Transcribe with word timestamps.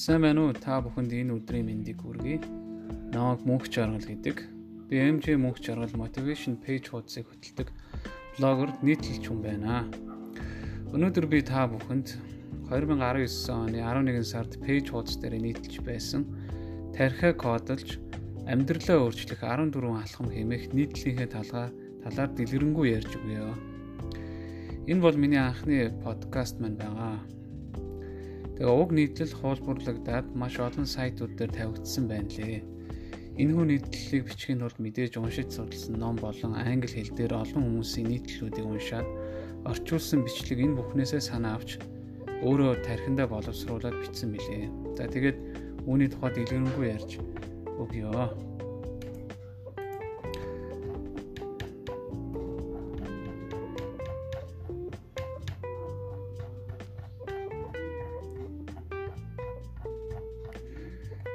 Сайн 0.00 0.22
байна 0.24 0.48
уу? 0.48 0.56
Та 0.56 0.80
бүхэнд 0.80 1.12
энэ 1.12 1.36
өдрийн 1.36 1.68
мэндийг 1.68 2.00
хүргэе. 2.00 2.40
Намайг 3.12 3.44
Мөнх 3.44 3.68
Жаргал 3.68 4.00
гэдэг. 4.00 4.48
Би 4.88 4.96
MJ 4.96 5.36
Мөнх 5.36 5.60
Жаргал 5.60 5.92
Motivation 5.92 6.56
Page 6.56 6.88
хуудсыг 6.88 7.28
хөтэлдэг 7.28 7.68
блогер 8.40 8.72
нийтлэлч 8.80 9.28
хүн 9.28 9.44
байна. 9.44 9.84
Өнөөдөр 10.96 11.26
би 11.28 11.44
та 11.44 11.68
бүхэнд 11.68 12.16
2019 12.72 13.52
оны 13.52 13.84
11 13.84 14.24
сард 14.24 14.56
Page 14.64 14.88
хуудас 14.88 15.20
дээр 15.20 15.36
нийтэлж 15.36 15.84
байсан 15.84 16.24
тархиа 16.96 17.36
кодолж 17.36 18.00
амьдралаа 18.48 19.04
өөрчлөх 19.04 19.44
14 19.44 19.84
алхам 19.84 20.32
хэмээх 20.32 20.72
нийтлэлийнхээ 20.72 21.28
талаар 21.28 21.76
талаар 22.08 22.30
дэлгэрэнгүй 22.40 22.86
ярьж 22.96 23.20
өгье. 23.20 23.52
Энэ 24.88 25.04
бол 25.04 25.16
миний 25.20 25.44
анхны 25.44 25.92
подкаст 26.00 26.56
маань 26.56 26.80
байгаа. 26.80 27.20
Тэгээ 28.60 28.76
уг 28.76 28.92
нийтлэл 28.92 29.32
хуулбарлагдаад 29.40 30.36
маш 30.36 30.60
олон 30.60 30.84
сайтууд 30.84 31.32
дээр 31.32 31.48
тавигдсан 31.48 32.04
байна 32.12 32.28
лээ. 32.28 32.60
Энэхүү 33.40 33.64
нийтлэлийг 33.72 34.28
бичгийн 34.28 34.60
тулд 34.60 34.76
мэдээж 34.76 35.16
уншиж 35.16 35.48
судалсан 35.56 35.96
ном 35.96 36.20
болон 36.20 36.52
англи 36.52 36.92
хэл 36.92 37.16
дээр 37.16 37.40
олон 37.40 37.80
хүмүүсийн 37.80 38.12
нийтлэлүүдийг 38.12 38.66
уншаад 38.68 39.08
орчуулсан 39.64 40.20
бичлэг 40.28 40.60
энэ 40.60 40.76
бүхнээсээ 40.76 41.22
санаа 41.24 41.56
авч 41.56 41.80
өөрөө 42.44 42.84
тархиндаа 42.84 43.32
боловсруулад 43.32 43.96
бичсэн 43.96 44.28
билээ. 44.36 44.68
За 44.92 45.08
тэгээд 45.08 45.38
үүний 45.88 46.12
тухай 46.12 46.28
дэлгэрэнгүй 46.36 46.84
ярьж 47.00 47.16
өгье. 47.80 48.12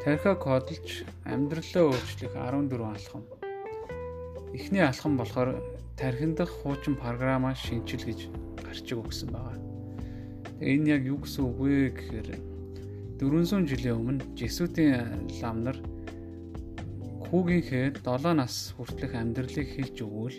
Тархиа 0.05 0.35
кодолж 0.37 1.01
амьдралаа 1.25 1.89
өөрчлөх 1.89 2.37
14 2.37 2.77
алхам. 2.77 3.23
Эхний 4.53 4.85
алхам 4.85 5.17
болохоор 5.17 5.57
тархин 5.97 6.35
дахь 6.37 6.53
хуучин 6.61 6.93
програмаа 6.93 7.55
шинжил 7.57 8.05
гэж 8.05 8.29
гарчиг 8.61 9.01
өгсөн 9.01 9.33
байгаа. 9.33 9.57
Тэгээ 10.61 10.73
энэ 10.77 10.89
яг 10.93 11.01
юу 11.09 11.17
гэсэн 11.25 11.41
үг 11.49 11.57
вэ 11.57 11.89
гэхээр 11.97 12.29
400 13.17 13.65
жилийн 13.65 13.97
өмнө 13.97 14.29
Жесүтийн 14.37 15.25
ламнар 15.41 15.81
хүүгийнхээ 17.25 17.97
7 18.05 18.37
нас 18.37 18.77
хүртэлх 18.77 19.17
амьдралыг 19.17 19.69
хэлж 19.73 20.05
өгвөл 20.05 20.37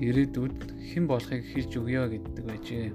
ирээдүйд 0.00 0.56
хэн 0.88 1.04
болохыг 1.04 1.44
хэлж 1.52 1.72
өгье 1.84 2.16
гэдэг 2.16 2.44
байжээ. 2.48 2.88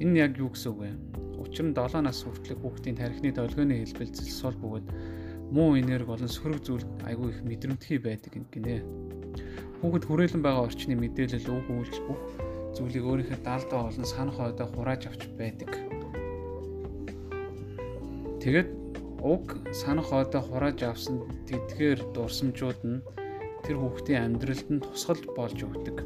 Энэ 0.00 0.18
яг 0.24 0.40
юу 0.40 0.48
гэсэн 0.56 0.72
үг 0.72 0.80
вэ? 0.80 1.09
Учир 1.40 1.64
нь 1.66 1.74
7 1.74 2.04
нас 2.04 2.20
хүртэлх 2.20 2.60
хүүхдийн 2.60 3.00
тархины 3.00 3.32
долгионы 3.32 3.80
хэлбэлцэл 3.80 4.28
сул 4.28 4.56
бөгөөд 4.60 4.86
муу 5.50 5.74
энерги 5.80 6.06
болон 6.06 6.28
сөрөг 6.28 6.60
зүйл 6.62 6.84
айгүй 7.08 7.32
их 7.32 7.40
мэдрэмтгий 7.42 7.98
байдаг 7.98 8.32
гинэ. 8.52 8.84
Хүүхэд 9.80 10.04
хүрээлэн 10.04 10.42
байгаа 10.44 10.68
орчны 10.68 10.94
мэдээлэл 11.00 11.48
үг 11.48 11.66
үйлч 11.72 11.96
бүх 12.04 12.20
зүйлийг 12.76 13.04
өөрийнхөө 13.08 13.40
даалдаа 13.40 13.80
болон 13.88 14.06
санах 14.06 14.36
ойдоо 14.38 14.68
хурааж 14.68 15.02
авч 15.08 15.22
байдаг. 15.40 15.70
Тэгээд 18.44 18.68
уг 19.24 19.44
санах 19.72 20.12
ойдоо 20.12 20.42
хурааж 20.44 20.78
авсан 20.84 21.24
тэдгээр 21.48 22.14
дурсамжууд 22.14 22.80
нь 22.84 23.02
тэр 23.64 23.76
хүүхдийн 23.80 24.22
амьдралд 24.36 24.68
нь 24.70 24.84
тусгал 24.84 25.24
болж 25.36 25.58
өгдөг. 25.60 25.98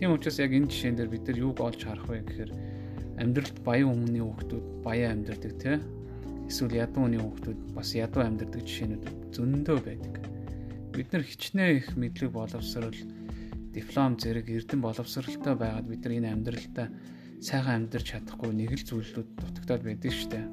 Тийм 0.00 0.16
учраас 0.16 0.40
яг 0.40 0.52
энэ 0.56 0.68
жишээн 0.68 0.96
дээр 0.96 1.12
бид 1.12 1.24
нар 1.28 1.38
юуг 1.38 1.60
олж 1.60 1.80
харах 1.84 2.08
вэ 2.10 2.24
гэхээр 2.26 2.63
амьдралд 3.20 3.58
баян 3.66 3.90
хүмүүний 3.90 4.24
хүүхдүүд 4.24 4.66
баян 4.82 5.22
амьдардаг 5.22 5.52
тий 5.62 5.76
эсвэл 6.48 6.76
ядуу 6.76 7.06
хүний 7.06 7.20
хүүхдүүд 7.22 7.60
бас 7.72 7.88
ядуу 7.96 8.22
амьдардаг 8.24 8.62
жишээнүүд 8.62 9.04
зөндөө 9.32 9.78
байдаг. 9.80 10.14
Бид 10.92 11.08
нар 11.10 11.24
хичнээн 11.24 11.76
их 11.78 11.88
мэдлэг 11.96 12.30
боловсрол 12.30 12.98
диплом 13.72 14.14
зэрэг 14.20 14.46
эрдэн 14.50 14.80
боловсралтай 14.84 15.54
байгаад 15.56 15.88
бид 15.88 16.02
нар 16.04 16.14
энэ 16.20 16.32
амьдралдаа 16.36 16.88
сайхан 17.40 17.88
амьдарч 17.88 18.06
чадахгүй 18.14 18.52
нэг 18.54 18.70
л 18.76 18.86
зүйлүүд 18.86 19.28
дутагдаад 19.34 19.82
байдаг 19.82 20.12
шүү 20.14 20.30
дээ. 20.30 20.46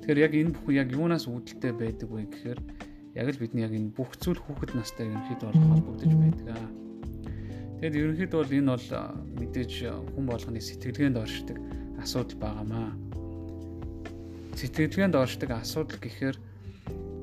Тэгэхээр 0.00 0.24
яг 0.24 0.32
энэ 0.32 0.54
бүхэн 0.56 0.78
яг 0.80 0.88
юунаас 0.94 1.28
үүдэлтэй 1.28 1.72
байдаг 1.76 2.08
вэ 2.08 2.24
гэхээр 2.32 2.60
яг 3.20 3.26
л 3.28 3.40
бидний 3.42 3.64
яг 3.66 3.74
энэ 3.76 3.92
бүх 3.92 4.16
зүйл 4.16 4.40
хүүхэд 4.40 4.72
настай 4.78 5.10
ерөнхийдөө 5.10 5.48
бол 5.52 5.68
холбогдож 5.68 6.12
байдаг 6.16 6.48
аа. 6.56 6.68
Тэгэд 7.82 7.98
ерөнхийдөө 8.00 8.38
бол 8.40 8.56
энэ 8.56 8.72
бол 8.72 8.86
мэдээж 9.36 9.72
хүн 10.16 10.24
болгоны 10.24 10.60
сэтгэлгээнд 10.64 11.20
оршдог 11.20 11.58
асуудал 12.02 12.38
байгаамаа. 12.38 12.90
Сэтгэлгээнд 14.58 15.14
оршдог 15.14 15.50
асуудал 15.54 15.98
гэхээр 16.02 16.36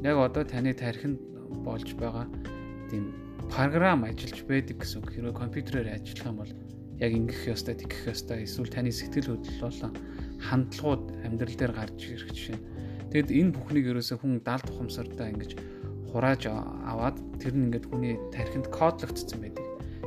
яг 0.03 0.15
одоо 0.21 0.43
таны 0.43 0.71
тархинд 0.75 1.19
болж 1.65 1.95
байгаа 1.99 2.27
тийм 2.91 3.11
програм 3.49 4.03
ажиллаж 4.03 4.39
байдаг 4.47 4.77
гэсэн 4.79 5.01
үг. 5.01 5.11
Хэрвээ 5.11 5.35
компьютерээр 5.35 5.89
ажиллах 5.95 6.25
юм 6.27 6.37
бол 6.39 6.51
яг 6.99 7.11
ингэх 7.11 7.51
ёстой, 7.51 7.75
тэгэх 7.75 8.13
ёстой 8.13 8.43
эсвэл 8.47 8.71
таны 8.71 8.91
сэтгэл 8.91 9.35
хөдлөл 9.35 9.67
болон 9.67 9.93
хандлагууд 10.39 11.03
амьдрал 11.27 11.55
дээр 11.59 11.73
гарч 11.75 11.99
ирэх 12.07 12.31
жишээ. 12.31 12.59
Тэгэд 13.11 13.29
энэ 13.31 13.53
бүхнийг 13.55 13.85
ерөөсөө 13.91 14.17
хүн 14.19 14.39
даалт 14.43 14.67
ухамсартаа 14.71 15.27
ингэж 15.31 15.51
хурааж 16.11 16.47
аваад 16.47 17.17
тэр 17.43 17.53
нь 17.55 17.67
ингээд 17.67 17.89
хүний 17.91 18.15
тархинд 18.31 18.71
кодлогдсон 18.71 19.39
байдаг. 19.43 19.64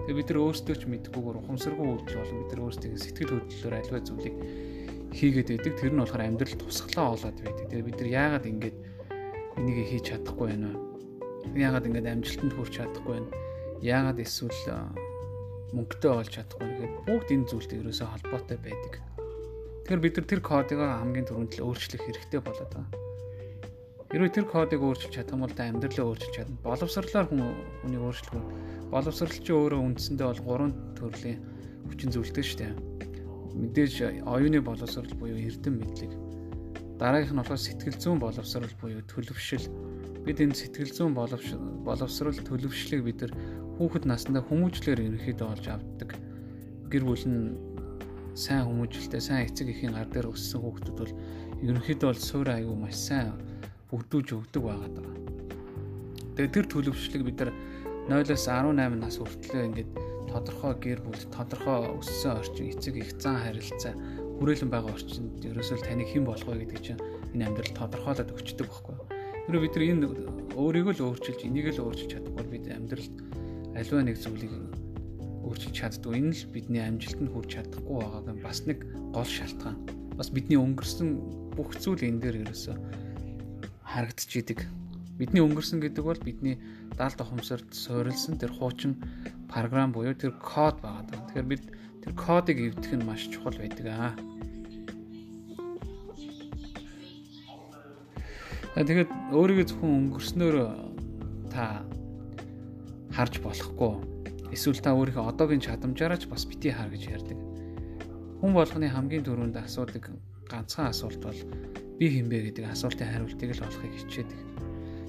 Тэгээ 0.08 0.24
бид 0.24 0.30
нар 0.32 0.40
өөрсдөө 0.40 0.76
ч 0.80 0.82
мэдгүйгээр 0.88 1.36
ухамсаргүй 1.36 1.84
үйлдэл 1.84 2.16
болон 2.16 2.38
бид 2.40 2.52
нар 2.56 2.64
өөрсдөө 2.64 2.96
сэтгэл 2.96 3.32
хөдлөлөөр 3.44 3.76
аливаа 3.76 4.00
зүйлийг 4.08 4.36
хийгээд 5.12 5.48
байдаг. 5.52 5.72
Тэр 5.76 5.92
нь 5.92 6.00
болохоор 6.00 6.24
амьдрал 6.24 6.56
тусглаа 6.64 7.12
болоод 7.12 7.38
байдаг. 7.44 7.66
Тэгээ 7.68 7.88
бид 7.92 7.98
нар 8.00 8.10
яагаад 8.16 8.46
ингэж 8.48 8.76
энийг 9.60 9.78
хийж 9.84 10.04
чадахгүй 10.08 10.46
байна 10.48 10.72
вэ? 10.72 11.60
Яагаад 11.60 11.88
ингэж 11.92 12.06
амжилтанд 12.08 12.52
хүрч 12.56 12.72
чадахгүй 12.80 13.12
байна? 13.20 13.28
Яагаад 13.84 14.18
эсвэл 14.24 14.64
мөнгөтэй 15.76 16.12
болж 16.16 16.30
чадахгүй 16.32 16.64
байна 16.64 16.80
гэхэд 16.80 17.04
бүгд 17.04 17.28
энэ 17.36 17.48
зүйлтэй 17.52 17.78
ерөөсөө 17.84 18.08
холбоотой 18.08 18.58
байдаг. 18.64 18.92
Тэгэхээр 19.84 20.04
бид 20.08 20.14
нар 20.16 20.24
тэр 20.32 20.40
кодыг 20.40 20.80
хамгийн 20.80 21.28
түрүүнд 21.28 21.52
л 21.60 21.64
өөрчлөх 21.68 22.00
хэрэгтэй 22.08 22.40
болоод 22.40 22.72
байгаа. 22.72 23.08
Хэрвээ 24.08 24.32
тэр 24.32 24.46
кодыг 24.48 24.80
өөрчилж 24.80 25.12
чадах 25.12 25.36
юм 25.36 25.44
бол 25.44 25.52
та 25.52 25.68
амьдралаа 25.68 26.08
өөрчилж 26.08 26.32
чадна. 26.32 26.56
Боловсрлоор 26.64 27.28
хүн 27.28 27.44
хүнийг 27.84 28.02
өөрчлөх 28.08 28.40
боловсралч 28.92 29.46
өөрөө 29.52 29.80
үндсэндээ 29.84 30.26
бол 30.28 30.44
гурван 30.44 30.72
төрлийн 30.96 31.38
хүчин 31.88 32.12
зүйлтэй 32.12 32.44
шүү 32.44 32.58
дээ. 32.60 32.72
Мэдээж 33.58 33.94
оюуны 34.24 34.60
боловсрал 34.64 35.12
буюу 35.20 35.36
эрдэм 35.36 35.74
мэдлэг. 35.76 36.12
Дараагийнх 36.96 37.34
нь 37.36 37.40
болохоор 37.40 37.60
сэтгэл 37.60 38.00
зүйн 38.00 38.18
боловсрал 38.18 38.74
буюу 38.80 39.02
төлөвшил. 39.04 39.66
Бид 40.24 40.40
энэ 40.40 40.56
сэтгэл 40.56 40.92
зүйн 40.92 41.12
боловсрал 41.14 42.38
төлөвшлийг 42.38 43.02
бид 43.04 43.22
нар 43.22 43.32
хүүхэд 43.76 44.04
наснда 44.08 44.40
хүмүүжлэр 44.42 45.04
ерөнхийдөө 45.04 45.48
олж 45.52 45.66
авдаг. 45.68 46.16
Гэр 46.90 47.04
бүл 47.04 47.24
нь 47.28 47.54
сайн 48.34 48.66
хүмүүжлэлтэй, 48.66 49.20
сайн 49.20 49.46
эцэг 49.46 49.70
эхийн 49.70 49.94
гар 49.94 50.08
дээр 50.10 50.32
өссөн 50.32 50.62
хүүхдүүд 50.62 50.98
бол 50.98 51.14
ерөнхийдөө 51.62 52.08
бол 52.10 52.22
суурь 52.22 52.50
аягүй 52.54 52.76
маш 52.78 52.96
сайн 52.98 53.34
бүгдүүлж 53.90 54.28
өгдөг 54.34 54.62
байгаад 54.62 54.94
байгаа. 54.94 55.16
Тэгээ 56.38 56.54
тэр 56.54 56.66
төлөвшлийг 56.70 57.22
бид 57.26 57.38
нар 57.42 57.50
0-оос 58.08 58.48
18 58.48 59.04
нас 59.04 59.20
хүртэл 59.20 59.68
ингээд 59.68 59.90
тодорхой 60.32 60.74
гэр 60.80 61.00
бүл, 61.04 61.24
тодорхой 61.28 61.92
өссөн 61.92 62.40
орчин, 62.40 62.72
эцэг 62.72 62.96
их 62.96 63.12
зан 63.20 63.36
харилцаа, 63.36 63.92
хүрээлэн 64.40 64.70
байгаа 64.72 64.92
орчинд 64.96 65.44
ерөөсөө 65.44 65.84
таны 65.84 66.04
хэн 66.08 66.24
болох 66.24 66.48
вэ 66.48 66.64
гэдэг 66.64 66.80
чинь 66.80 67.02
энэ 67.36 67.52
амьдрал 67.52 67.76
тодорхойлоод 67.76 68.32
өгчдөг 68.32 68.68
байхгүй? 68.68 68.96
Тэр 69.48 69.56
бид 69.60 69.74
нар 69.76 69.84
энэ 69.92 70.06
өөрийгөө 70.56 70.94
л 70.96 71.04
өөрчилж, 71.04 71.40
энийг 71.44 71.68
л 71.72 71.84
өөрчилж 71.84 72.10
чадахгүй 72.16 72.44
бид 72.48 72.64
амьдралд 72.72 73.16
аливаа 73.76 74.04
нэг 74.04 74.16
зүйлийг 74.20 74.52
өөрчилж 75.44 75.74
чаддгүй. 75.76 76.12
Энэ 76.20 76.32
л 76.36 76.52
бидний 76.52 76.82
амжилтанд 76.84 77.32
хүрч 77.32 77.50
чадахгүй 77.56 77.96
байгааг 77.96 78.38
бас 78.44 78.58
нэг 78.68 78.78
гол 79.12 79.28
шалтгаан. 79.28 79.76
Бас 80.16 80.28
бидний 80.28 80.60
өнгөрсөн 80.60 81.08
бүх 81.56 81.72
зүйл 81.80 82.04
энэ 82.04 82.20
дээр 82.20 82.36
ерөөсөө 82.44 82.76
харагдчихийдэг 83.88 84.87
Бидний 85.18 85.42
өнгөрсөн 85.42 85.82
гэдэг 85.82 86.04
бол 86.06 86.20
бидний 86.22 86.62
даалт 86.94 87.18
ухамсарт 87.18 87.74
суурилсан 87.74 88.38
тэр 88.38 88.54
хуучин 88.54 88.94
програм 89.50 89.90
буюу 89.90 90.14
тэр 90.14 90.30
код 90.38 90.78
байгаа 90.78 91.02
даа. 91.10 91.26
Тэгэхээр 91.26 91.50
бид 91.50 91.64
тэр 92.06 92.12
кодыг 92.14 92.56
эвдэх 92.62 92.94
нь 92.94 93.02
маш 93.02 93.26
чухал 93.26 93.58
байдаг 93.58 93.86
аа. 93.90 94.14
Тэгээд 98.78 99.10
өөрийгөө 99.34 99.66
зөвхөн 99.66 99.96
өнгөрснөөр 99.98 100.56
та 101.50 101.82
харж 103.10 103.42
болохгүй. 103.42 103.94
Эсвэл 104.54 104.78
та 104.78 104.94
өөрийнхөө 104.94 105.34
одоогийн 105.34 105.66
чадамжаараа 105.66 106.22
ч 106.22 106.30
бас 106.30 106.46
бити 106.46 106.70
хар 106.70 106.86
гэж 106.94 107.02
ярьдаг. 107.10 107.38
Хүн 108.38 108.54
болгоны 108.54 108.86
хамгийн 108.86 109.26
түрүүнд 109.26 109.58
асуудаг 109.58 110.14
ганцхан 110.46 110.94
асуулт 110.94 111.18
бол 111.26 111.40
би 111.98 112.06
хинбэ 112.06 112.54
гэдэг 112.54 112.70
асуултын 112.70 113.10
хариултыг 113.10 113.50
л 113.58 113.66
олохыг 113.66 113.92
хичээдэг. 113.98 114.67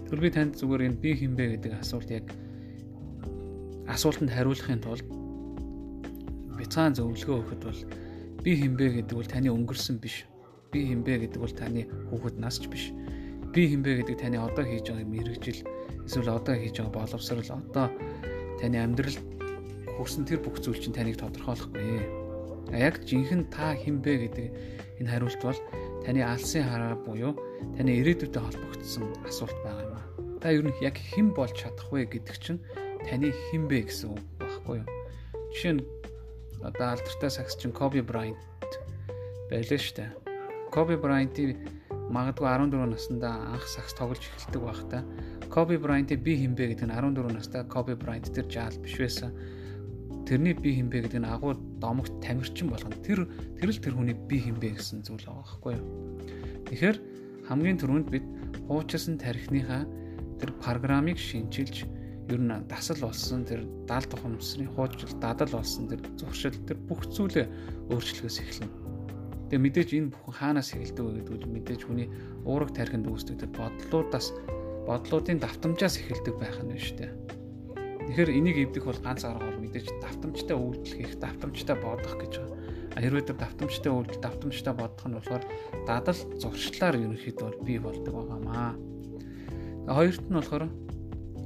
Тэгвэл 0.10 0.26
би 0.26 0.34
танд 0.34 0.58
зүгээр 0.58 0.90
энэ 0.90 1.02
би 1.06 1.12
хинбэ 1.22 1.46
гэдэг 1.62 1.86
асуулт 1.86 2.10
яг 2.10 2.26
асуултанд 3.86 4.34
хариулахын 4.34 4.82
тулд 4.82 5.06
бяцаан 6.58 6.98
зөвлөгөө 6.98 7.38
өгөхөд 7.46 7.62
бол 7.62 7.82
би 8.42 8.52
хинбэ 8.58 9.06
гэдэг 9.06 9.14
бол 9.14 9.30
таны 9.30 9.54
өнгөрсөн 9.54 10.02
биш. 10.02 10.26
би 10.74 10.90
хинбэ 10.90 11.30
гэдэг 11.30 11.38
бол 11.38 11.54
таны 11.54 11.86
хүүхэд 12.10 12.42
нас 12.42 12.58
ч 12.58 12.66
биш. 12.74 12.90
Би 13.54 13.70
хинбэ 13.70 14.02
гэдэг 14.02 14.18
таны 14.18 14.42
одоо 14.42 14.66
хийж 14.66 14.90
байгаа 14.90 15.06
мэрэгжил 15.06 15.62
эсвэл 16.02 16.34
одоо 16.34 16.58
хийж 16.58 16.82
байгаа 16.82 17.06
боловсрал 17.06 17.46
одоо 17.62 17.88
таны 18.58 18.78
амьдрал 18.82 19.18
хүрсэн 19.94 20.26
тэр 20.26 20.42
бүх 20.42 20.58
зүйл 20.58 20.82
чинь 20.82 20.98
таныг 20.98 21.22
тодорхойлохгүй. 21.22 22.02
Яг 22.74 23.06
жинхэнэ 23.06 23.54
та 23.54 23.78
хинбэ 23.78 24.14
гэдэг 24.26 24.46
энэ 25.06 25.10
хариулт 25.14 25.42
бол 25.46 25.60
таны 26.02 26.26
алсын 26.26 26.66
хараа 26.66 26.98
буюу 26.98 27.38
таны 27.78 27.94
ирээдүйтэй 28.02 28.42
холбогдсон 28.42 29.06
асуулт 29.30 29.58
байгаа. 29.62 29.89
Та 30.40 30.56
ер 30.56 30.64
нь 30.64 30.76
яг 30.80 30.96
хэн 30.96 31.36
болж 31.36 31.52
чадах 31.52 31.92
вэ 31.92 32.08
гэдэг 32.08 32.38
чинь 32.40 32.64
таны 33.04 33.36
хинбэ 33.52 33.92
гэсэн 33.92 34.16
үг 34.16 34.24
багхгүй 34.40 34.80
юу? 34.80 34.88
Жишээ 35.52 35.74
нь 35.76 35.84
одоо 36.64 36.96
алдартай 36.96 37.28
сагсчин 37.28 37.76
Коби 37.76 38.00
Брайант 38.00 38.40
байлаа 39.52 39.80
шүү 39.80 39.96
дээ. 40.00 40.10
Коби 40.72 40.96
Брайантыг 40.96 41.60
магадгүй 42.08 42.48
14 42.48 42.88
наснда 42.88 43.36
анх 43.52 43.68
сакс 43.68 43.92
тоглож 44.00 44.24
эхэлдэг 44.24 44.64
байхдаа 44.64 45.04
Коби 45.52 45.76
Брайантыг 45.76 46.24
би 46.24 46.40
хинбэ 46.40 46.72
гэдэг 46.72 46.88
нь 46.88 46.96
14 46.96 47.36
настай 47.36 47.68
Коби 47.68 48.00
Брайант 48.00 48.32
тэр 48.32 48.48
жаал 48.48 48.80
биш 48.80 48.96
байсан. 48.96 49.36
Тэрний 50.24 50.56
би 50.56 50.72
хинбэ 50.80 51.04
гэдэг 51.04 51.20
нь 51.20 51.28
агуу 51.28 51.60
домогт 51.84 52.16
тамирчин 52.24 52.72
болгоно. 52.72 52.96
Тэр 53.04 53.28
тэр 53.60 53.76
л 53.76 53.84
тэр 53.84 53.92
хүний 53.92 54.16
би 54.16 54.40
хинбэ 54.40 54.80
гэсэн 54.80 55.04
зүйл 55.04 55.28
байгаа 55.28 55.44
байхгүй 55.44 55.74
юу? 55.76 55.88
Тэгэхээр 56.70 56.98
хамгийн 57.52 57.78
түрүүнд 57.82 58.08
бид 58.08 58.26
хуучилсан 58.70 59.18
тарихныхаа 59.18 59.84
тэр 60.40 60.52
программыг 60.64 61.20
шинчилж 61.20 61.86
ер 62.30 62.42
нь 62.42 62.54
дасал 62.70 62.98
болсон 63.04 63.46
тэр 63.46 63.66
даал 63.90 64.06
тухамсрын 64.06 64.72
хуучил 64.74 65.14
дадал 65.20 65.50
болсон 65.50 65.90
тэр 65.90 66.02
зуршил 66.18 66.56
тэр 66.66 66.78
бүх 66.88 67.06
зүйлээ 67.10 67.46
өөрчлөхөөс 67.90 68.38
эхэлнэ. 68.40 68.70
Тэгээ 69.50 69.66
мэдээж 69.66 69.90
энэ 69.98 70.12
бүхэн 70.14 70.38
хаанаас 70.38 70.70
эхэлдэг 70.78 71.06
вэ 71.06 71.12
гэдэг 71.26 71.50
нь 71.50 71.54
мэдээж 71.58 71.82
хүний 71.90 72.08
уураг 72.46 72.70
тархинд 72.70 73.10
үүсдэг 73.10 73.42
тэр 73.42 73.52
бодлуудаас 73.58 74.28
бодлуудын 74.86 75.42
давтамжаас 75.42 75.98
эхэлдэг 75.98 76.36
байх 76.38 76.58
нь 76.62 76.78
шүү 76.78 76.98
дээ. 77.02 77.12
Тэгэхээр 78.10 78.30
энийг 78.30 78.58
эвдэх 78.58 78.86
бол 78.86 79.02
ганц 79.02 79.26
арга 79.26 79.50
бол 79.50 79.62
мэдээж 79.66 79.86
давтамжтай 80.02 80.58
үйлдэл 80.58 80.98
хийх, 80.98 81.14
давтамжтай 81.18 81.78
бодох 81.78 82.14
гэж 82.18 82.34
байгаа. 82.42 82.58
Хэрвээ 82.98 83.26
тэр 83.26 83.38
давтамжтай 83.38 83.92
үйлдэл, 83.94 84.22
давтамжтай 84.22 84.74
бодох 84.74 85.06
нь 85.06 85.18
болохоор 85.18 85.44
дадал 85.86 86.20
зуршлаар 86.42 86.96
ерөнхийдөө 86.98 87.50
бий 87.66 87.78
болдог 87.78 88.14
байгаамаа. 88.14 88.74
Хоёрт 89.90 90.22
нь 90.30 90.38
болохоор 90.38 90.70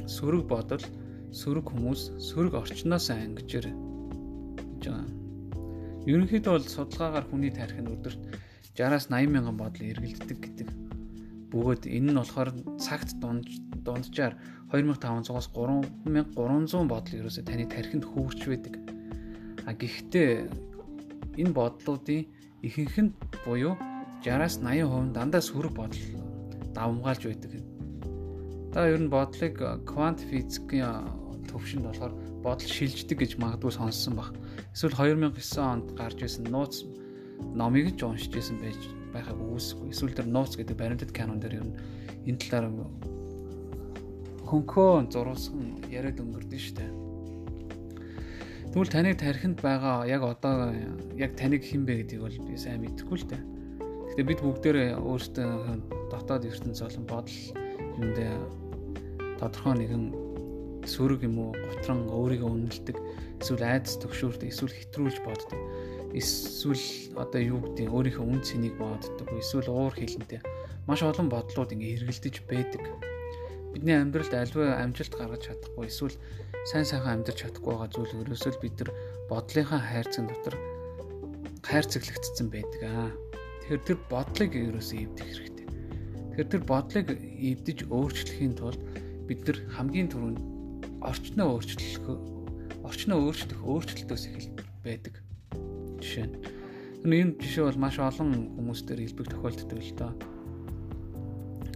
сөрөг 0.03 0.43
бодол, 0.51 0.83
сөрөг 1.31 1.71
хүмүүс, 1.71 2.01
сөрөг 2.19 2.59
орчноос 2.59 3.07
ангижэр 3.15 3.71
гэж 3.71 4.83
байгаа. 4.83 5.07
Ерөнхийдөө 6.11 6.51
бол 6.51 6.67
судалгаагаар 6.67 7.25
хүний 7.31 7.55
тарих 7.55 7.79
нь 7.79 7.87
өдөрт 7.87 8.19
60-аас 8.75 9.07
80 9.07 9.31
мянган 9.31 9.55
бодол 9.55 9.87
эргэлддэг 9.87 10.39
гэдэг. 10.43 10.69
Бөгөөд 11.55 11.87
энэ 11.87 12.11
нь 12.11 12.19
болохоор 12.19 12.51
цагт 12.83 13.15
дунд 13.23 13.47
дунджаар 13.87 14.35
2500-аас 14.75 15.47
3300 15.55 16.91
бодол 16.91 17.19
ерөөсөө 17.23 17.43
таны 17.47 17.63
тархинд 17.71 18.03
хөвөрч 18.03 18.41
байдаг. 18.43 18.75
А 19.63 19.71
гэхдээ 19.71 20.51
энэ 21.39 21.55
бодлуудын 21.55 22.27
ихэнх 22.59 22.97
нь 23.07 23.15
буюу 23.47 23.79
60-аас 24.19 24.59
80% 24.59 25.15
дандаа 25.15 25.39
сөрөг 25.39 25.71
бодол 25.79 26.03
давмгаалж 26.75 27.23
байдаг 27.31 27.72
Та 28.73 28.89
ер 28.89 28.97
нь 28.97 29.05
бодлыг 29.05 29.61
квант 29.85 30.25
физикийн 30.25 31.05
төвшөнд 31.45 31.85
болохоор 31.85 32.13
бодол 32.41 32.65
шилждэг 32.65 33.21
гэж 33.21 33.37
магадгүй 33.37 33.69
сонссон 33.69 34.17
баг. 34.17 34.33
Эсвэл 34.73 34.97
2009 34.97 35.61
онд 35.61 35.93
гарч 35.93 36.25
ирсэн 36.25 36.49
нууц 36.49 36.81
номыг 37.53 37.93
ч 37.93 38.01
уншиж 38.01 38.33
исэн 38.33 38.57
байж 38.57 38.81
байхаг 39.13 39.37
үүсэхгүй. 39.37 39.93
Эсвэл 39.93 40.17
тэр 40.17 40.25
нууц 40.25 40.57
гэдэг 40.57 40.73
баримтат 40.73 41.13
канон 41.13 41.37
дээр 41.37 41.61
ер 41.61 41.65
нь 41.69 41.77
энэ 42.25 42.41
талаар 42.41 42.73
хөнхөө 44.49 45.05
зурулсан 45.13 45.77
яриад 45.93 46.17
өнгөрдөн 46.17 46.57
штэ. 46.57 46.89
Тэгвэл 48.73 48.89
таны 48.89 49.13
тархинд 49.13 49.61
байгаа 49.61 50.09
яг 50.09 50.25
одоо 50.25 50.73
яг 51.13 51.37
таныг 51.37 51.61
хэн 51.61 51.85
бэ 51.85 52.09
гэдгийг 52.09 52.25
бол 52.25 52.37
би 52.41 52.57
сайн 52.57 52.81
мэдэхгүй 52.81 53.17
л 53.21 53.29
дээ. 53.29 53.41
Гэтэ 54.17 54.21
бид 54.25 54.41
бүгдээрээ 54.41 54.97
өөрсдөө 54.97 56.09
дотоод 56.09 56.49
ертөнц 56.49 56.81
болон 56.81 57.05
бодол 57.05 57.37
юундээ 58.01 58.62
тодорхой 59.43 59.75
нэгэн 59.75 60.03
сөрөг 60.87 61.27
юм 61.27 61.35
уу 61.39 61.51
готрон 61.51 62.07
өөрийгөө 62.07 62.47
үнэлдэг 62.47 62.97
эсвэл 63.43 63.63
айдас 63.67 63.99
төгшөөрт 63.99 64.47
эсвэл 64.47 64.71
хэтрүүлж 64.71 65.19
боддог. 65.23 65.59
Эсвэл 66.15 67.15
одоо 67.19 67.41
юу 67.43 67.59
гэдэг 67.59 67.91
өөрийнхөө 67.91 68.23
үн 68.23 68.39
цэнийг 68.39 68.79
боддог 68.79 69.27
эсвэл 69.35 69.67
уур 69.67 69.91
хилэнтэй. 69.91 70.39
Маш 70.87 71.03
олон 71.03 71.27
бодлууд 71.27 71.75
ингээ 71.75 72.03
эргэлдэж 72.03 72.35
байдаг. 72.47 72.83
Бидний 73.75 73.99
амьдралд 73.99 74.31
альва 74.31 74.79
амжилт 74.79 75.11
гаргаж 75.17 75.43
чадахгүй 75.51 75.91
эсвэл 75.91 76.15
сайн 76.69 76.87
сайхан 76.87 77.19
амьдарч 77.19 77.43
чадахгүй 77.43 77.73
байгаа 77.73 77.89
зүйл 77.91 78.21
ерөөсөө 78.23 78.61
бид 78.63 78.77
нар 78.79 78.91
бодлынхаа 79.27 79.81
хайрцаг 79.81 80.29
дотор 80.29 80.55
хайрцаглагдсан 81.67 82.47
байдаг. 82.53 82.81
Аа. 82.85 83.11
Тэгэхээр 83.65 83.81
тэр 83.87 83.99
бодлыг 84.07 84.51
ерөөсөө 84.53 84.99
эвдэх 85.03 85.25
хэрэгтэй. 85.25 85.67
Тэгэхээр 85.67 86.51
тэр 86.53 86.63
бодлыг 86.69 87.07
эвдэж 87.17 87.77
өөрчлөхийн 87.89 88.53
тулд 88.53 88.81
бид 89.27 89.41
нар 89.47 89.57
хамгийн 89.75 90.09
түрүүнд 90.11 90.39
орчноо 91.03 91.47
өөрчлөх 91.55 92.05
орчноо 92.83 93.17
өөрчлөх 93.23 93.61
өөрчлөлтөөс 93.63 94.23
эхэл 94.27 94.49
байдаг. 94.83 95.15
Жишээ 96.03 96.27
нь 96.27 96.35
энэ 97.03 97.39
жишээ 97.39 97.63
бол 97.67 97.79
маш 97.83 97.99
олон 97.99 98.51
хүмүүстээр 98.55 98.99
хэлбэг 99.03 99.27
тохиолддог 99.31 99.79
л 99.79 99.95
доо. 99.95 100.11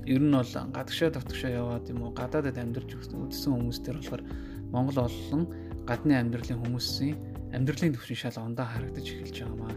Ер 0.08 0.24
нь 0.24 0.36
бол 0.36 0.54
гадагшаа 0.76 1.12
давтагшаа 1.12 1.52
яваад 1.52 1.88
юм 1.92 2.04
уу 2.04 2.12
гадаадад 2.16 2.56
амьдарч 2.56 2.96
үзсэн 2.96 3.52
хүмүүстээр 3.56 4.00
болохоор 4.00 4.24
Монгол 4.72 5.08
олон 5.08 5.44
гадны 5.88 6.16
амьдралын 6.16 6.64
хүмүүсийн 6.64 7.16
амьдралын 7.56 7.96
төвшин 7.96 8.20
шал 8.20 8.40
ондоо 8.44 8.68
харагдаж 8.68 9.08
эхэлж 9.08 9.36
байгаамаа. 9.44 9.76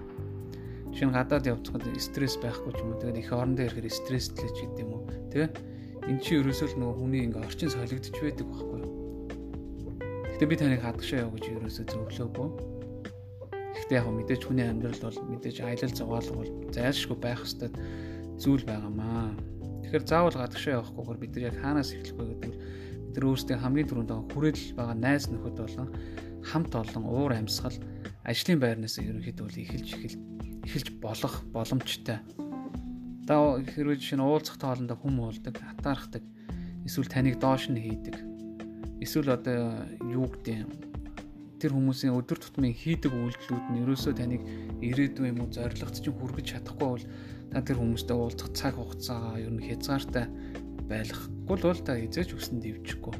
Жишээ 0.90 1.06
нь 1.06 1.14
гадаад 1.14 1.46
явцгаад 1.46 1.86
стресс 1.98 2.34
байхгүй 2.42 2.74
ч 2.74 2.78
юм 2.82 2.90
уу 2.94 2.98
тэгээд 2.98 3.22
их 3.22 3.30
орондоо 3.30 3.64
ирэхээр 3.66 3.90
стресслэж 3.90 4.54
гэдэг 4.58 4.82
юм 4.82 4.90
уу 4.98 5.02
тэгээ 5.30 5.50
эн 6.10 6.18
чинь 6.18 6.42
ерөөсөө 6.42 6.74
л 6.74 6.78
нөгөө 6.82 6.96
хүний 6.98 7.22
ингээ 7.30 7.46
орчин 7.46 7.70
солигдож 7.70 8.18
байдаг 8.18 8.46
байхгүй 8.50 8.78
юу. 8.82 8.92
Гэтэ 10.34 10.44
би 10.50 10.56
таныг 10.58 10.82
хадгашаа 10.82 11.22
яа 11.22 11.30
гэж 11.30 11.44
ерөөсөө 11.54 11.86
зөвлөөгүй. 11.86 12.48
Гэхдээ 13.78 13.98
яг 14.02 14.06
мэдээж 14.10 14.42
хүний 14.42 14.66
амьдрал 14.66 15.06
бол 15.06 15.18
мэдээж 15.30 15.56
аялал 15.62 15.94
зугаалга 15.94 16.34
бол 16.34 16.50
зайлшгүй 16.74 17.18
байх 17.22 17.46
хэвээр 17.46 17.74
зүйл 18.42 18.64
байгаамаа. 18.66 19.38
Тэгэхээр 19.86 20.04
заавал 20.10 20.34
гадагшаа 20.34 20.82
явахгүйгээр 20.82 21.22
бид 21.22 21.32
нар 21.38 21.46
яг 21.46 21.56
хаанаас 21.62 21.94
эхлэх 21.94 22.18
вэ 22.18 22.24
гэдэг 22.26 22.50
нь 22.50 22.58
бид 22.58 23.14
нар 23.14 23.26
өөрсдөө 23.30 23.56
хамгийн 23.62 23.88
түрүүнд 23.90 24.12
хүрээлэл 24.34 24.74
байгаа 24.74 24.96
найз 24.98 25.24
нөхөд 25.30 25.56
болон 25.62 25.88
хамт 26.42 26.72
олон 26.74 27.04
уур 27.06 27.32
амьсгал 27.38 27.78
ажлын 28.26 28.58
байрнаас 28.58 28.98
ерөнхийдөө 28.98 29.46
эхэлж 29.62 29.88
эхэлж 30.66 30.88
болох 30.98 31.34
боломжтой 31.54 32.18
Одоо 33.24 33.60
хэрвээ 33.60 34.00
жишээ 34.00 34.18
нь 34.18 34.24
уулзах 34.24 34.56
тоолондоо 34.56 34.96
хүм 34.96 35.20
уулдаг, 35.20 35.54
хатаархдаг, 35.60 36.24
эсвэл 36.86 37.10
таныг 37.10 37.36
доош 37.36 37.68
нь 37.68 37.76
хийдэг. 37.76 38.16
Эсвэл 39.04 39.36
одоо 39.36 39.84
юу 40.00 40.28
гэдэг 40.28 40.90
тэр 41.60 41.76
хүмүүсийн 41.76 42.16
өдөр 42.16 42.40
тутмын 42.40 42.72
хийдэг 42.72 43.12
үйлдэлүүд 43.12 43.66
нь 43.68 43.80
ерөөсөө 43.84 44.12
таныг 44.16 44.42
ирээдүйн 44.80 45.28
юм 45.36 45.38
уу 45.44 45.52
зоригт 45.52 46.00
чинь 46.00 46.16
хүргэж 46.16 46.46
чадахгүй 46.56 46.88
бол 46.88 47.06
та 47.52 47.60
тэр 47.60 47.76
хүмүүстэй 47.84 48.16
уулзах 48.16 48.50
цаг 48.56 48.74
хугацаагаа 48.80 49.36
ер 49.44 49.52
нь 49.52 49.66
хязгаартай 49.68 50.24
байлгахгүй 50.88 51.56
л 51.60 51.66
бол 51.68 51.80
та 51.84 52.00
эзэж 52.00 52.32
өсөн 52.32 52.64
дивчихгүй. 52.64 53.14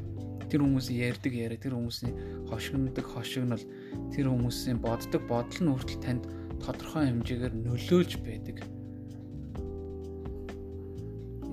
Тэр 0.49 0.65
хүмүүсийн 0.65 0.99
ярьдаг 1.05 1.33
яриа, 1.37 1.61
тэр 1.61 1.77
хүмүүсийн 1.77 2.49
хошигндог 2.49 3.05
хошигнол, 3.05 3.63
тэр 4.09 4.25
хүмүүсийн 4.27 4.81
боддог 4.81 5.21
бодол 5.29 5.61
нь 5.61 5.71
хүртэл 5.71 6.01
танд 6.01 6.23
тодорхой 6.59 7.07
хэмжээгээр 7.07 7.53
нөлөөлж 7.55 8.11
байдаг 8.25 8.57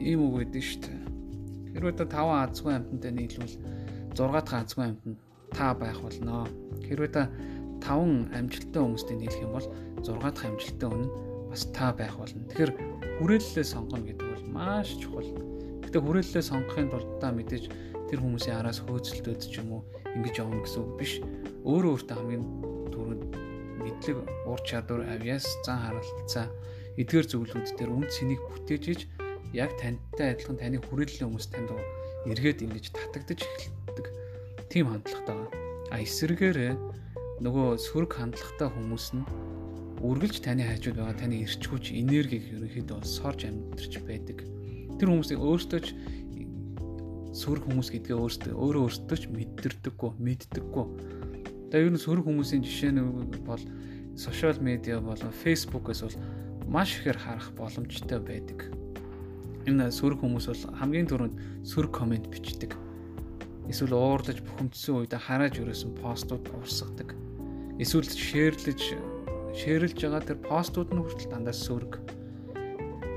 ийм 0.00 0.21
үг 0.26 0.35
өгдөн 0.47 0.64
шүү 0.64 0.81
дээ. 0.83 1.00
Хэрвээ 1.75 1.95
та 1.99 2.05
5 2.07 2.50
азгүй 2.50 2.73
амьтантай 2.75 3.12
нийлвэл 3.12 3.57
6 4.14 4.17
дахь 4.17 4.55
азгүй 4.62 4.85
амьтанд 4.87 5.19
та 5.52 5.75
байх 5.75 5.99
болно. 6.02 6.47
Хэрвээ 6.87 7.12
та 7.12 7.23
5 7.83 8.35
амжилттай 8.35 8.83
хүмүүстэй 8.83 9.17
нийлэх 9.19 9.43
юм 9.43 9.52
бол 9.55 9.69
6 10.02 10.19
дахь 10.19 10.47
амжилттай 10.47 10.88
хүн 10.90 11.07
бас 11.50 11.62
та 11.73 11.93
байх 11.93 12.14
болно. 12.19 12.47
Тэгэхээр 12.50 12.73
хүрээллээ 13.19 13.67
сонгоно 13.67 14.05
гэдэг 14.07 14.26
бол 14.26 14.47
маш 14.52 14.88
чухал. 14.99 15.31
Гэтэ 15.85 15.99
хүрээллээ 15.99 16.45
сонгохын 16.45 16.90
тулд 16.93 17.11
та 17.23 17.33
мэдээж 17.33 17.64
тэр 18.09 18.19
хүмүүсийн 18.21 18.59
араас 18.61 18.81
хөөцөлтөд 18.85 19.40
ч 19.45 19.61
юм 19.61 19.81
уу 19.81 19.83
ингэж 20.17 20.35
явна 20.40 20.62
гэсэн 20.64 20.81
үг 20.85 20.93
биш. 21.00 21.12
Өөрөө 21.64 21.93
өөртөө 21.97 22.17
хамгийн 22.17 22.45
түрүүнд 22.93 23.25
мэдлэг, 23.78 24.17
ур 24.49 24.61
чадвар, 24.64 25.05
авьяас, 25.07 25.47
зан 25.64 25.78
харалтцаа 25.81 26.47
эдгээр 26.99 27.26
зөвлөлүүд 27.31 27.76
дээр 27.78 27.90
үн 27.95 28.07
цэнийг 28.11 28.43
бүтээж 28.43 28.85
иж 28.90 29.00
яг 29.52 29.73
тантай 29.81 30.35
адилхан 30.35 30.59
таны 30.61 30.78
хүрээллийн 30.83 31.28
хүмүүс 31.33 31.49
танд 31.52 31.71
эргээд 32.28 32.64
ингэж 32.67 32.93
татагдаж 32.93 33.40
эхэлдэг 33.40 34.07
тийм 34.69 34.93
хандлагатай 34.93 35.35
байна. 35.37 35.52
А 35.93 36.02
эсвэргээр 36.05 36.76
нөгөө 37.40 37.78
сөрөг 37.81 38.12
хандлагатай 38.12 38.69
хүмүүс 38.69 39.07
нь 39.17 39.25
үргэлж 40.05 40.45
таны 40.45 40.62
хажууд 40.69 41.00
байгаа 41.00 41.17
таны 41.17 41.43
эрчгүүч 41.43 41.97
энергийг 41.97 42.45
ерөнхийдөө 42.55 43.02
сорж 43.02 43.49
амьдарч 43.49 43.99
байдаг. 44.05 44.45
Тэр 45.00 45.09
хүмүүсийг 45.11 45.40
өөртөө 45.40 45.81
ч 45.83 45.97
сөрөг 47.35 47.64
хүмүүс 47.67 47.88
гэдгээ 47.95 48.17
өөртөө 48.19 48.52
өөрөө 48.55 48.83
өөртөө 48.87 49.19
ч 49.19 49.25
мэддэрдэггүй, 49.31 50.11
мэддэггүй. 50.19 50.87
Тэгээ 51.71 51.87
ер 51.87 51.93
нь 51.95 52.02
сөрөг 52.02 52.26
хүмүүсийн 52.26 52.62
жишээ 52.62 52.93
нь 52.95 53.02
бол 53.47 53.62
сошиал 54.19 54.59
медиа 54.59 54.99
болон 55.02 55.31
фейсбુકээс 55.31 56.02
бол 56.02 56.19
маш 56.67 56.99
ихээр 56.99 57.19
харах 57.19 57.50
боломжтой 57.55 58.19
байдаг. 58.19 58.77
Энэ 59.68 59.92
сөрөг 59.92 60.25
хүмүүс 60.25 60.46
бол 60.48 60.62
хамгийн 60.80 61.08
түрүүнд 61.12 61.37
сөрөг 61.68 61.92
комент 61.92 62.32
бичдэг. 62.32 62.72
Эсвэл 63.68 63.92
уурдаж 63.92 64.40
бухимдсан 64.40 65.04
үед 65.04 65.12
харааж 65.12 65.60
өрөөсөн 65.60 65.92
постууд 66.00 66.48
урсгадаг. 66.56 67.12
Эсвэл 67.76 68.08
шеэрлэж 68.08 68.96
шеэрлж 69.52 69.98
байгаа 70.00 70.25
тэр 70.25 70.40
постууд 70.40 70.88
нь 70.88 71.04
хүртэл 71.04 71.28
дандаа 71.28 71.52
сөрөг. 71.52 72.00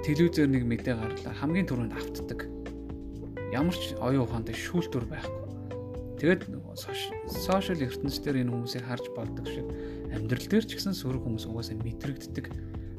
Телевизээр 0.03 0.51
нэг 0.51 0.67
мэдээ 0.67 0.95
гарлаа 0.99 1.33
хамгийн 1.39 1.71
түрүүнд 1.71 1.95
автдаг. 1.95 2.39
Ямар 3.55 3.75
ч 3.77 3.95
оюун 4.03 4.27
ухаантай 4.27 4.51
шүүлтүр 4.51 5.07
байхгүй. 5.07 5.39
Тэгээд 6.19 6.51
сошиал 6.75 7.79
ертөнцийн 7.79 8.43
энэ 8.43 8.51
хүмүүсийг 8.51 8.83
харж 8.83 9.07
болдог 9.15 9.47
шиг 9.47 9.67
амьдрал 10.11 10.47
дээр 10.51 10.65
ч 10.67 10.75
гэсэн 10.75 10.99
сөрөг 10.99 11.23
хүмүүс 11.23 11.47
угаасаа 11.47 11.79
мэдрэгддэг. 11.79 12.45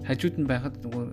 Хажууд 0.09 0.37
нь 0.41 0.49
байхад 0.49 0.81
нөгөө 0.81 1.05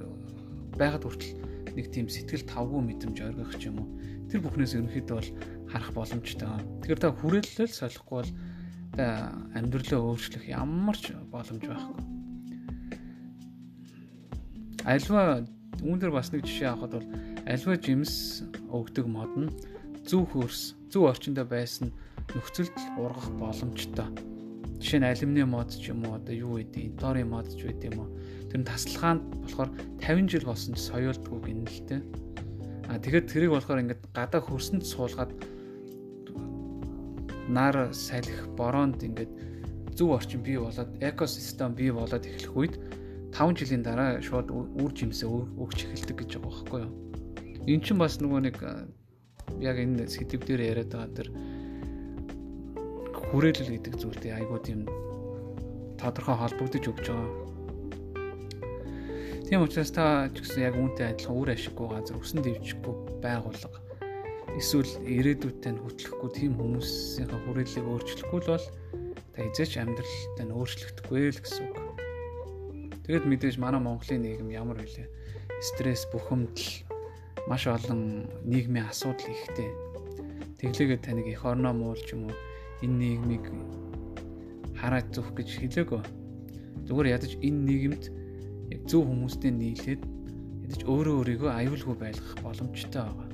байхад 0.79 1.03
хүртэл 1.03 1.48
нэг 1.79 1.87
тийм 1.95 2.11
сэтгэл 2.11 2.43
тавгүй 2.43 2.81
мэдрэмж 2.83 3.17
оргих 3.23 3.55
ч 3.55 3.71
юм 3.71 3.79
уу. 3.79 3.89
Тэр 4.27 4.43
бүхнээс 4.43 4.75
ерөнхийдөө 4.75 5.15
бол 5.15 5.31
харах 5.71 5.91
боломжтой. 5.95 6.59
Тэгэхээр 6.83 6.99
та 6.99 7.15
хүрээлэл 7.15 7.71
солихгүй 7.71 8.17
бол 8.19 8.31
та 8.99 9.31
амьдралаа 9.55 9.99
өөрчлөх 10.03 10.43
ямар 10.51 10.97
ч 10.99 11.15
боломж 11.31 11.63
байхгүй. 11.63 11.97
Альва 14.83 15.47
үүнээр 15.79 16.11
бас 16.11 16.35
нэг 16.35 16.43
жишээ 16.43 16.75
авахад 16.75 16.99
бол 16.99 17.07
альва 17.47 17.75
жимс 17.79 18.43
өгдөг 18.67 19.05
мод 19.07 19.31
нь 19.39 19.49
зөв 20.03 20.27
хөрс, 20.35 20.75
зөв 20.91 21.07
орчиндөө 21.07 21.45
байсан 21.47 21.95
нөхцөлд 22.35 22.75
ургах 22.99 23.31
боломжтой. 23.39 24.09
Жишээ 24.83 24.99
нь 24.99 25.09
алюминий 25.09 25.47
мод 25.47 25.71
ч 25.71 25.91
юм 25.91 26.03
уу 26.07 26.19
одоо 26.19 26.35
юу 26.35 26.59
гэдэг, 26.59 26.99
дорын 26.99 27.31
мод 27.31 27.47
ч 27.55 27.67
байд 27.67 27.83
юм 27.87 28.03
уу. 28.03 28.09
Тэр 28.49 28.63
нь 28.63 28.67
таслахаанд 28.67 29.23
болохоор 29.43 29.69
50 30.01 30.29
жил 30.31 30.45
болсон 30.47 30.73
ч 30.75 30.79
соёолдгүй 30.89 31.39
гин 31.45 31.63
л 31.67 31.79
дээ. 31.87 32.01
А 32.89 32.97
тэгэхэд 32.97 33.29
тэрийг 33.29 33.51
болохоор 33.53 33.83
ингээд 33.83 34.01
гадаа 34.15 34.41
хөрсөнд 34.41 34.83
суулгаад 34.83 35.31
нар 37.49 37.93
салхи 37.93 38.49
бороонд 38.57 39.03
ингээд 39.03 39.31
зөв 39.97 40.15
орчин 40.17 40.41
бий 40.41 40.57
болоод 40.57 40.89
экосистем 41.01 41.73
бий 41.75 41.91
болоод 41.91 42.25
эхлэх 42.25 42.55
үед 42.55 42.75
5 43.33 43.59
жилийн 43.59 43.83
дараа 43.83 44.21
шууд 44.21 44.49
үр 44.49 44.91
жимсээ 44.93 45.29
өгч 45.29 45.85
эхэлдэг 45.85 46.17
гэж 46.17 46.31
байгаа 46.37 46.49
байхгүй 46.49 46.79
юу. 46.81 46.93
Эн 47.69 47.81
чинь 47.81 48.01
бас 48.01 48.17
нөгөө 48.17 48.41
нэг 48.47 48.57
яг 49.61 49.77
энэ 49.77 50.07
сэдв 50.07 50.41
дээр 50.45 50.61
яриад 50.71 50.89
байгаа 50.93 51.13
тэр 51.17 51.29
хүрээлэл 53.29 53.73
гэдэг 53.75 53.93
зүйлтэй 54.01 54.31
айгуу 54.33 54.59
тийм 54.61 54.89
тодорхой 55.99 56.37
холбогдож 56.37 56.85
өгч 56.89 57.05
байгаа. 57.11 57.48
Тийм 59.49 59.65
учраас 59.65 59.89
та 59.89 60.29
ч 60.29 60.45
гэсэн 60.45 60.61
яг 60.61 60.77
үүнтэй 60.77 61.09
адилхан 61.09 61.33
үр 61.33 61.49
ашиггүй 61.57 61.89
газар 61.89 62.21
өсөн 62.21 62.45
дэвжихгүй 62.45 63.17
байгуулга 63.17 63.81
эсвэл 64.53 64.93
ирээдүйдээ 65.09 65.73
хөтлөхгүй 65.73 66.29
тийм 66.37 66.53
хүмүүсийн 66.53 67.33
хүрээллийг 67.33 67.81
өөрчлөхгүй 67.81 68.39
л 68.45 68.51
бол 68.53 68.67
та 69.33 69.39
эзэж 69.49 69.81
амьдралтай 69.81 70.45
нь 70.45 70.53
өөрчлөгдөхгүй 70.53 71.33
л 71.33 71.41
гэсэн 71.41 71.65
үг. 71.65 71.77
Тэгэд 73.09 73.25
мэдээж 73.25 73.57
манай 73.57 73.81
Монголын 73.81 74.21
нийгэм 74.21 74.53
ямар 74.53 74.85
вүлээ? 74.85 75.09
Стресс, 75.65 76.05
бухимдал, 76.13 76.69
маш 77.49 77.65
олон 77.65 78.29
нийгмийн 78.45 78.85
асуудал 78.85 79.33
ихтэй. 79.33 79.73
Тэглээгээд 80.61 81.09
таныг 81.09 81.25
их 81.25 81.41
орноо 81.41 81.73
муулж 81.73 82.05
юм 82.13 82.29
уу 82.29 82.37
энэ 82.85 83.17
нийгмийг 83.17 83.49
хараад 84.77 85.09
зүх 85.09 85.33
гэж 85.33 85.57
хэлээгөө. 85.57 86.01
Зүгээр 86.85 87.17
ядаж 87.17 87.33
энэ 87.41 87.65
нийгэмд 87.65 88.18
яг 88.69 88.81
зөв 88.89 89.05
хүмүүстэй 89.05 89.51
нийлээд 89.51 90.01
ядаж 90.69 90.81
өөрөө 90.85 91.15
өөрийгөө 91.19 91.49
аюулгүй 91.49 91.95
байлгах 91.97 92.35
боломжтой 92.45 93.01
байгаа. 93.01 93.29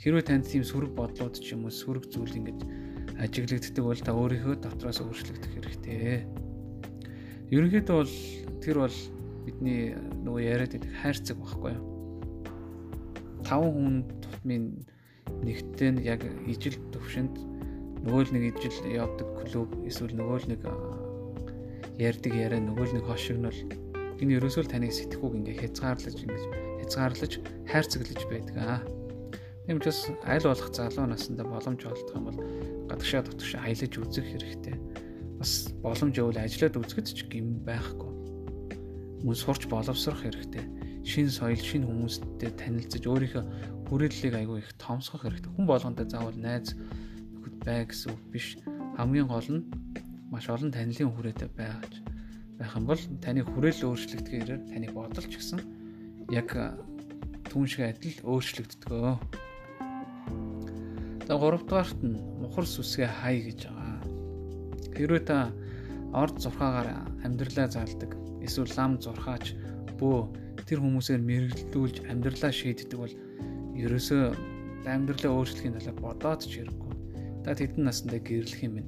Хэрвээ 0.00 0.24
танд 0.24 0.48
тийм 0.48 0.64
сөрөг 0.64 0.92
бодлууд 0.96 1.36
ч 1.36 1.52
юм 1.52 1.68
уу 1.68 1.74
сөрөг 1.74 2.08
зүйл 2.08 2.38
ингэж 2.38 2.60
ажиглагддаг 3.18 3.84
бол 3.84 4.00
та 4.00 4.12
өөрийнхөө 4.14 4.54
дотроос 4.62 5.02
өөрчлөгдөх 5.02 5.52
хэрэгтэй. 5.52 6.24
Ерөнхийдөө 7.50 7.96
бол 7.98 8.14
тэр 8.62 8.76
бол 8.86 8.96
бидний 9.44 9.96
нөгөө 10.24 10.42
яриад 10.44 10.72
байдаг 10.72 10.92
хайрцаг 11.02 11.36
байхгүй 11.36 11.72
юу? 11.74 11.84
Таван 13.42 13.72
хүн 13.74 13.96
тутмын 14.22 14.64
нэгтэн 15.42 16.00
яг 16.04 16.22
ижил 16.46 16.78
төвшөнд 16.94 17.34
нөгөө 18.06 18.22
л 18.28 18.32
нэг 18.32 18.44
ижил 18.54 18.86
явдаг 18.86 19.28
клуб 19.42 19.68
эсвэл 19.88 20.14
нөгөө 20.14 20.38
л 20.38 20.48
нэг 20.52 20.62
ярьдаг 21.98 22.32
яриа 22.32 22.62
нөгөө 22.62 22.86
л 22.86 22.94
нэг 23.00 23.04
хошигнол 23.08 23.58
энэ 24.18 24.36
ерөөсөө 24.38 24.62
л 24.66 24.72
таныг 24.72 24.92
сэтгэхүйг 24.94 25.34
ингээ 25.38 25.56
хязгаарлаж 25.62 26.16
ингэж 26.18 26.44
хязгаарлаж 26.82 27.32
хайрцаглаж 27.70 28.20
байдаг 28.26 28.56
аа. 28.58 28.80
Тийм 29.66 29.78
учраас 29.78 30.00
аль 30.26 30.46
болох 30.46 30.70
залуу 30.74 31.06
насндаа 31.06 31.46
боломж 31.46 31.82
олдох 31.86 32.16
юм 32.16 32.24
бол 32.26 32.38
гадагшаа 32.90 33.22
дотгошоо 33.22 33.60
аялаж 33.62 33.92
үзэх 33.94 34.26
хэрэгтэй. 34.26 34.76
Бас 35.38 35.70
боломж 35.84 36.16
өвөл 36.18 36.40
ажиллаад 36.40 36.80
үзэхэд 36.82 37.08
ч 37.14 37.20
гим 37.30 37.62
байхгүй. 37.62 38.10
Мөн 39.22 39.36
сурч 39.36 39.68
боловсрох 39.70 40.24
хэрэгтэй. 40.24 40.64
Шин 41.04 41.28
соёл, 41.30 41.60
шин 41.60 41.86
хүмүүстэй 41.86 42.52
танилцаж 42.58 43.04
өөрийнхөө 43.06 43.44
хүрээллийг 43.86 44.34
айгүй 44.34 44.58
их 44.64 44.72
томсгох 44.80 45.24
хэрэгтэй. 45.24 45.52
Хүн 45.52 45.66
болгонтой 45.68 46.08
заавал 46.08 46.36
найз 46.36 46.74
бай 47.64 47.84
гэсэн 47.84 48.12
үг 48.16 48.22
биш. 48.32 48.56
Хамгийн 48.96 49.28
гол 49.28 49.48
нь 49.52 49.68
маш 50.32 50.48
олон 50.48 50.72
танилын 50.72 51.12
хүрээтэй 51.12 51.48
байгаж 51.52 52.07
байх 52.58 52.74
юм 52.74 52.84
бол 52.90 53.02
таны 53.22 53.46
хүрээл 53.46 53.86
өөрчлөгдөхөөр 53.86 54.50
таны 54.74 54.86
бодол 54.90 55.26
ч 55.30 55.34
гэсэн 55.38 55.60
яг 56.34 56.50
түн 57.48 57.64
шиг 57.70 57.86
адил 57.86 58.18
өөрчлөгддгөө. 58.26 59.14
За 61.28 61.34
3 61.38 61.62
дугаарт 61.64 62.00
нь 62.02 62.18
мухар 62.42 62.66
сүсгээ 62.66 63.08
хай 63.08 63.36
гэж 63.46 63.70
байгаа. 63.70 64.00
Хэрвээ 64.96 65.22
та 65.24 65.38
орд 66.12 66.36
зурхаагаар 66.42 66.88
амьдралаа 67.24 67.68
залдаг 67.70 68.16
эсвэл 68.42 68.72
лам 68.76 68.98
зурхаач 68.98 69.54
бөө 70.00 70.18
тэр 70.66 70.82
хүмүүсээр 70.82 71.22
мэрэгдүүлж 71.22 71.96
амьдралаа 72.10 72.52
шийддэг 72.52 72.98
бол 72.98 73.14
ерөөсөө 73.76 74.24
амьдралаа 74.88 75.32
өөрчлөхийн 75.36 75.76
талаар 75.76 75.98
бодоод 76.00 76.40
ч 76.44 76.60
хэрэггүй 76.60 76.92
та 77.44 77.54
хэдэн 77.56 77.84
насндаа 77.88 78.20
гэрлэх 78.20 78.60
юм 78.64 78.74
бэ? 78.76 78.82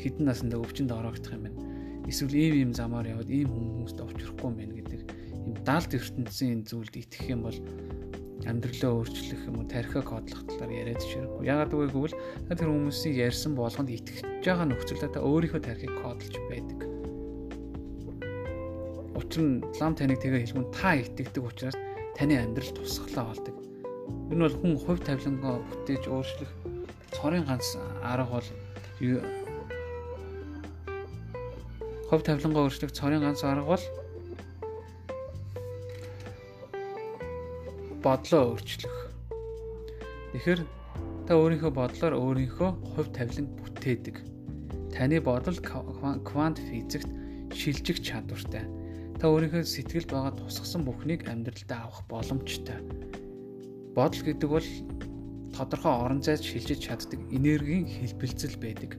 Хэдэн 0.00 0.24
насндаа 0.24 0.60
өвчнөд 0.64 0.92
ороогдох 0.92 1.32
юм 1.36 1.44
бэ? 1.44 1.50
Эсвэл 2.06 2.34
ийм 2.38 2.54
ийм 2.54 2.70
замаар 2.70 3.10
яваад 3.10 3.30
ийм 3.30 3.50
хүмүүст 3.50 3.98
овчрохгүй 3.98 4.46
юм 4.46 4.56
байна 4.56 4.74
гэдэг 4.78 5.00
юм 5.46 5.54
даалт 5.66 5.90
ертөнцийн 5.90 6.62
зүйлд 6.62 6.94
итгэх 6.94 7.26
юм 7.34 7.42
бол 7.46 7.58
амьдралаа 8.46 8.92
өөрчлөх 9.02 9.42
юм 9.50 9.58
уу 9.58 9.66
тархиа 9.66 10.02
кодлох 10.06 10.42
талаар 10.46 10.70
яриад 10.70 11.02
ширэггүй. 11.02 11.50
Ягаад 11.50 11.70
гэвэл 11.74 11.94
гэвэл 11.94 12.16
тэр 12.54 12.70
хүмүүсийн 12.70 13.18
ярьсан 13.18 13.58
болгонд 13.58 13.90
итгэж 13.90 14.22
байгаа 14.46 14.66
нөхцөлдөө 14.70 15.10
та 15.10 15.26
өөрийнхөө 15.26 15.62
тархийг 15.66 15.94
кодлж 15.98 16.34
байдаг. 16.46 16.78
Учир 19.18 19.42
нь 19.42 19.64
лам 19.82 19.98
таныг 19.98 20.22
тэгээ 20.22 20.46
хэлмэн 20.46 20.70
та 20.70 20.94
итгэдэг 20.94 21.42
учраас 21.42 21.74
таны 22.14 22.38
амьдрал 22.38 22.70
тусглаа 22.70 23.34
болдог. 23.34 23.56
Энэ 24.30 24.46
бол 24.46 24.58
хүн 24.62 24.74
хувь 24.78 25.02
тавилангаа 25.02 25.58
бүтээж 25.66 26.04
өөрчлөх 26.06 26.52
цорын 27.18 27.42
ганц 27.50 27.74
арга 28.06 28.38
бол 28.38 28.48
хов 32.08 32.22
тавилангаа 32.22 32.66
өөрчлөх 32.70 32.92
цорын 32.94 33.22
ганц 33.22 33.42
арга 33.42 33.66
бол 33.74 33.84
бодлоо 38.06 38.54
өөрчлөх. 38.54 38.96
Тэгэхээр 40.30 40.60
та 41.26 41.32
өөрийнхөө 41.34 41.72
бодлоор 41.74 42.14
өөрийнхөө 42.14 42.70
хувь 42.94 43.10
тавилан 43.10 43.46
бүтээдэг. 43.58 44.16
Таны 44.94 45.18
бодол 45.18 45.58
квант 45.58 46.58
физикт 46.62 47.10
шилжих 47.50 47.98
чадвартай. 47.98 48.62
Та 49.18 49.26
өөрийнхөө 49.26 49.66
сэтгэлд 49.66 50.12
байгаа 50.12 50.38
тусгсан 50.38 50.86
бүхнийг 50.86 51.26
амьдралдаа 51.26 51.90
авах 51.90 52.06
боломжтой. 52.06 52.78
Бодол 53.96 54.22
гэдэг 54.22 54.48
бол 54.54 54.68
тодорхой 55.56 55.94
орон 56.04 56.22
зайд 56.22 56.46
шилжиж 56.46 56.86
чаддаг 56.86 57.18
энергийн 57.34 57.90
хэлбэлцэл 57.90 58.60
байдаг. 58.62 58.94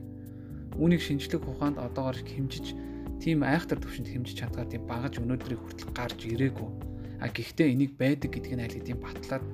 Үүнийг 0.76 1.00
шинжлэх 1.00 1.46
ухаанд 1.48 1.78
одоогоор 1.78 2.18
хэмжиж 2.18 2.76
тийм 3.22 3.42
айхтар 3.42 3.78
төвшөнд 3.82 4.08
хэмжиж 4.10 4.36
чадгаар 4.38 4.68
тийм 4.70 4.86
багаж 4.86 5.18
өнөөдрийг 5.18 5.60
хүртэл 5.60 5.94
гарч 5.94 6.18
ирээгүй. 6.26 6.70
А 7.18 7.26
гэхдээ 7.28 7.74
энийг 7.74 7.98
байдаг 7.98 8.30
гэдг 8.30 8.52
нь 8.54 8.62
аль 8.62 8.76
хэдийн 8.78 9.02
батлаад 9.02 9.44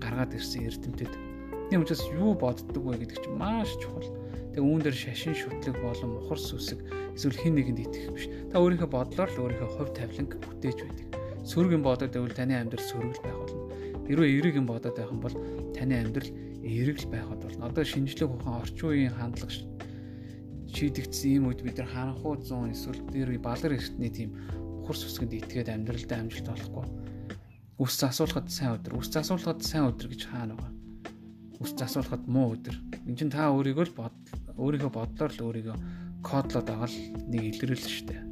гаргаад 0.00 0.36
ирсэн 0.36 0.68
эрдэмтэд 0.68 1.30
бидний 1.70 1.84
учраас 1.86 2.02
юу 2.10 2.34
боддог 2.34 2.82
вэ 2.82 2.98
гэдэг 2.98 3.22
чинь 3.22 3.38
маш 3.38 3.70
чухал. 3.78 4.10
Тэгээ 4.50 4.66
үүн 4.66 4.82
дээр 4.82 4.96
шашин 4.98 5.38
шүтлэг 5.38 5.78
болон 5.78 6.18
мухар 6.18 6.40
сүсэг 6.42 6.82
эсвэл 7.14 7.38
хин 7.38 7.54
нэгэнд 7.54 7.86
итгэх 7.86 8.10
биш. 8.10 8.26
Та 8.50 8.58
өөрийнхөө 8.58 8.90
бодлоор 8.90 9.30
л 9.30 9.42
өөрийнхөө 9.46 9.70
хувь 9.78 9.94
тавиланг 9.94 10.34
бүтээж 10.42 10.78
байдаг. 10.82 11.06
Юм 11.46 11.86
бодоод 11.86 12.10
байвал 12.10 12.34
таны 12.34 12.58
амьдрал 12.58 12.82
сөрөг 12.90 13.22
байх 13.22 13.38
болно. 13.38 13.70
Хэрвээ 14.02 14.30
эерэг 14.34 14.54
юм 14.58 14.66
бодоод 14.66 14.98
байх 14.98 15.14
юм 15.14 15.22
бол 15.22 15.36
таны 15.78 15.94
амьдрал 15.94 16.30
эерэг 16.66 16.98
л 17.06 17.12
байхад 17.14 17.38
болно. 17.38 17.70
Одоо 17.70 17.84
шинжлэх 17.86 18.34
ухаан 18.34 18.66
орчин 18.66 18.88
үеийн 18.90 19.14
хандлага 19.14 19.54
шийдэгдсэн 20.74 21.36
юм 21.38 21.44
үед 21.50 21.60
бид 21.66 21.78
нар 21.78 21.90
харанхуй 21.90 22.38
100 22.38 22.74
эсвэл 22.74 23.00
дээр 23.10 23.30
балар 23.38 23.74
эртний 23.74 24.10
тийм 24.10 24.30
мухар 24.80 24.96
сүсгэнд 24.96 25.36
итгээд 25.38 25.68
амьдралдаа 25.70 26.18
амжилт 26.22 26.48
олохгүй. 26.48 26.86
Үс 27.82 27.94
засуулахад 27.98 28.48
сайн 28.50 28.76
өдөр, 28.76 28.98
үс 29.00 29.08
засуулахад 29.08 29.60
сайн 29.64 29.88
өдөр 29.90 30.08
гэж 30.12 30.22
хаана 30.28 30.54
байгаа 30.54 30.80
үс 31.60 31.76
засуулахад 31.76 32.24
муу 32.24 32.56
өдөр. 32.56 32.76
Энд 33.04 33.18
чинь 33.20 33.32
та 33.32 33.52
өөрийгөө 33.52 33.92
л 33.92 33.96
бод 34.00 34.16
өөрийнхөө 34.56 34.92
бодлоор 34.96 35.32
л 35.36 35.44
өөрийгөө 35.44 35.76
кодлоод 36.24 36.66
байгаа 36.72 36.88
л 36.88 36.98
нэг 37.28 37.42
илрэл 37.52 37.84
шүү 37.84 38.04
дээ. 38.08 38.22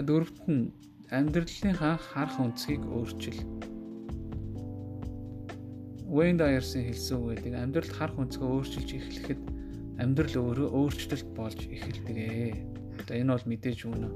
Дөрөвт 0.00 0.48
нь 0.48 0.72
амьдралынхаа 1.12 2.00
харах 2.00 2.40
өнцгийг 2.40 2.82
өөрчил. 2.88 3.36
Wayne 6.08 6.40
Dyer-сын 6.40 6.88
хэлсэн 6.88 7.20
үг 7.20 7.36
гэдэг 7.36 7.52
амьдралд 7.52 7.92
харах 7.92 8.16
өнцгөө 8.24 8.48
өөрчилж 8.48 8.90
эхлэхэд 8.96 9.40
амьдрал 9.98 10.34
өөрөө 10.34 10.68
өөрчлөлт 10.74 11.28
болж 11.38 11.60
эхэлдэг. 11.70 13.06
Одоо 13.06 13.14
энэ 13.14 13.32
бол 13.34 13.46
мэдээж 13.46 13.80
үнэ. 13.86 14.08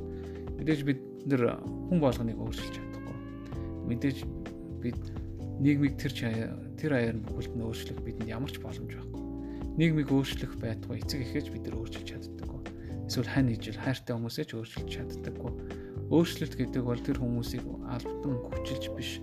Мэдээж 0.58 0.80
бид 0.82 1.00
нэр 1.28 1.58
хүн 1.62 1.98
болгоныг 2.02 2.38
өөрчилж 2.38 2.74
чадахгүй. 2.74 3.16
Мэдээж 3.86 4.18
бид 4.82 5.00
нийгмийг 5.62 5.94
тэр 5.98 6.12
тэр 6.78 6.92
аяар 6.94 7.18
бүхэлд 7.18 7.54
нь 7.54 7.66
өөрчлөх 7.66 7.98
бидэнд 8.02 8.30
ямар 8.30 8.50
ч 8.50 8.62
боломж 8.62 8.90
байхгүй. 8.90 9.22
Нийгмийг 9.78 10.10
өөрчлөх 10.10 10.58
байтугай 10.58 11.02
эцэг 11.02 11.22
эхэж 11.26 11.50
бид 11.54 11.66
нар 11.66 11.78
өөрчилж 11.82 12.06
чаддаггүй. 12.06 12.62
Эсвэл 13.06 13.30
хань 13.30 13.50
ижил 13.54 13.78
хайртай 13.78 14.14
хүмүүсээ 14.14 14.46
ч 14.46 14.52
өөрчилж 14.58 14.90
чаддаггүй. 14.90 15.52
Өөрчлөлт 16.10 16.54
гэдэг 16.58 16.82
бол 16.82 17.02
тэр 17.02 17.18
хүмүүсийг 17.18 17.62
албатан 17.86 18.34
хүчилж 18.50 18.84
биш. 18.94 19.18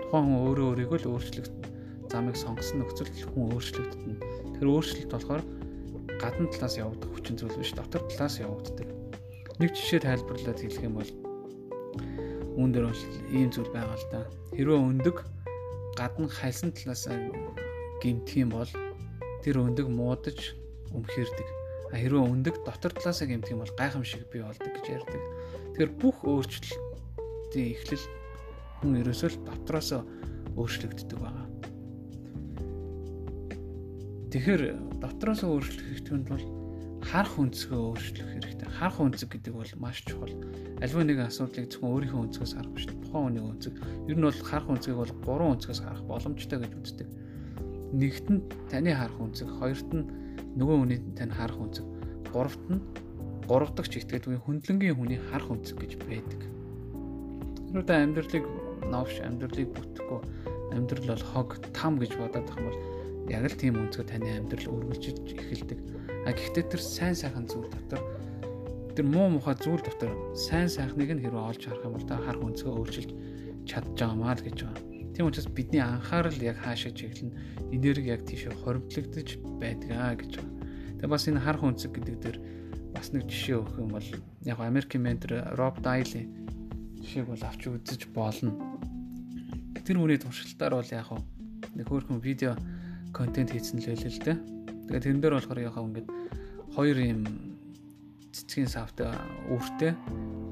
Тухайн 0.00 0.28
хүн 0.28 0.40
өөрөө 0.44 0.66
өөрийгөө 0.72 0.98
л 1.04 1.10
өөрчлөх 1.16 1.48
замыг 2.08 2.36
сонгосон 2.36 2.84
нөхцөлд 2.84 3.16
хүн 3.32 3.52
өөрчлөгддөг. 3.52 4.20
Тэр 4.56 4.66
өөрчлөлт 4.68 5.12
болохоор 5.12 5.42
гадна 6.18 6.50
талаас 6.50 6.76
явагдах 6.76 7.10
хүчин 7.14 7.38
зүйл 7.38 7.56
биш, 7.56 7.72
дотор 7.72 8.02
талаас 8.10 8.42
явагддаг. 8.42 8.88
Нэг 9.58 9.70
жишээ 9.74 10.02
тайлбарлаад 10.02 10.58
хэлэх 10.58 10.84
юм 10.86 10.98
бол 10.98 11.10
үүн 12.58 12.70
дээр 12.74 12.86
бол 12.90 13.02
ийм 13.30 13.50
зүйл 13.54 13.70
байгаа 13.70 13.96
л 13.98 14.06
да. 14.10 14.20
Хэрвээ 14.54 14.78
өндөг 14.78 15.16
гадна 15.94 16.26
хайлсан 16.26 16.74
талаас 16.74 17.06
гимтэх 18.02 18.36
юм 18.38 18.50
бол 18.54 18.70
тэр 19.42 19.62
өндөг 19.62 19.86
муудаж 19.90 20.54
өмхирдэг. 20.94 21.48
А 21.90 21.96
хэрвээ 21.98 22.22
өндөг 22.22 22.54
дотор 22.66 22.92
талаас 22.94 23.22
гимтэх 23.22 23.54
юм 23.54 23.62
бол 23.62 23.78
гайхамшиг 23.78 24.26
бий 24.30 24.42
болдог 24.42 24.70
гэж 24.74 24.86
ярьдаг. 24.90 25.22
Тэгэхээр 25.74 25.92
бүх 25.98 26.16
өөрчлөлтийн 26.22 27.72
эхлэл 27.74 28.04
хүн 28.82 29.00
ерөөсөө 29.02 29.28
л 29.34 29.42
дотроос 29.46 29.90
өөрчлөгддөг 30.54 31.18
байгаа. 31.18 31.47
Тэгэхээр 34.28 35.00
дотроос 35.00 35.40
өөрчлөх 35.40 35.88
хэвтгүнд 35.88 36.26
бол 36.28 36.44
харах 37.00 37.40
өнцгөө 37.40 37.80
өөрчлөх 37.80 38.28
хэрэгтэй. 38.28 38.68
Харах 38.68 39.00
өнцөг 39.00 39.28
гэдэг 39.32 39.54
бол 39.56 39.72
маш 39.80 40.04
чухал. 40.04 40.36
Аливаа 40.84 41.04
нэгэн 41.08 41.28
асуудлыг 41.32 41.72
зөвхөн 41.72 41.92
өөрийнхөө 41.96 42.22
өнцгөөс 42.28 42.52
харах 42.52 42.72
биш. 42.76 42.84
Тухайн 42.92 43.24
хүний 43.24 43.40
өнцөг. 43.40 43.74
Ер 44.04 44.16
нь 44.20 44.26
бол 44.28 44.40
харах 44.44 44.68
өнцгийг 44.68 44.96
бол 45.00 45.12
гурван 45.24 45.56
өнцгөөс 45.56 45.80
харах 45.80 46.04
боломжтой 46.04 46.58
гэж 46.60 46.72
үздэг. 46.76 47.08
Нэгт 47.96 48.26
нь 48.28 48.44
таны 48.68 48.92
харах 48.92 49.16
өнцөг, 49.16 49.48
хоёрт 49.48 49.90
нь 49.96 50.04
нөгөө 50.60 50.76
хүний 50.76 51.00
тань 51.16 51.32
харах 51.32 51.56
өнцөг, 51.64 51.86
гуравт 52.28 52.64
нь 52.68 52.84
гурав 53.48 53.72
дахь 53.72 53.88
чигтгээд 53.88 54.28
үе 54.28 54.36
хөндлөнгийн 54.44 54.98
хүний 55.00 55.16
харах 55.32 55.56
өнцөг 55.56 55.80
гэж 55.80 55.92
байдаг. 56.04 56.40
Тэр 57.72 57.80
удаа 57.80 58.04
амьдралыг 58.04 58.44
новш 58.92 59.24
амьдралыг 59.24 59.72
бүтэхгүй 59.72 60.20
амьдрал 60.76 61.16
бол 61.16 61.24
хог 61.32 61.48
там 61.72 61.96
гэж 61.96 62.12
бодоод 62.20 62.44
байх 62.44 62.60
юм 62.60 62.68
бол 62.68 62.80
яг 63.28 63.44
л 63.48 63.60
тийм 63.60 63.76
өнцгөө 63.78 64.04
таны 64.08 64.28
амьдрал 64.40 64.72
өргөлжиж 64.72 65.16
эхэлдэг 65.36 65.78
А 66.28 66.36
гэхдээ 66.36 66.68
тэр 66.68 66.82
сайн 66.84 67.16
сайхан 67.16 67.48
зүйл 67.48 67.72
дотор 67.72 68.04
тэр 68.92 69.06
муу 69.08 69.32
мухай 69.32 69.56
зүйл 69.56 69.80
дотор 69.80 70.12
сайн 70.36 70.68
сайхныг 70.68 71.08
нь 71.16 71.24
хэрэг 71.24 71.40
олж 71.40 71.64
харах 71.64 71.88
юм 71.88 71.96
бол 71.96 72.04
та 72.04 72.20
харах 72.20 72.44
өнцгөө 72.44 72.74
өөрчилж 72.76 73.10
чадж 73.64 73.96
байгаамаа 73.96 74.36
л 74.36 74.44
гэж 74.44 74.58
байгаа. 74.60 74.84
Тийм 75.16 75.24
учраас 75.24 75.48
бидний 75.48 75.80
анхаарал 75.80 76.36
яг 76.44 76.60
хаашаа 76.60 76.92
чиглэн 76.92 77.32
энерги 77.72 78.12
яг 78.12 78.28
тийшээ 78.28 78.60
хоримтлагдаж 78.60 79.28
байдгаа 79.56 80.20
гэж 80.20 80.32
байгаа. 80.36 80.52
Тэгээ 81.00 81.12
бас 81.16 81.24
энэ 81.32 81.40
харах 81.40 81.64
өнцөг 81.64 81.90
гэдэг 81.96 82.16
дээр 82.20 82.38
бас 82.92 83.08
нэг 83.16 83.24
жишээ 83.24 83.56
өгөх 83.64 83.76
юм 83.80 83.90
бол 83.96 84.08
яг 84.44 84.58
Америкийн 84.60 85.00
ментор 85.00 85.48
Роб 85.56 85.80
Дайли 85.80 86.28
жишээг 87.00 87.24
бол 87.24 87.40
авч 87.40 87.62
үзэж 87.72 88.12
болно. 88.12 88.52
Тэр 89.80 89.96
хүний 89.96 90.20
туршилтаар 90.20 90.76
бол 90.76 90.92
яг 90.92 91.08
нэг 91.72 91.88
хөөрхөн 91.88 92.20
видео 92.20 92.52
контент 93.12 93.50
хийсэн 93.52 93.80
л 93.80 93.88
байлээ 93.88 94.12
л 94.12 94.22
дээ. 94.24 94.36
Тэгээ 94.88 95.02
тэрэн 95.04 95.20
дээр 95.20 95.34
болохоор 95.36 95.60
яхаа 95.60 95.84
ингээд 95.84 96.08
хоёр 96.74 96.96
юм 96.98 97.22
цэцгийн 98.32 98.68
савтай 98.68 99.12
үүртэй 99.50 99.92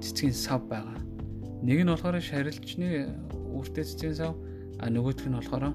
цэцгийн 0.01 0.35
сав 0.35 0.61
байгаа. 0.69 0.99
Нэг 1.63 1.85
нь 1.85 1.91
болохоор 1.93 2.21
шарилчны 2.21 3.13
үүртэй 3.55 3.85
цэцгийн 3.85 4.17
сав, 4.17 4.35
а 4.81 4.91
нөгөөх 4.91 5.25
нь 5.25 5.39
болохоор 5.39 5.73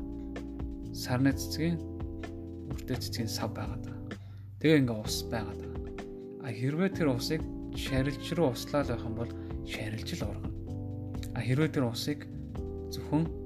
сарны 0.94 1.32
цэцгийн 1.34 1.78
үүртэй 2.70 2.98
цэцгийн 3.00 3.32
сав 3.32 3.50
байгаа 3.56 3.80
даа. 3.82 3.98
Тэгээ 4.60 4.86
ингээ 4.86 5.00
ус 5.02 5.26
байгаа 5.32 5.56
даа. 5.58 5.74
А 6.46 6.50
хэрвээ 6.50 6.89
тэр 6.98 7.15
усыг 7.15 7.41
шарилч 7.78 8.34
руу 8.36 8.52
услаад 8.54 8.89
байх 8.91 9.06
юм 9.06 9.15
бол 9.15 9.32
шарилж 9.65 10.10
л 10.20 10.28
ургана. 10.30 10.52
А 11.34 11.39
хэрвээ 11.41 11.70
тэр 11.72 11.86
усыг 11.88 12.28
зөвхөн 12.91 13.40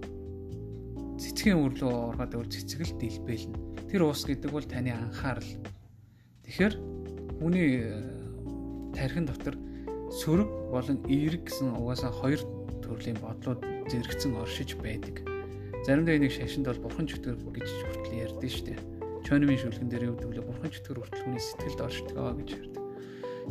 цэцгийн 1.46 1.62
үр 1.62 1.78
рүү 1.78 1.94
ороход 2.18 2.42
бол 2.42 2.50
цэцэг 2.50 2.82
л 2.82 2.98
дэлбэлнэ. 2.98 3.86
Тэр 3.94 4.10
ус 4.10 4.26
гэдэг 4.26 4.50
бол 4.50 4.66
таны 4.66 4.98
анхаарал. 4.98 5.46
Тэгэхээр 6.42 6.74
Үүний 7.38 7.86
э, 7.86 8.02
тархин 8.98 9.30
дотор 9.30 9.54
сөрөг 10.10 10.50
болон 10.74 11.04
эерэг 11.06 11.46
гэсэн 11.46 11.76
угаасаа 11.78 12.10
хоёр 12.10 12.42
төрлийн 12.82 13.22
бодлууд 13.22 13.62
зэрэгцэн 13.92 14.40
оршиж 14.42 14.80
байдаг. 14.80 15.22
Заримдаа 15.86 16.16
энийг 16.16 16.32
шашинд 16.32 16.66
бол 16.66 16.82
бурхан 16.82 17.06
чөтгөр 17.06 17.38
гэж 17.38 17.68
хүртэл 17.70 18.24
ярьдэн 18.26 18.50
шүү 18.50 18.66
дээ. 18.72 18.80
Чонимын 19.28 19.62
шүлгэн 19.62 19.90
дээр 19.92 20.18
өвдөглөө 20.18 20.46
бурхан 20.48 20.72
чөтгөр 20.72 20.98
хүртэл 21.04 21.24
хүний 21.30 21.44
сэтгэлд 21.44 21.86
оршдог 21.86 22.16
гэж 22.42 22.50
ярьдаг. 22.56 22.84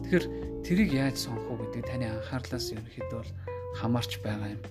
Тэгэхээр 0.02 0.24
тэрийг 0.66 0.90
яаж 0.96 1.16
сонгох 1.20 1.46
уу 1.46 1.60
гэдэг 1.62 1.84
таны 1.84 2.10
анхаарлаас 2.10 2.72
ерөнхийдөө 2.72 3.20
бол 3.20 3.32
хамаарч 3.78 4.12
байгаа 4.24 4.50
юм. 4.58 4.62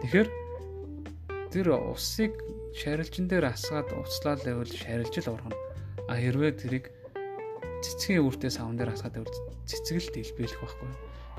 Тэгэхээр 0.00 0.28
тэр 1.48 1.80
усыг 1.80 2.36
шарилжин 2.76 3.24
дээр 3.24 3.48
асгаад 3.48 3.88
уцлаад 3.96 4.44
байвал 4.44 4.68
шарилж 4.68 5.14
л 5.24 5.32
ургана. 5.32 5.56
А 6.04 6.20
хэрвээ 6.20 6.52
тэрийг 6.60 6.92
цэцгийн 7.80 8.20
үүртэй 8.20 8.52
савн 8.52 8.76
дээр 8.76 8.92
хасгаад 8.92 9.16
байвал 9.16 9.38
цэцгэлд 9.64 10.14
илбэлэх 10.20 10.60
байхгүй. 10.60 10.88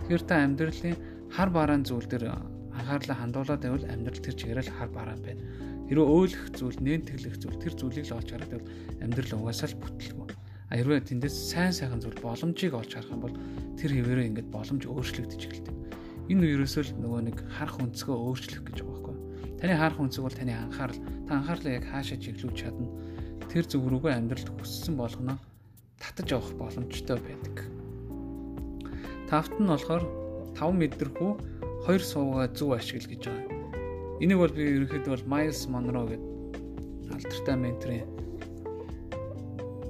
Тэгэхээр 0.09 0.23
та 0.25 0.35
амьдралын 0.41 0.97
хар 1.29 1.49
бараан 1.53 1.85
зүйл 1.85 2.09
дээр 2.09 2.25
анхаарлаа 2.73 3.17
хандуулаад 3.21 3.61
байвал 3.61 3.85
амьдрал 3.85 4.21
тэр 4.25 4.33
чигээр 4.33 4.65
л 4.65 4.77
хар 4.81 4.89
бараан 4.89 5.21
байна. 5.21 5.45
Хэрвээ 5.89 6.09
өөлөх 6.09 6.45
зүйл, 6.57 6.79
нээнтэглэх 6.81 7.37
зүйл 7.37 7.61
тэр 7.61 7.73
зүйлийг 7.77 8.05
л 8.09 8.17
олж 8.17 8.29
хараад 8.33 8.49
байвал 8.49 8.69
амьдрал 9.05 9.33
угаасаа 9.37 9.69
л 9.69 9.81
бүтлгүй. 9.81 10.29
А 10.69 10.73
хэрвээ 10.77 11.01
тэндээс 11.05 11.37
сайн 11.53 11.73
сайхан 11.73 12.01
зүйл 12.01 12.17
боломжийг 12.21 12.73
олж 12.73 12.93
харах 12.93 13.13
юм 13.13 13.21
бол 13.25 13.35
тэр 13.77 13.93
хэвээрээ 13.93 14.29
ингээд 14.29 14.49
боломж 14.53 14.83
өөрчлөгдөж 14.85 15.41
эхэлдэг. 15.49 15.75
Энэ 16.29 16.45
ерөөсөө 16.45 16.83
л 16.93 17.01
нөгөө 17.01 17.21
нэг 17.25 17.37
харах 17.57 17.77
өнцгөө 17.81 18.17
өөрчлөх 18.21 18.63
гэж. 18.69 18.88
Таны 19.59 19.75
харах 19.75 19.99
өнцөг 19.99 20.23
бол 20.23 20.35
таны 20.39 20.55
анхаарал. 20.55 20.99
Та 21.27 21.39
анхаарлаа 21.39 21.73
яг 21.75 21.85
хаашаа 21.91 22.17
чиглүүлж 22.17 22.55
чадна. 22.55 22.87
Тэр 23.51 23.67
зүг 23.67 23.83
рүүгээ 23.91 24.15
амьдралд 24.15 24.49
хүссэн 24.55 24.95
болгоно 24.95 25.35
татаж 25.99 26.31
авах 26.31 26.55
боломжтой 26.55 27.19
байдаг. 27.19 27.67
Тавт 29.27 29.53
нь 29.59 29.67
болохоор 29.67 30.03
5 30.55 30.79
мэдрэхүү 30.79 31.31
2 31.85 31.99
суугаа 31.99 32.47
зөв 32.55 32.71
ашигла 32.73 33.11
гэж 33.11 33.21
байгаа. 33.27 33.59
Энийг 34.23 34.39
бол 34.39 34.55
би 34.55 34.63
ерөнхийдөө 34.63 35.11
бол 35.11 35.27
Miles 35.27 35.67
Monroe 35.67 36.07
гэдэг 36.15 36.29
алдартай 37.13 37.55
менторын 37.59 38.07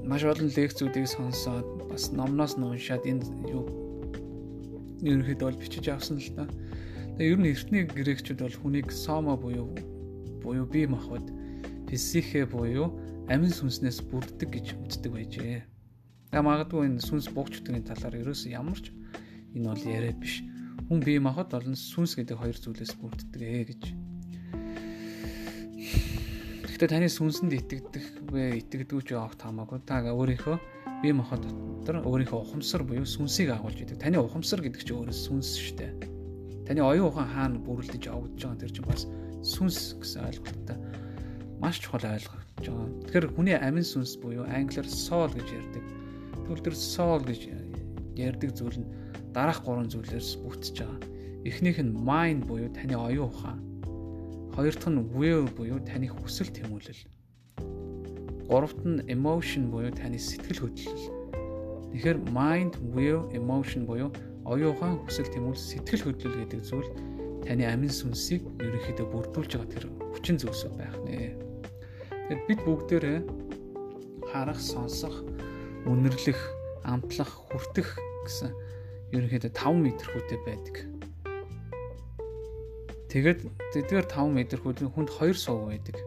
маш 0.10 0.24
олон 0.26 0.50
лекцүүдийг 0.50 1.06
сонсоод 1.06 1.68
бас 1.90 2.10
номноос 2.10 2.58
нь 2.58 2.66
уншаад 2.66 3.06
энэ 3.06 3.26
юу 3.54 3.66
ерөнхийдөө 5.06 5.46
бол 5.50 5.62
бичиж 5.62 5.86
авсан 5.94 6.18
л 6.18 6.30
та. 6.34 6.46
Тэгээ 7.20 7.36
ер 7.36 7.40
нь 7.44 7.52
эртний 7.52 7.84
грекчүүд 7.84 8.40
бол 8.40 8.56
хүнийг 8.64 8.96
сомо 8.96 9.36
буюу 9.36 9.76
буюу 10.40 10.64
бие 10.64 10.88
махбод 10.88 11.28
психе 11.92 12.48
буюу 12.48 12.96
амин 13.28 13.52
сүнснээс 13.52 14.08
бүрддэг 14.08 14.48
гэж 14.48 14.68
үздэг 14.88 15.12
байжээ. 15.12 15.68
Тэгээ 16.32 16.48
магадгүй 16.48 16.88
энэ 16.88 17.04
сүнс 17.04 17.28
буугч 17.36 17.60
өдрийн 17.60 17.84
талаар 17.84 18.24
ерөөсөө 18.24 18.56
ямар 18.56 18.80
ч 18.80 18.96
энэ 19.52 19.68
бол 19.68 19.84
яриа 19.84 20.16
биш. 20.16 20.48
Хүн 20.88 21.04
бие 21.04 21.20
махбод 21.20 21.52
болон 21.52 21.76
сүнс 21.76 22.16
гэдэг 22.16 22.40
хоёр 22.40 22.56
зүйлээс 22.56 22.96
бүрддэг 23.04 23.42
ээ 23.44 23.64
гэж. 23.68 23.84
Гэтэ 26.72 26.88
таны 26.88 27.12
сүнсэнд 27.12 27.52
итгэдэг 27.52 28.32
вэ, 28.32 28.64
итгэдэггүй 28.64 29.04
ч 29.04 29.20
явах 29.20 29.36
таамаагүй. 29.36 29.84
Та 29.84 30.08
өөрийнхөө 30.08 30.56
бие 31.04 31.12
махбод 31.20 31.44
дотор 31.84 32.00
өөрийнхөө 32.00 32.40
ухамсар 32.48 32.88
буюу 32.88 33.04
сүнсийг 33.04 33.52
агуулж 33.52 33.76
идэг. 33.76 34.00
Таны 34.00 34.24
ухамсар 34.24 34.64
гэдэг 34.64 34.88
чинь 34.88 35.04
өөрөө 35.04 35.20
сүнс 35.20 35.60
шүү 35.60 35.76
дээ. 35.84 36.09
Таны 36.70 36.86
оюун 36.86 37.10
ухаан 37.10 37.34
хаана 37.34 37.58
бүрэлдэж 37.66 38.14
явагдаж 38.14 38.46
байгаа 38.46 38.62
тэр 38.62 38.70
чинь 38.78 38.86
бас 38.86 39.10
сүнс 39.42 39.98
гэсэн 39.98 40.22
ойлголттой 40.22 40.78
маш 41.58 41.82
чухал 41.82 42.06
ойлгож 42.06 42.46
байгаа. 42.62 42.86
Тэгэхээр 43.10 43.26
хүний 43.34 43.58
амин 43.58 43.82
сүнс 43.82 44.22
буюу 44.22 44.46
англиар 44.46 44.86
soul 44.86 45.34
гэж 45.34 45.50
ярьдаг. 45.50 45.84
Тэгвэл 46.46 46.66
тэр 46.70 46.76
soul 46.78 47.26
гэж 47.26 47.42
ярьдаг 48.22 48.54
зүйл 48.54 48.86
нь 48.86 48.92
дараах 49.34 49.66
гурван 49.66 49.90
зүйлээс 49.90 50.46
бүтэж 50.46 50.78
байгаа. 50.78 51.02
Эхнийх 51.50 51.82
нь 51.82 51.98
mind 52.06 52.46
буюу 52.46 52.70
таны 52.70 52.94
оюун 52.94 53.34
ухаан. 53.34 53.60
Хоёр 54.54 54.78
дахь 54.78 54.94
нь 54.94 55.10
will 55.18 55.50
буюу 55.58 55.82
таны 55.82 56.06
хүсэл 56.06 56.54
тэмүүлэл. 56.54 57.02
Гуравт 58.46 58.86
нь 58.86 59.02
emotion 59.10 59.74
буюу 59.74 59.90
таны 59.90 60.22
сэтгэл 60.22 60.70
хөдлөл. 60.70 61.18
Тэгэхээр 61.98 62.30
mind, 62.30 62.78
will, 62.94 63.26
emotion 63.34 63.90
буюу 63.90 64.14
оюун 64.46 64.76
ухаан, 64.76 65.00
хүсэл 65.04 65.32
тэмүүлэл, 65.34 65.60
сэтгэл 65.60 66.04
хөдлөл 66.06 66.40
гэдэг 66.46 66.62
зүйл 66.64 66.90
таны 67.44 67.66
амин 67.66 67.92
сүнсийг 67.92 68.44
ерөнхийдөө 68.62 69.08
бүрдүүлж 69.10 69.52
байгаа 69.58 69.74
тэр 69.74 69.86
хүчин 70.16 70.38
зүйлсүүд 70.40 70.74
байх 70.78 70.96
нэ. 71.04 71.36
Тэгэхээр 72.30 72.42
бид 72.48 72.60
бүгдээрээ 72.64 73.20
харах, 74.30 74.60
сонсох, 74.62 75.16
үнэрлэх, 75.90 76.40
амтлах, 76.86 77.32
хүртэх 77.50 77.98
гэсэн 78.28 78.52
ерөнхийдөө 79.16 79.52
5 79.52 79.74
м 79.74 79.86
хүтэй 79.98 80.40
байдаг. 80.46 80.76
Тэгээд 83.10 83.40
тэдгээр 83.74 84.06
5 84.06 84.30
м 84.30 84.38
хүлийн 84.46 84.94
хүнд 84.94 85.10
2 85.10 85.34
сувг 85.34 85.74
байдаг. 85.74 85.98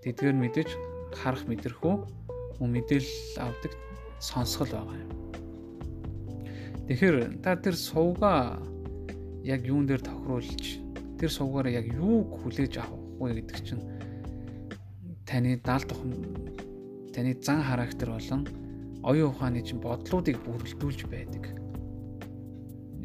Тэдгээр 0.00 0.36
мэдээж 0.40 0.70
харах 1.12 1.44
мэдрэхүү 1.44 1.94
мэдээлэл 2.60 3.40
авдаг 3.40 3.72
сонсгол 4.20 4.72
байгаа 4.72 4.96
юм. 4.96 5.10
Тэгэхээр 6.86 7.42
та 7.42 7.58
тэр 7.58 7.74
сувгаа 7.74 8.62
яг 9.42 9.66
юун 9.66 9.90
дээр 9.90 10.06
тохируулж 10.06 10.78
тэр 11.18 11.30
сувгаараа 11.30 11.82
яг 11.82 11.90
юуг 11.90 12.46
хүлээж 12.46 12.78
авах 12.78 13.02
вэ 13.18 13.42
гэдэг 13.42 13.58
чинь 13.66 13.82
таны 15.26 15.58
даал 15.66 15.82
тухам 15.82 16.14
таны 17.10 17.34
зан 17.42 17.62
характер 17.66 18.14
болон 18.14 18.46
оюун 19.02 19.34
ухааны 19.34 19.66
чинь 19.66 19.82
бодлуудыг 19.82 20.38
бүрэлдүүлж 20.46 21.10
байдаг. 21.10 21.58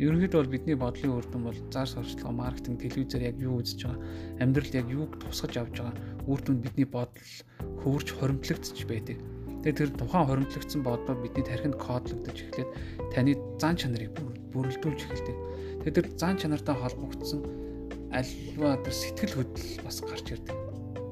Ерөнхийдөө 0.01 0.39
бол 0.41 0.53
бидний 0.53 0.77
бодлын 0.77 1.13
үр 1.17 1.25
дүн 1.29 1.43
бол 1.45 1.59
зар 1.69 1.85
сурталчилгаа, 1.85 2.33
маркетинг, 2.33 2.81
телевизээр 2.81 3.33
яг 3.33 3.37
юу 3.37 3.61
үзэж 3.61 3.85
байгаа, 3.85 4.01
амьдралд 4.41 4.73
яг 4.77 4.87
юуг 4.89 5.11
тусгаж 5.21 5.53
авч 5.61 5.77
байгаа 5.77 5.93
үр 6.25 6.41
дүнд 6.41 6.65
бидний 6.65 6.89
бодол 6.89 7.33
хөвөрч 7.85 8.09
хоримтлагдчих 8.17 8.89
байдаг. 8.89 9.17
Тэгээд 9.61 9.77
тэр 9.77 9.91
тухайн 9.93 10.25
хоримтлагдсан 10.25 10.81
бодлоо 10.81 11.15
бидний 11.21 11.45
тархинд 11.45 11.77
кодлогдож 11.77 12.33
эхлээд 12.33 12.69
таны 13.13 13.37
зан 13.61 13.77
чанарыг 13.77 14.09
бүрэлдүүлж 14.49 15.01
эхэлдэг. 15.05 15.37
Тэгээд 15.85 15.97
тэр 16.01 16.07
зан 16.17 16.35
чанартай 16.41 16.75
холбогдсон 16.81 17.45
альва 18.09 18.81
тэр 18.81 18.95
сэтгэл 18.97 19.37
хөдлөл 19.37 19.85
бас 19.85 20.01
гарч 20.01 20.27
ирдэг. 20.33 20.57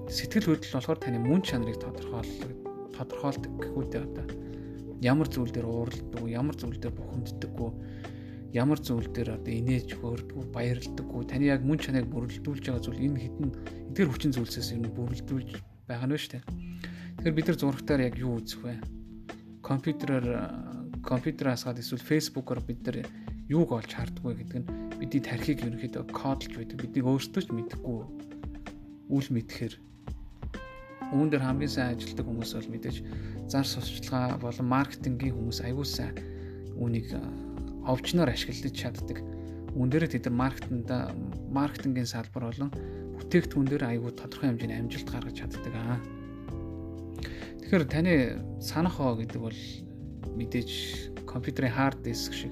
Сэтгэл 0.09 0.49
хөдлөл 0.49 0.75
болохоор 0.81 0.97
таны 0.97 1.21
мөн 1.21 1.45
чанарыг 1.45 1.77
тодорхойлдог 1.77 2.51
тодорхойлдог 2.97 3.53
гэхүүдээ 3.53 4.01
одоо. 4.01 4.25
Ямар 5.05 5.29
зүйл 5.29 5.53
дээр 5.53 5.69
уурладаг 5.69 6.25
ямар 6.25 6.57
зүйл 6.57 6.81
дээр 6.81 6.97
бухимддаггүй 6.97 7.69
ямар 8.53 8.81
зүйл 8.81 9.05
дээр 9.13 9.37
одоо 9.37 9.53
инээж 9.53 9.93
хөөрдгүү 10.01 10.43
баярлдаггүй 10.49 11.21
таны 11.29 11.53
яг 11.53 11.61
мөн 11.61 11.77
чанарыг 11.77 12.09
бүрэлдүүлж 12.09 12.65
байгаа 12.65 12.81
зүйл 12.81 13.05
энэ 13.05 13.21
хитэн 13.29 13.49
эдгээр 13.93 14.09
хүчин 14.09 14.33
зүйлсээс 14.33 14.73
юм 14.73 14.89
бүрэлдүүлж 14.89 15.61
байгаа 15.85 16.09
нь 16.09 16.17
шүү 16.17 16.41
дээ 16.41 16.43
тэгэхээр 17.19 17.35
бид 17.35 17.47
нар 17.51 17.59
зурагтаар 17.59 18.01
яг 18.07 18.15
юу 18.15 18.39
үзэх 18.39 18.63
вэ 18.63 18.79
компьютероор 19.59 20.27
компьютераас 21.03 21.67
гад 21.67 21.83
эсвэл 21.83 21.99
фэйсбүүкээр 21.99 22.61
бид 22.63 22.79
нар 22.87 22.97
юуг 23.51 23.75
олж 23.75 23.91
хардггүй 23.91 24.39
гэдэг 24.39 24.57
нь 24.63 24.69
бидний 25.03 25.19
тархийг 25.19 25.59
ерөнхийдөө 25.67 26.15
кодлж 26.15 26.55
байдаг 26.55 26.79
бидний 26.79 27.03
өөрсдөө 27.03 27.43
ч 27.43 27.47
мэдэхгүй 27.51 27.99
үл 29.11 29.27
мэдхээр 29.35 29.73
Үүн 31.09 31.33
дээр 31.33 31.41
хамгийн 31.41 31.73
сайн 31.73 31.97
ажилладаг 31.97 32.25
хүмүүс 32.29 32.51
бол 32.53 32.69
мэдээж 32.69 32.97
зар 33.49 33.65
сурталчилгаа 33.65 34.37
болон 34.37 34.67
маркетингийн 34.69 35.33
хүмүүс 35.33 35.59
аягүй 35.65 35.87
сайн 35.89 36.15
үүнийг 36.77 37.17
овчноор 37.89 38.29
ашиглаж 38.29 38.77
чаддаг. 38.77 39.17
Үүн 39.73 39.89
дээр 39.89 40.05
тэд 40.05 40.29
маркетинда 40.29 41.09
маркетингийн 41.49 42.05
салбар 42.05 42.53
болон 42.53 42.69
бүтээгдэхүүн 43.17 43.67
дээр 43.73 43.83
аягүй 43.89 44.11
тодорхой 44.13 44.53
хэмжээний 44.53 44.77
амжилт 44.77 45.09
гаргаж 45.09 45.33
чаддаг 45.33 45.73
аа. 45.73 45.97
Тэгэхээр 47.69 47.85
таны 47.85 48.41
санах 48.57 48.97
хоо 48.97 49.13
гэдэг 49.13 49.37
бол 49.45 49.53
мэдээж 50.33 50.69
компьютерийн 51.29 51.69
хард 51.69 52.01
диск 52.01 52.33
шиг 52.33 52.49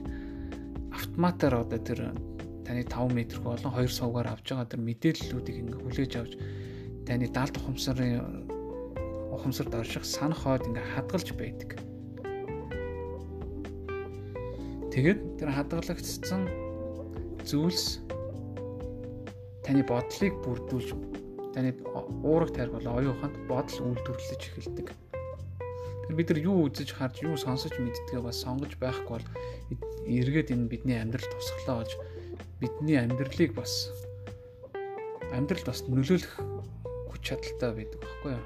автоматар 0.93 1.58
одоо 1.58 1.82
тэр 1.82 2.13
таны 2.62 2.86
5 2.86 3.17
м 3.17 3.41
болон 3.41 3.73
2 3.73 3.89
сувгаар 3.89 4.30
авч 4.30 4.53
байгаа 4.53 4.69
тэр 4.69 4.86
мэдээллүүдийг 4.86 5.58
ингээ 5.58 5.82
хүлээж 5.82 6.13
авч 6.21 6.34
таны 7.10 7.25
даалт 7.34 7.58
ухамсарын 7.58 8.45
ухамсарт 9.34 9.73
орших 9.73 10.06
санах 10.06 10.38
хойд 10.45 10.69
ингээ 10.69 10.86
хадгалж 10.86 11.34
байдаг. 11.34 11.82
Тэгээд 14.93 15.41
тэр 15.41 15.49
хадгалагдсан 15.49 16.45
зүйлс 17.41 18.06
таны 19.65 19.82
бодлыг 19.82 20.34
бүрдүүлж 20.45 20.93
таны 21.58 21.73
уурах 22.21 22.53
тарих 22.53 22.77
бол 22.77 23.01
оюун 23.01 23.17
ухаанд 23.17 23.34
бодол 23.49 23.97
үйлдвэрлэж 23.97 24.41
эхэлдэг. 24.45 25.06
Бид 26.07 26.31
нар 26.31 26.39
юу 26.39 26.67
үзэж 26.67 26.95
харж 26.95 27.23
юу 27.27 27.35
сонсож 27.35 27.75
мэддгээ 27.75 28.21
бас 28.23 28.39
сонгож 28.43 28.79
байхгүй 28.79 29.19
бол 29.19 29.27
эргээд 30.07 30.55
энэ 30.55 30.71
бидний 30.71 30.97
амьдрал 30.99 31.27
тусглаа 31.27 31.83
болж 31.83 31.93
бидний 32.63 32.95
амьдралыг 32.95 33.51
бас 33.51 33.91
амьдралд 35.35 35.67
бас 35.67 35.83
нөлөөлөх 35.87 36.57
чадaltaй 37.27 37.71
байдаг 37.75 37.99
байхгүй 37.99 38.31
юу. 38.31 38.43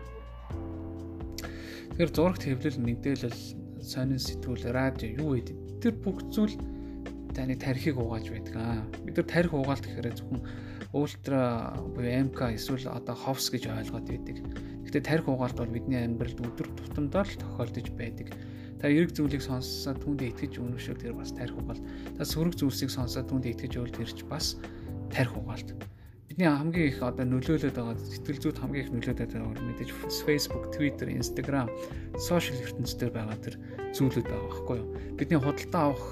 Тэгэхээр 1.93 2.11
зурагт 2.17 2.43
хэвлэл 2.43 2.81
мэдээлэл 2.81 3.39
сонин 3.85 4.17
сэтгүүл 4.17 4.73
радио 4.73 5.13
юу 5.21 5.37
гэдэг 5.37 5.57
тэр 5.85 5.93
бүх 6.01 6.17
зүйл 6.33 6.57
таны 7.37 7.53
тархийг 7.61 8.01
угааж 8.01 8.25
байдаг 8.33 8.55
аа. 8.57 8.81
Бид 9.05 9.21
нар 9.21 9.27
тарих 9.29 9.53
угаалт 9.53 9.85
гэхээр 9.85 10.17
зөвхөн 10.17 10.41
ультра 10.93 11.73
буюу 11.95 12.27
МК 12.27 12.51
эсвэл 12.55 12.87
одоо 12.91 13.15
ховс 13.15 13.49
гэж 13.51 13.67
ойлгоод 13.67 14.07
байдаг. 14.07 14.37
Гэхдээ 14.85 15.03
тарих 15.03 15.27
угаалт 15.27 15.57
бол 15.57 15.71
бидний 15.71 16.03
амьдралд 16.03 16.39
өдөр 16.39 16.67
тутамдаа 16.75 17.23
л 17.23 17.39
тохиолдож 17.39 17.87
байдаг. 17.95 18.27
Та 18.79 18.89
эрг 18.91 19.15
зүйлийг 19.15 19.43
сонссоо 19.45 19.95
түүндээ 19.95 20.35
итгэж 20.35 20.59
үнэмшүүл 20.59 20.99
тэр 20.99 21.13
бас 21.15 21.31
тарих 21.31 21.55
угаалт. 21.55 21.85
Та 22.17 22.25
сөрөг 22.25 22.57
зүйлсийг 22.57 22.91
сонссоо 22.91 23.23
түүндээ 23.23 23.53
итгэж 23.55 23.73
өвл 23.77 23.93
тэрч 23.93 24.25
бас 24.25 24.57
тарих 25.13 25.37
угаалт 25.37 25.71
бидний 26.31 26.47
хамгийн 26.47 26.87
их 26.87 27.03
одоо 27.03 27.25
нөлөөлөд 27.27 27.75
байгаа 27.75 27.99
сэтгэл 27.99 28.39
зүйд 28.39 28.57
хамгийн 28.57 28.83
их 28.87 28.91
нөлөөлөд 28.95 29.29
байгаа 29.35 29.51
бол 29.51 29.67
мэдээж 29.67 29.91
Facebook, 30.23 30.71
Twitter, 30.71 31.07
Instagram, 31.11 31.67
сошиал 32.15 32.63
ертөнцийн 32.63 33.11
байгаа 33.11 33.37
тэр 33.43 33.55
зүйлүүд 33.91 34.25
байгаа 34.31 34.47
байхгүй 34.47 34.77
юу. 34.79 34.89
Бидний 35.19 35.37
худалдаа 35.43 35.83
авах 35.91 36.05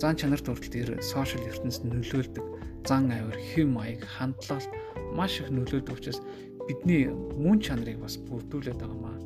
зан 0.00 0.16
чанарт 0.16 0.48
хүртэл 0.48 0.72
тэр 0.72 0.88
сошиал 1.04 1.44
ертөнцид 1.44 1.84
нөлөөлдөг 1.84 2.46
зан 2.86 3.10
авир, 3.10 3.38
хэв 3.52 3.66
маяг, 3.68 4.02
хандлага 4.04 4.66
маш 5.14 5.40
их 5.40 5.50
нөлөөлдөг 5.50 5.94
учраас 5.94 6.20
бидний 6.68 7.10
мөн 7.10 7.60
чанарыг 7.60 7.98
бас 8.00 8.16
бүрдүүлээд 8.28 8.78
байгаа 8.80 8.98
маа. 8.98 9.16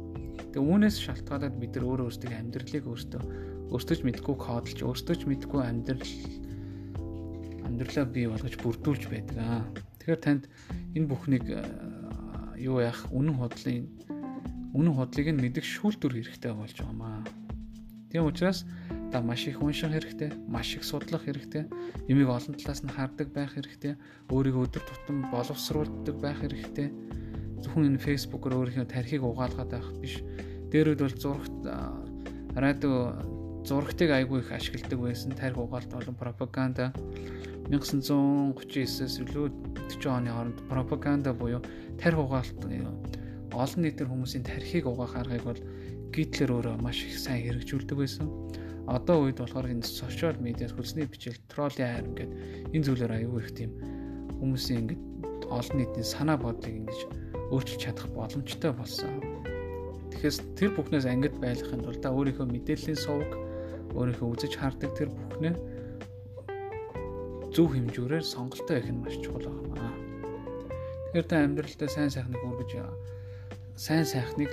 Тэгээ 0.52 0.64
үүнээс 0.64 0.96
шалтгаалаад 1.04 1.54
бид 1.60 1.76
нар 1.76 1.84
өөрөө 1.84 2.06
өөрсдөө 2.08 2.32
амьдралыг 2.32 2.84
өөртөө 2.88 3.22
өөртөө 3.72 3.96
ч 3.96 4.00
мэдгүй 4.06 4.36
кодолж, 4.40 4.78
өөртөө 4.82 5.16
ч 5.16 5.22
мэдгүй 5.28 5.60
амьдрал 5.62 6.12
амьдралаа 7.66 8.06
бий 8.08 8.26
болгож 8.30 8.54
бүрдүүлж 8.62 9.02
байдаг 9.10 9.36
аа. 9.42 9.62
Тэгэхээр 10.00 10.22
танд 10.22 10.42
энэ 10.94 11.10
бүхнийг 11.10 11.46
э, 11.50 11.60
юу 12.62 12.80
яах 12.80 13.04
үнэн 13.10 13.36
худлын 13.36 13.84
үнэн 14.72 14.94
худлыг 14.96 15.26
нь 15.34 15.42
мэдэх 15.42 15.66
шүүлтүр 15.66 16.14
хэрэгтэй 16.14 16.52
болж 16.54 16.76
байгаамаа. 16.78 17.26
Тийм 18.08 18.24
учраас 18.30 18.64
та 19.12 19.20
маш 19.22 19.46
их 19.46 19.62
унших 19.62 19.90
хэрэгтэй, 19.90 20.30
маш 20.48 20.74
их 20.76 20.84
судлах 20.84 21.24
хэрэгтэй, 21.24 21.66
юмыг 22.08 22.28
олон 22.28 22.54
талаас 22.54 22.82
нь 22.82 22.92
хардаг 22.92 23.28
байх 23.32 23.54
хэрэгтэй, 23.54 23.94
өөрийгөө 24.30 24.66
өдөр 24.66 24.82
тутам 24.82 25.26
боловсруулдаг 25.30 26.16
байх 26.20 26.38
хэрэгтэй. 26.40 26.90
Зөвхөн 27.62 27.96
энэ 27.96 28.04
фэйсбүүкээр 28.04 28.58
өөрийнхөө 28.58 28.86
тархийг 28.90 29.22
угаалгаад 29.24 29.70
байх 29.70 29.88
биш. 30.02 30.20
Дээрүүд 30.70 31.00
бол 31.00 31.16
зурагт 31.16 31.56
радио 32.56 33.16
зурагтыг 33.66 34.10
айгүй 34.10 34.40
их 34.40 34.52
ашигладаг 34.52 35.00
байсан. 35.00 35.32
Тарих 35.32 35.58
угаалт 35.58 35.90
болон 35.90 36.14
пропаганда 36.14 36.92
1939-с 37.66 39.18
илүү 39.26 39.46
40 39.90 40.06
оны 40.06 40.30
хооронд 40.30 40.58
пропаганда 40.70 41.34
буюу 41.34 41.60
тарих 41.98 42.18
угаалт 42.18 42.54
олон 42.62 43.82
нийтээр 43.82 44.08
хүмүүсийн 44.08 44.46
тархийг 44.46 44.86
угаах 44.86 45.16
аргыг 45.16 45.42
бол 45.42 45.60
Гитлер 46.14 46.50
өөрөө 46.54 46.76
маш 46.80 47.02
их 47.02 47.18
сайн 47.18 47.42
хэрэгжүүлдэг 47.42 47.96
байсан. 47.98 48.30
Одоо 48.87 49.27
үед 49.27 49.42
болохоор 49.42 49.66
энэ 49.66 49.83
сошиал 49.83 50.38
медиас 50.38 50.70
хөлсний 50.70 51.11
бичил, 51.11 51.35
троллийн 51.51 51.90
хайр 51.90 52.07
ингээд 52.07 52.33
энэ 52.70 52.87
зүйлээр 52.87 53.16
аюул 53.18 53.42
их 53.42 53.51
тийм 53.51 53.75
хүмүүсийн 54.38 54.87
ингээд 54.87 55.03
олон 55.51 55.77
нийтийн 55.79 56.07
санаа 56.07 56.38
бодлыг 56.38 56.70
ингэж 56.70 57.01
өөрчилж 57.51 57.83
чадах 57.83 58.07
боломжтой 58.14 58.72
болсон. 58.75 59.18
Тэгэхээр 60.14 60.35
тэр 60.55 60.70
бүхнээс 60.79 61.07
ангид 61.11 61.35
байлгахын 61.42 61.83
тулд 61.83 62.03
та 62.03 62.14
өөрийнхөө 62.14 62.46
мэдээллийн 62.46 62.99
сувг 62.99 63.31
өөрийнхөө 63.94 64.29
үзэж 64.35 64.53
хардаг 64.55 64.90
тэр 64.94 65.11
бүхнээ 65.11 65.55
зөв 67.55 67.66
хэмжүүрээр 67.75 68.22
сонголтоо 68.22 68.77
их 68.79 68.90
нь 68.90 69.03
маш 69.03 69.16
чухал 69.18 69.51
байна. 69.51 69.90
Тэгэхээр 71.11 71.27
та 71.27 71.37
амьдралдаа 71.42 71.88
сайн 71.90 72.11
сайхныг 72.12 72.42
үргэж 72.44 72.70
сайн 73.75 74.05
сайхныг 74.05 74.53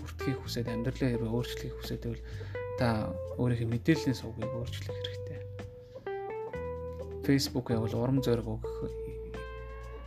хүртхийг 0.00 0.38
хүсээд 0.40 0.68
амьдралаа 0.70 1.10
хэрэг 1.10 1.28
өөрчлөхийг 1.28 1.74
хүсээд 1.74 2.02
байвал 2.04 2.24
та 2.78 3.14
өөрийнхөө 3.38 3.70
мэдээллийн 3.70 4.18
сувгийг 4.18 4.50
өөрчлөх 4.50 4.98
хэрэгтэй. 4.98 5.40
Facebook 7.22 7.70
явал 7.70 7.94
урам 7.94 8.18
зориг 8.18 8.50
өгөх 8.50 8.90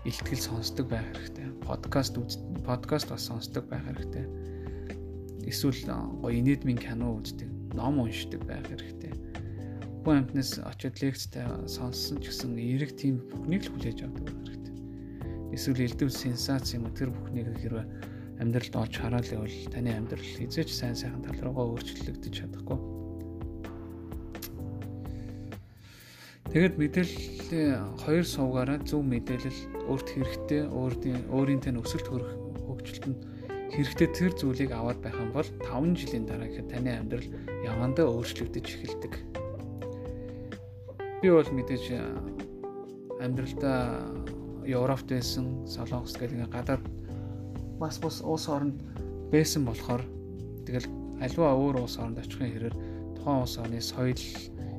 илтгэл 0.04 0.44
сонсдог 0.44 0.92
байх 0.92 1.08
хэрэгтэй. 1.16 1.48
Подкаст 1.64 2.20
подкаст 2.68 3.08
бас 3.08 3.24
сонсдог 3.24 3.72
байх 3.72 3.88
хэрэгтэй. 3.88 4.28
Эсвэл 5.48 5.80
гоё 6.20 6.36
инедмийн 6.36 6.76
кино 6.76 7.16
үздэг, 7.16 7.48
ном 7.72 8.04
уншдаг 8.04 8.44
байх 8.44 8.68
хэрэгтэй. 8.68 9.16
Хүн 10.04 10.28
амтнаас 10.28 10.60
очиод 10.60 11.00
лекцтэй 11.00 11.48
сонссон 11.72 12.20
ч 12.20 12.36
гэсэн 12.36 12.60
эрэг 12.60 13.00
тийм 13.00 13.24
бүхнийг 13.32 13.64
л 13.64 13.72
хүлээж 13.80 14.04
авдаг 14.04 14.28
байх 14.28 14.44
хэрэгтэй. 14.44 14.76
Эсвэл 15.56 15.88
элдв 15.88 16.12
сенсац 16.12 16.76
юм 16.76 16.92
тэр 16.92 17.16
бүхнийг 17.16 17.48
хэрвээ 17.64 18.17
амьдралд 18.38 18.76
олж 18.78 18.96
хараад 19.02 19.28
байвал 19.30 19.58
таны 19.74 19.92
амьдрал 19.98 20.22
хизээч 20.22 20.70
сайн 20.70 20.96
сайхан 20.96 21.26
тал 21.26 21.42
руугаа 21.42 21.74
өөрчлөгдөж 21.74 22.34
чадахгүй. 22.34 22.78
Тэгэд 26.54 26.80
мэдээллийн 26.80 27.98
хоёр 28.02 28.26
сувгаараа 28.26 28.80
зөв 28.86 29.04
мэдээлэл 29.04 29.90
өөрт 29.92 30.08
хэрэгтэй, 30.16 30.62
өөрийн 30.70 31.22
өөрийн 31.34 31.62
тань 31.66 31.82
өсөлт 31.82 32.08
хөрөх 32.08 32.32
хөгжилтөнд 32.66 33.20
хэрэгтэй 33.74 34.10
тэр 34.16 34.32
зүйлийг 34.32 34.72
аваад 34.72 35.04
байх 35.04 35.18
юм 35.20 35.36
бол 35.36 35.44
5 35.44 36.00
жилийн 36.00 36.24
дараа 36.24 36.48
гэхэд 36.48 36.72
таны 36.72 36.92
амьдрал 36.96 37.28
явандаа 37.68 38.08
өөрчлөгдөж 38.08 38.64
эхэлдэг. 38.64 39.14
Би 41.20 41.28
бол 41.36 41.50
мэдээж 41.52 41.86
амьдралдаа 43.20 44.08
Европт 44.64 45.08
байсан, 45.12 45.68
Солонгос 45.68 46.16
ингээ 46.16 46.48
гадаад 46.48 46.84
бас 47.80 48.00
бус 48.02 48.22
улс 48.22 48.48
оронд 48.50 48.78
байсан 49.32 49.66
болохоор 49.66 50.04
тэгэл 50.66 50.88
аливаа 51.22 51.54
өөр 51.58 51.76
улс 51.84 51.98
оронд 51.98 52.22
очихын 52.22 52.52
хэрээр 52.52 52.76
тухайн 53.18 53.42
улс 53.44 53.56
орны 53.58 53.82
соёл 53.82 54.22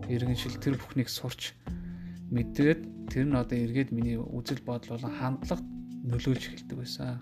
иргэншил 0.08 0.56
тэр 0.62 0.74
бүхнийг 0.78 1.08
сурч 1.08 1.52
мэдээд 2.30 2.80
тэр 3.12 3.26
нь 3.28 3.36
одоо 3.36 3.58
эргээд 3.58 3.90
миний 3.92 4.16
үзэл 4.16 4.62
бодол 4.64 4.96
болон 4.96 5.12
хандлага 5.16 5.64
нөлөөлж 6.04 6.44
эхэлдэг 6.48 6.76
байсан. 6.78 7.20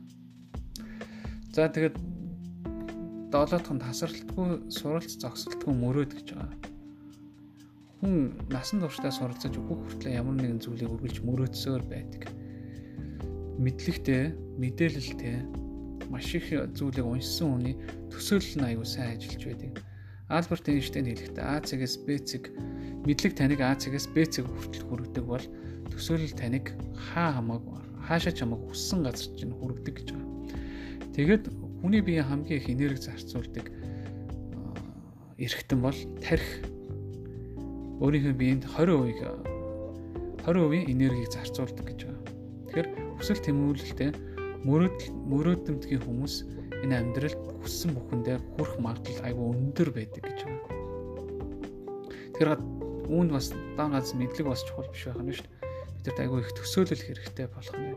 За 1.54 1.70
тэгээд 1.70 1.96
доолоотхон 3.32 3.78
тасралтгүй 3.82 4.70
суралц 4.70 5.18
зогсолтгүй 5.18 5.72
мөрөөд 5.74 6.12
гэж 6.14 6.28
байгаа. 6.34 6.58
Хүн 8.00 8.14
насан 8.52 8.82
туршдаа 8.82 9.10
суралцаж 9.10 9.56
бүх 9.56 9.80
хүртлээр 9.82 10.20
ямар 10.20 10.36
нэгэн 10.36 10.62
зүйлийг 10.62 10.92
үргэлж 10.94 11.24
мөрөөдсөөр 11.24 11.82
байдаг. 11.90 12.22
Мэдлэгтэй, 13.56 14.36
мэдээлэлтэй 14.60 15.65
маш 16.10 16.34
их 16.34 16.48
зүйлийг 16.76 17.06
уншсан 17.06 17.48
хүний 17.52 17.74
төсөөлөл 18.12 18.56
нь 18.58 18.66
аюу 18.70 18.84
сайн 18.84 19.16
ажиллаж 19.16 19.42
байдаг 19.46 19.72
Альберт 20.26 20.66
Эйнштейн 20.66 21.06
хэлэхдээ 21.06 21.44
А 21.46 21.62
цэгээс 21.62 21.94
Б 22.02 22.18
цэг 22.18 22.50
мэдлэг 23.06 23.32
таныг 23.38 23.60
А 23.62 23.78
цэгээс 23.78 24.10
Б 24.10 24.26
цэг 24.26 24.44
хүртэл 24.50 24.86
хүргэдэг 24.90 25.24
бол 25.24 25.46
төсөөлөл 25.94 26.34
таныг 26.34 26.74
хаа 27.14 27.38
хамааг 27.38 27.62
хаашаа 28.06 28.34
ч 28.34 28.42
хамаагүй 28.42 28.70
хүссэн 28.70 29.02
газар 29.06 29.30
чинь 29.34 29.54
хүргэдэг 29.54 29.94
гэж 29.98 30.08
байна. 30.14 30.30
Тэгэд 31.14 31.44
хүний 31.82 32.02
бие 32.02 32.22
хамгийн 32.22 32.58
их 32.58 32.70
энерги 32.70 33.02
зарцуулдаг 33.02 33.66
эргэтэн 35.38 35.80
бол 35.82 35.98
тарих 36.22 36.62
өөрийнхөө 38.02 38.34
биеинд 38.34 38.64
20% 38.66 40.42
20% 40.46 40.90
энергийг 40.90 41.30
зарцуулдаг 41.34 41.86
гэж 41.86 42.00
байна. 42.06 42.22
Тэгэхээр 42.70 42.88
хүсэл 43.18 43.42
тэмүүлэлтэй 43.42 44.10
мөрөөдөл 44.66 45.14
мөрөөдөлтгийн 45.30 46.02
хүмүүс 46.02 46.34
энэ 46.82 46.98
амьдралд 46.98 47.42
хүссэн 47.62 47.94
бүхэндээ 47.94 48.36
хүрэх 48.58 48.74
магадлал 48.82 49.22
айгүй 49.30 49.46
өндөр 49.54 49.88
байдаг 49.94 50.22
гэж 50.26 50.38
байна. 50.42 50.66
Тэгэхээр 52.34 52.60
үүнд 53.14 53.30
бас 53.30 53.54
дан 53.78 53.94
ганц 53.94 54.10
мэдлэг 54.18 54.46
бас 54.50 54.66
чухал 54.66 54.90
биш 54.90 55.06
байх 55.06 55.22
нь 55.22 55.30
шүү 55.30 55.46
дээ. 55.46 55.70
Бидэрт 56.02 56.18
айгүй 56.18 56.38
их 56.42 56.50
төсөөлөл 56.58 57.06
хэрэгтэй 57.06 57.46
болох 57.46 57.78
нь. 57.78 57.94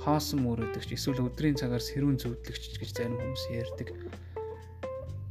Хоосон 0.00 0.40
мөрөөдөгч 0.46 0.90
эсвэл 0.94 1.26
өдрийн 1.26 1.58
цагаар 1.58 1.82
сэрүүн 1.82 2.22
зүудлэгч 2.22 2.78
гэж 2.78 2.90
зарим 2.94 3.18
хүмүүс 3.18 3.44
ярьдаг. 3.50 3.88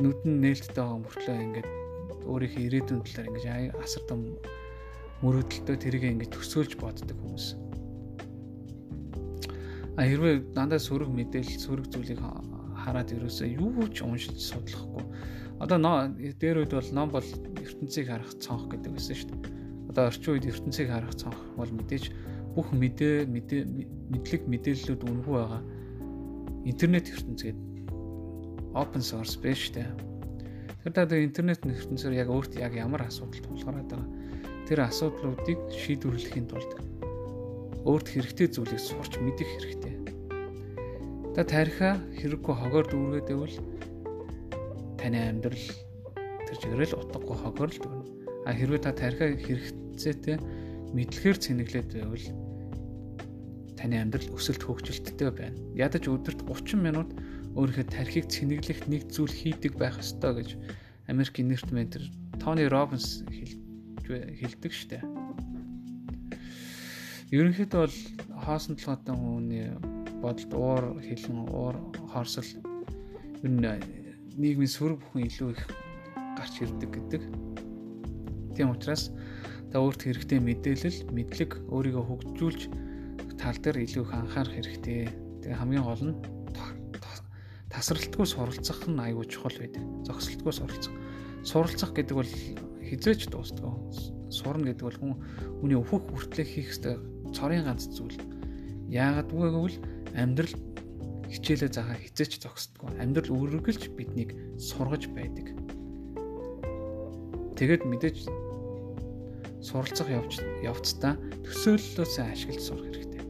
Нүдэн 0.04 0.44
нээлттэй 0.44 0.76
байгаа 0.76 1.00
мөртлөө 1.00 1.38
ингээд 1.40 1.70
өөрийнхөө 2.30 2.64
ирээдүйн 2.68 3.02
талаар 3.02 3.30
ингээд 3.34 3.80
асар 3.80 4.04
том 4.06 4.22
мөрөөдөлтөй 5.24 5.78
тэрийг 5.80 6.04
ингээд 6.06 6.36
төсөөлж 6.36 6.78
боддог 6.78 7.18
хүмүүс. 7.18 7.69
А 10.00 10.08
хэрвээ 10.08 10.56
дандаа 10.56 10.80
сөрөг 10.80 11.12
мэдээлэл 11.12 11.60
сөрөг 11.60 11.92
зүйлийг 11.92 12.24
хараад 12.80 13.12
ерөөсөө 13.12 13.48
юу 13.60 13.84
ч 13.92 14.00
уншиж 14.08 14.40
судлахгүй. 14.40 15.04
Одоо 15.60 16.08
дээр 16.40 16.64
үед 16.64 16.72
бол 16.72 16.92
ном 16.96 17.12
бол 17.12 17.28
ертөнцийг 17.60 18.08
харах 18.08 18.32
цонх 18.40 18.72
гэдэг 18.72 18.96
байсан 18.96 19.16
шүү 19.20 19.28
дээ. 19.36 19.52
Одоо 19.92 20.04
орчин 20.08 20.32
үед 20.40 20.48
ертөнцийг 20.48 20.88
харах 20.88 21.20
цонх 21.20 21.36
бол 21.60 21.68
мэдээж 21.68 22.16
бүх 22.56 22.72
мэдээ 22.72 23.28
мэдлэг 23.28 24.42
мэдээллүүд 24.48 25.02
үнгүй 25.04 25.36
байгаа. 25.36 25.64
Интернет 26.64 27.12
ертөнц 27.12 27.42
гэдэг 27.44 27.68
open 28.80 29.04
source 29.04 29.36
биш 29.36 29.68
шүү 29.68 29.84
дээ. 29.84 29.92
Тэр 30.88 30.94
даа 30.96 31.20
интернет 31.20 31.60
ертөнцөөр 31.60 32.16
яг 32.16 32.32
өөрт 32.32 32.56
яг 32.56 32.72
ямар 32.72 33.04
асуудал 33.04 33.44
тулгараад 33.44 33.92
байгаа. 33.92 34.08
Тэр 34.64 34.80
асуудлуудыг 34.88 35.60
шийдвэрлэхийн 35.76 36.48
тулд 36.48 36.72
өөрт 37.84 38.08
хэрэгтэй 38.12 38.48
зүйлийг 38.48 38.80
сурч 38.80 39.20
мэдэх 39.20 39.48
хэрэгтэй. 39.48 39.79
Та 41.40 41.48
тархиа 41.48 41.96
хэрэггүй 42.20 42.52
хогоор 42.52 42.86
дүүргээд 42.92 43.32
байвал 43.32 43.56
таны 45.00 45.20
амьдрал 45.24 45.68
тэр 46.44 46.58
чигээрэл 46.60 47.00
утгагүй 47.00 47.38
хогоор 47.40 47.72
л 47.72 47.80
дүүрнэ. 47.80 48.04
А 48.44 48.52
хэрвээ 48.52 48.84
та 48.84 48.92
тархиа 48.92 49.40
хэрэгцээтэй 49.40 50.36
мэдлэгээр 50.92 51.38
цэнэглээд 51.40 51.90
байвал 51.96 52.28
таны 53.80 53.96
амьдрал 54.04 54.36
өсөлт 54.36 54.68
хөгжилттэй 54.68 55.32
байна. 55.32 55.56
Ядаж 55.80 56.12
өдөрт 56.12 56.44
30 56.44 56.76
минут 56.76 57.16
өөрийнхөө 57.56 57.88
тархийг 57.88 58.28
цэнэглэх 58.28 58.92
нэг 58.92 59.08
зүйл 59.08 59.32
хийдэг 59.32 59.80
байх 59.80 59.96
ёстой 59.96 60.44
гэж 60.44 60.60
Америкийн 61.08 61.56
нэрт 61.56 61.72
ментор 61.72 62.04
Тони 62.44 62.68
Робинс 62.68 63.24
хэлдэг 64.04 64.76
штэ. 64.76 65.00
Ерөнхийдөө 67.32 67.80
бол 67.88 67.98
хоосон 68.44 68.76
толгойтой 68.76 69.16
хүний 69.16 69.72
бодолд 70.22 70.52
уур 70.54 70.84
хилэн 71.02 71.50
уур 71.50 71.76
хорсол 72.12 72.50
ер 73.44 73.52
нь 73.52 73.64
нийгмийн 74.40 74.72
сөрөг 74.72 75.00
бүхэн 75.04 75.28
илүү 75.28 75.50
их 75.56 75.64
гарч 76.40 76.54
ирдэг 76.64 76.90
гэдэг. 76.96 77.24
Тийм 78.56 78.72
учраас 78.72 79.12
та 79.72 79.84
өөрт 79.84 80.04
хэрэгтэй 80.04 80.40
мэдээлэл, 80.40 81.12
мэдлэг 81.12 81.52
өөрийгөө 81.68 82.04
хөгжүүлж 82.08 82.62
тал 83.40 83.58
дээр 83.60 83.84
илүү 83.84 84.04
их 84.04 84.14
анхаарах 84.16 84.56
хэрэгтэй. 84.56 85.12
Тэгээ 85.44 85.60
хамгийн 85.60 85.84
гол 85.84 86.04
нь 86.08 86.16
тасралтгүй 87.72 88.26
суралцах 88.28 88.84
нь 88.88 89.00
аюул 89.00 89.28
чухал 89.28 89.56
байдаг. 89.56 89.84
Зогсолтгүй 90.04 90.54
суралцах. 90.56 90.96
Суралцах 91.44 91.92
гэдэг 91.96 92.16
бол 92.16 92.32
хизээч 92.84 93.32
дуустдаг. 93.32 93.72
Сурна 94.28 94.72
гэдэг 94.72 94.84
бол 94.84 95.00
хүн 95.00 95.14
хүний 95.64 95.78
өвхөх 95.80 96.04
хүртлэх 96.12 96.50
хийх 96.50 96.76
ёстой 96.76 97.00
цорын 97.32 97.64
ганц 97.64 97.88
зүйл. 97.88 98.18
Яагаад 98.90 99.32
гэвэл 99.32 99.80
амьдрал 100.16 100.54
хичээлээ 101.30 101.70
заахаа 101.70 101.98
хизээч 102.02 102.42
зогсдгоо. 102.42 102.90
Амьдрал 102.98 103.30
үргэлж 103.30 103.94
биднийг 103.94 104.34
сургаж 104.58 105.06
байдаг. 105.14 105.54
Тэгэд 107.60 107.86
мэдээж 107.86 108.18
суралцах 109.62 110.10
явж 110.10 110.40
явцдаа 110.64 111.20
төсөөллөө 111.46 112.08
сайн 112.08 112.34
ашиглаж 112.34 112.64
сурах 112.64 112.88
хэрэгтэй. 112.90 113.24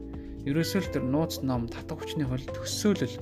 Ерөөсөө 0.48 0.80
л 0.86 0.92
тэр 0.94 1.04
нууц 1.04 1.42
ном 1.44 1.66
татах 1.68 2.00
хүчний 2.00 2.24
хөл 2.24 2.46
төсөөлөл 2.54 3.16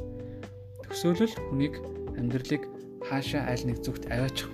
төсөөлөл 0.85 1.35
хүнийг 1.49 1.75
амьдралыг 2.21 2.63
хаашаа 3.09 3.49
аль 3.49 3.65
нэг 3.67 3.81
зүгт 3.83 4.07
аваачих 4.13 4.53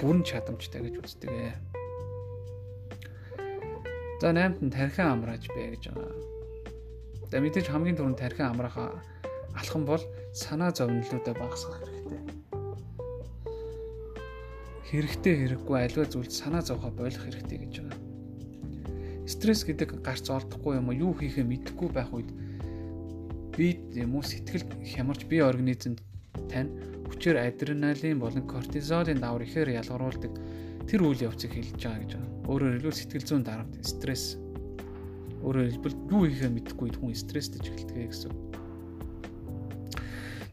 бүрэн 0.00 0.22
чадамжтай 0.22 0.80
гэж 0.86 0.94
үздэг 1.02 1.30
ээ. 1.32 1.54
За 4.22 4.32
8-нд 4.32 4.62
нь 4.64 4.72
тархиан 4.72 5.20
амрааж 5.20 5.44
бай 5.52 5.74
гэж 5.74 5.92
байгаа. 5.92 6.35
За 7.30 7.42
мэдээж 7.42 7.66
хамгийн 7.66 7.98
түрүүнд 7.98 8.20
тархин 8.22 8.46
амраах 8.46 8.78
алхам 9.58 9.82
бол 9.82 10.02
санаа 10.30 10.70
зовнилуудаа 10.70 11.34
багасгах 11.34 11.82
хэрэгтэй. 11.82 12.22
Хэрэгтэй 14.86 15.34
хэрэггүй 15.34 15.76
аливаа 15.80 16.06
зүйлд 16.06 16.30
санаа 16.30 16.62
зовхоо 16.62 16.94
болох 16.94 17.18
хэрэгтэй 17.18 17.58
гэж 17.58 17.74
байгаа. 17.82 18.00
Стресс 19.26 19.66
гэдэг 19.66 20.06
гарч 20.06 20.30
олдохгүй 20.30 20.78
юм 20.78 20.86
уу 20.86 21.10
юу 21.10 21.12
хийхээ 21.18 21.42
мэдэхгүй 21.42 21.90
байх 21.90 22.14
үед 22.14 22.30
би 23.58 23.82
юм 23.98 24.14
уу 24.14 24.22
сэтгэл 24.22 24.62
хямарч 24.86 25.26
бие 25.26 25.42
организмд 25.42 25.98
тань 26.46 26.70
хүчээр 27.10 27.42
адреналин 27.42 28.22
болон 28.22 28.46
кортизолын 28.46 29.18
давар 29.18 29.42
ихээр 29.42 29.74
ялгаруулдаг 29.82 30.30
тэр 30.86 31.02
үйл 31.02 31.26
явцыг 31.26 31.50
хэлж 31.50 31.74
байгаа 31.74 32.00
гэж 32.06 32.12
байна. 32.14 32.30
Өөрөөр 32.46 32.74
хэлбэл 32.78 33.00
сэтгэл 33.02 33.26
зүйн 33.26 33.42
дарамт 33.42 33.74
стресс. 33.82 34.38
Өөрөөр 35.46 35.70
хэлбэл 35.70 35.96
юу 36.10 36.26
хийхээ 36.26 36.50
мэдэхгүй 36.50 36.90
хүн 36.98 37.14
стресстэй 37.14 37.62
эхэлдэг 37.62 38.10
гэсэн. 38.10 38.34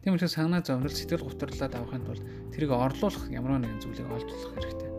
Тийм 0.06 0.14
учраас 0.14 0.38
санаа 0.38 0.62
зовнил 0.62 0.94
сэтгэл 0.94 1.26
гутралаад 1.26 1.74
авахын 1.74 2.06
тулд 2.06 2.24
тэрийг 2.54 2.72
орлуулах 2.78 3.26
ямар 3.34 3.58
нэгэн 3.58 3.82
зүйлийг 3.82 4.06
олж 4.14 4.30
болох 4.30 4.54
хэрэгтэй. 4.54 4.90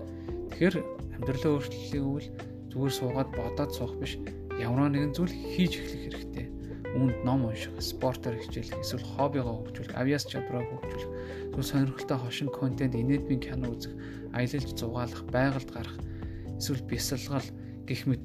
Тэгэхээр 0.51 0.77
амьдралаа 1.15 1.53
өөрчлөлийн 1.55 2.07
үйл 2.11 2.29
зүгээр 2.75 2.95
суугаад 2.99 3.31
бодоод 3.39 3.71
суух 3.71 3.95
биш 4.03 4.19
ямар 4.59 4.91
нэгэн 4.91 5.15
зүйл 5.15 5.31
хийж 5.31 5.79
эхлэх 5.79 6.03
хэрэгтэй. 6.11 6.47
Үүнд 6.95 7.27
ном 7.27 7.51
унших, 7.51 7.75
спортоор 7.83 8.39
хичээлэх, 8.39 8.83
эсвэл 8.83 9.03
хоббигоо 9.19 9.67
хөгжүүлэх, 9.67 9.99
авиас 9.99 10.25
чадвараа 10.31 10.63
хөгжүүлэх, 10.63 11.11
эсвэл 11.51 11.71
сонирхолтой 11.71 12.19
хошин 12.23 12.51
контент, 12.55 12.95
инээдмийн 12.95 13.43
кино 13.43 13.75
үзэх, 13.75 13.99
аялалж 14.31 14.71
зугаалах, 14.79 15.23
байгальд 15.27 15.71
гарах, 15.75 15.99
эсвэл 16.55 16.87
бясалгал 16.87 17.49
гэх 17.83 18.07
мэт 18.07 18.23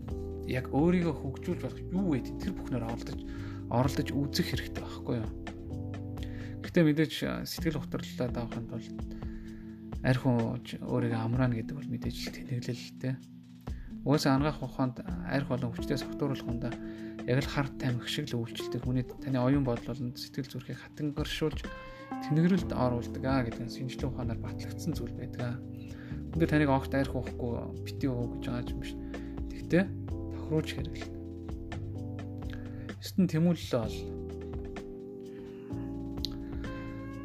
яг 0.50 0.74
өөрийгөө 0.74 1.14
хөгжүүлж 1.14 1.62
болох 1.62 1.80
юу 1.94 2.06
вэ? 2.10 2.26
Тэр 2.42 2.54
бүхнээр 2.58 2.90
оролдож 2.90 3.22
оролдож 3.70 4.10
үзэх 4.10 4.48
хэрэгтэй 4.50 4.82
байхгүй 4.82 5.16
юу? 5.22 5.30
Гэхдээ 6.66 6.84
мэдээж 6.90 7.14
сэтгэл 7.46 7.78
хөдлөлтөд 7.78 8.34
авахын 8.34 8.66
тулд 8.66 8.98
архин 10.02 10.34
өөрийгөө 10.82 11.22
амраана 11.22 11.54
гэдэг 11.54 11.76
бол 11.78 11.94
мэдээж 11.94 12.18
тэнэглэлтэй. 12.34 13.14
Угаасаа 14.08 14.40
ангаах 14.40 14.64
ухаанд 14.64 15.04
арх 15.06 15.48
болон 15.52 15.76
хүчтэй 15.76 16.00
согтууруулах 16.00 16.48
хүндээ 16.48 16.74
яг 17.28 17.44
л 17.44 17.52
харт 17.52 17.76
тамхи 17.78 18.08
шиг 18.10 18.26
л 18.32 18.42
үйлчлдэг 18.42 18.82
хүний 18.82 19.04
таны 19.04 19.38
оюун 19.38 19.68
бодол 19.68 19.92
болон 19.92 20.16
сэтгэл 20.16 20.50
зүрхийг 20.50 20.80
хатангаршуулж 20.80 21.62
тэнэгрэлд 22.26 22.72
оруулдаг 22.74 23.24
аа 23.28 23.44
гэдэг 23.44 23.64
нь 23.68 23.76
шинжлэх 23.76 24.10
ухаанаар 24.16 24.40
батлагдсан 24.40 24.96
зүйл 24.96 25.14
байдаг. 25.14 25.60
Өндөр 26.32 26.50
таныг 26.50 26.72
огт 26.72 26.96
арх 26.96 27.14
уухгүй 27.14 27.86
бити 27.86 28.08
уу 28.08 28.40
гэж 28.40 28.44
байгаа 28.50 28.72
юм 28.72 28.80
биш. 28.80 28.94
Тэгтээ 29.52 29.84
тохируулж 30.50 30.74
хэрэглэнэ. 30.74 31.14
Эсвэл 32.98 33.30
тэмүүлэлээ 33.30 33.82
бол 33.86 33.98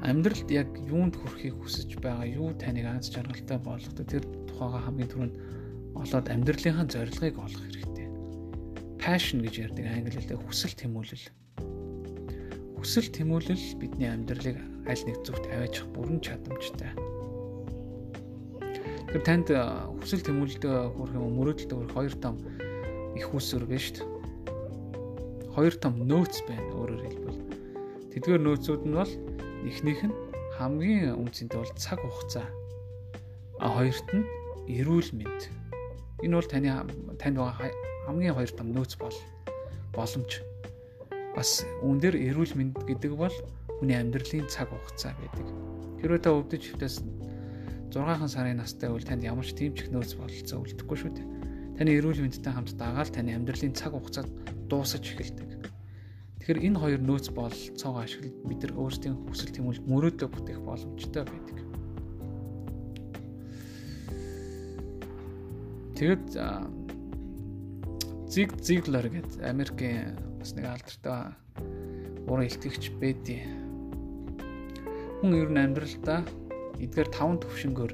амьдралд 0.04 0.48
яг 0.52 0.68
юунд 0.84 1.16
хүрэхийг 1.16 1.56
хүсэж 1.56 1.96
байгаа, 2.04 2.28
юу 2.28 2.52
таныг 2.52 2.84
аз 2.84 3.08
жаргалтай 3.08 3.58
болгодог 3.64 4.04
тэр 4.04 4.28
тухайга 4.44 4.84
хамгийн 4.84 5.08
түрүүнд 5.08 5.34
олоод 5.96 6.26
амьдралынхаа 6.28 6.84
зорилгыг 6.84 7.40
олох 7.40 7.62
хэрэгтэй. 7.64 8.06
Passion 9.00 9.40
гэж 9.40 9.72
ярьдаг 9.72 9.88
англи 9.88 10.20
хэлээр 10.20 10.44
хүсэл 10.44 10.76
тэмүүлэл. 10.76 11.24
Хүсэл 12.76 13.08
тэмүүлэл 13.08 13.80
бидний 13.80 14.12
амьдралыг 14.12 14.60
аль 14.84 15.04
нэг 15.08 15.24
зүгт 15.24 15.48
аваачих 15.48 15.88
бүрэн 15.96 16.20
чадамжтай. 16.20 16.92
Тэр 19.08 19.22
танд 19.24 19.48
хүсэл 19.48 20.20
тэмүүлэлдээ 20.20 20.76
хүрэх 20.92 21.16
юм 21.16 21.32
мөрөөдөлтөд 21.40 21.72
хүрэх 21.72 21.96
хоёр 21.96 22.14
том 22.20 22.36
их 23.16 23.26
хүсвэр 23.30 23.64
байна 23.66 23.82
шүү 23.82 23.94
дээ. 23.98 24.08
Хоёр 25.54 25.74
том 25.78 25.94
нөөц 26.02 26.34
байна 26.50 26.70
өөрөөр 26.74 27.02
хэлбэл. 27.06 27.40
Тэдгээр 28.12 28.42
нөөцүүд 28.42 28.82
нь 28.86 28.98
бол 28.98 29.12
эхнийх 29.66 30.00
нь 30.06 30.18
хамгийн 30.58 31.14
үнцэнтэй 31.14 31.58
бол 31.58 31.72
цаг 31.78 31.98
хугацаа. 32.02 32.46
А 33.62 33.66
хоёрт 33.70 34.08
нь 34.10 34.26
эрүүл 34.66 35.10
мэнд. 35.14 35.40
Энэ 36.22 36.34
бол 36.38 36.50
таны 36.50 36.70
танд 37.18 37.36
байгаа 37.38 37.70
хамгийн 38.06 38.34
хоёр 38.34 38.50
том 38.50 38.68
нөөц 38.74 38.98
бол 38.98 39.16
боломж. 39.94 40.42
Бас 41.34 41.62
үүн 41.82 41.98
дээр 42.02 42.16
эрүүл 42.18 42.54
мэнд 42.58 42.86
гэдэг 42.86 43.12
бол 43.14 43.34
хүний 43.78 43.98
амьдралын 43.98 44.46
цаг 44.50 44.70
хугацаа 44.70 45.14
байдаг. 45.18 45.46
Хэрвээ 46.02 46.22
та 46.22 46.30
өвдөж 46.34 46.62
хөвтөөс 46.70 46.96
6хан 47.94 48.30
сарын 48.30 48.58
настай 48.58 48.90
бол 48.90 49.02
танд 49.02 49.22
ямар 49.22 49.46
ч 49.46 49.54
тэмчих 49.54 49.90
нөөц 49.94 50.18
бололцоо 50.18 50.66
үлдэхгүй 50.66 50.98
шүү 50.98 51.12
дээ. 51.14 51.33
Таны 51.74 51.90
эрүүл 51.98 52.22
мэндтэй 52.22 52.52
хамт 52.54 52.78
дагаал 52.78 53.10
таны 53.10 53.34
амьдралын 53.34 53.74
цаг 53.74 53.98
хугацаа 53.98 54.24
дуусаж 54.70 55.02
эхэлдэг. 55.10 55.66
Тэгэхээр 56.38 56.64
энэ 56.70 56.78
хоёр 56.78 57.00
нөөц 57.02 57.34
бололцоогоо 57.34 58.04
ашиглаж 58.04 58.34
бид 58.46 58.60
нар 58.62 58.72
өөрсдийн 58.78 59.16
хүсэл 59.26 59.54
тэмүүлэлт 59.58 59.88
мөрөөдөө 59.90 60.28
бүтээх 60.28 60.60
боломжтой 60.62 61.24
байдаг. 61.24 61.58
Тэгэд 65.98 66.26
Зиг 68.28 68.50
Зиглер 68.60 69.08
гэдэг 69.08 69.40
Америкийн 69.46 70.18
бас 70.38 70.52
нэг 70.58 70.66
алдартай 70.68 71.32
уран 72.26 72.46
илтгэгч 72.50 72.92
бэди. 72.98 73.46
Хүн 75.22 75.32
ер 75.38 75.50
нь 75.54 75.62
амьдралдаа 75.62 76.26
эдгээр 76.82 77.08
таван 77.14 77.38
төвшнгөөр 77.38 77.92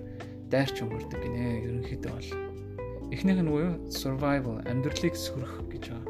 дайрч 0.49 0.81
өнгөрдөг 0.81 1.21
гинэ. 1.21 1.64
Ерөнхийдөө 1.71 2.12
бол 2.16 2.39
эхнийх 3.11 3.42
нь 3.42 3.51
буюу 3.51 3.75
survival 3.90 4.62
амьдралыг 4.70 5.14
сөрөх 5.14 5.66
гэж 5.70 5.85
байгаа. 5.90 6.07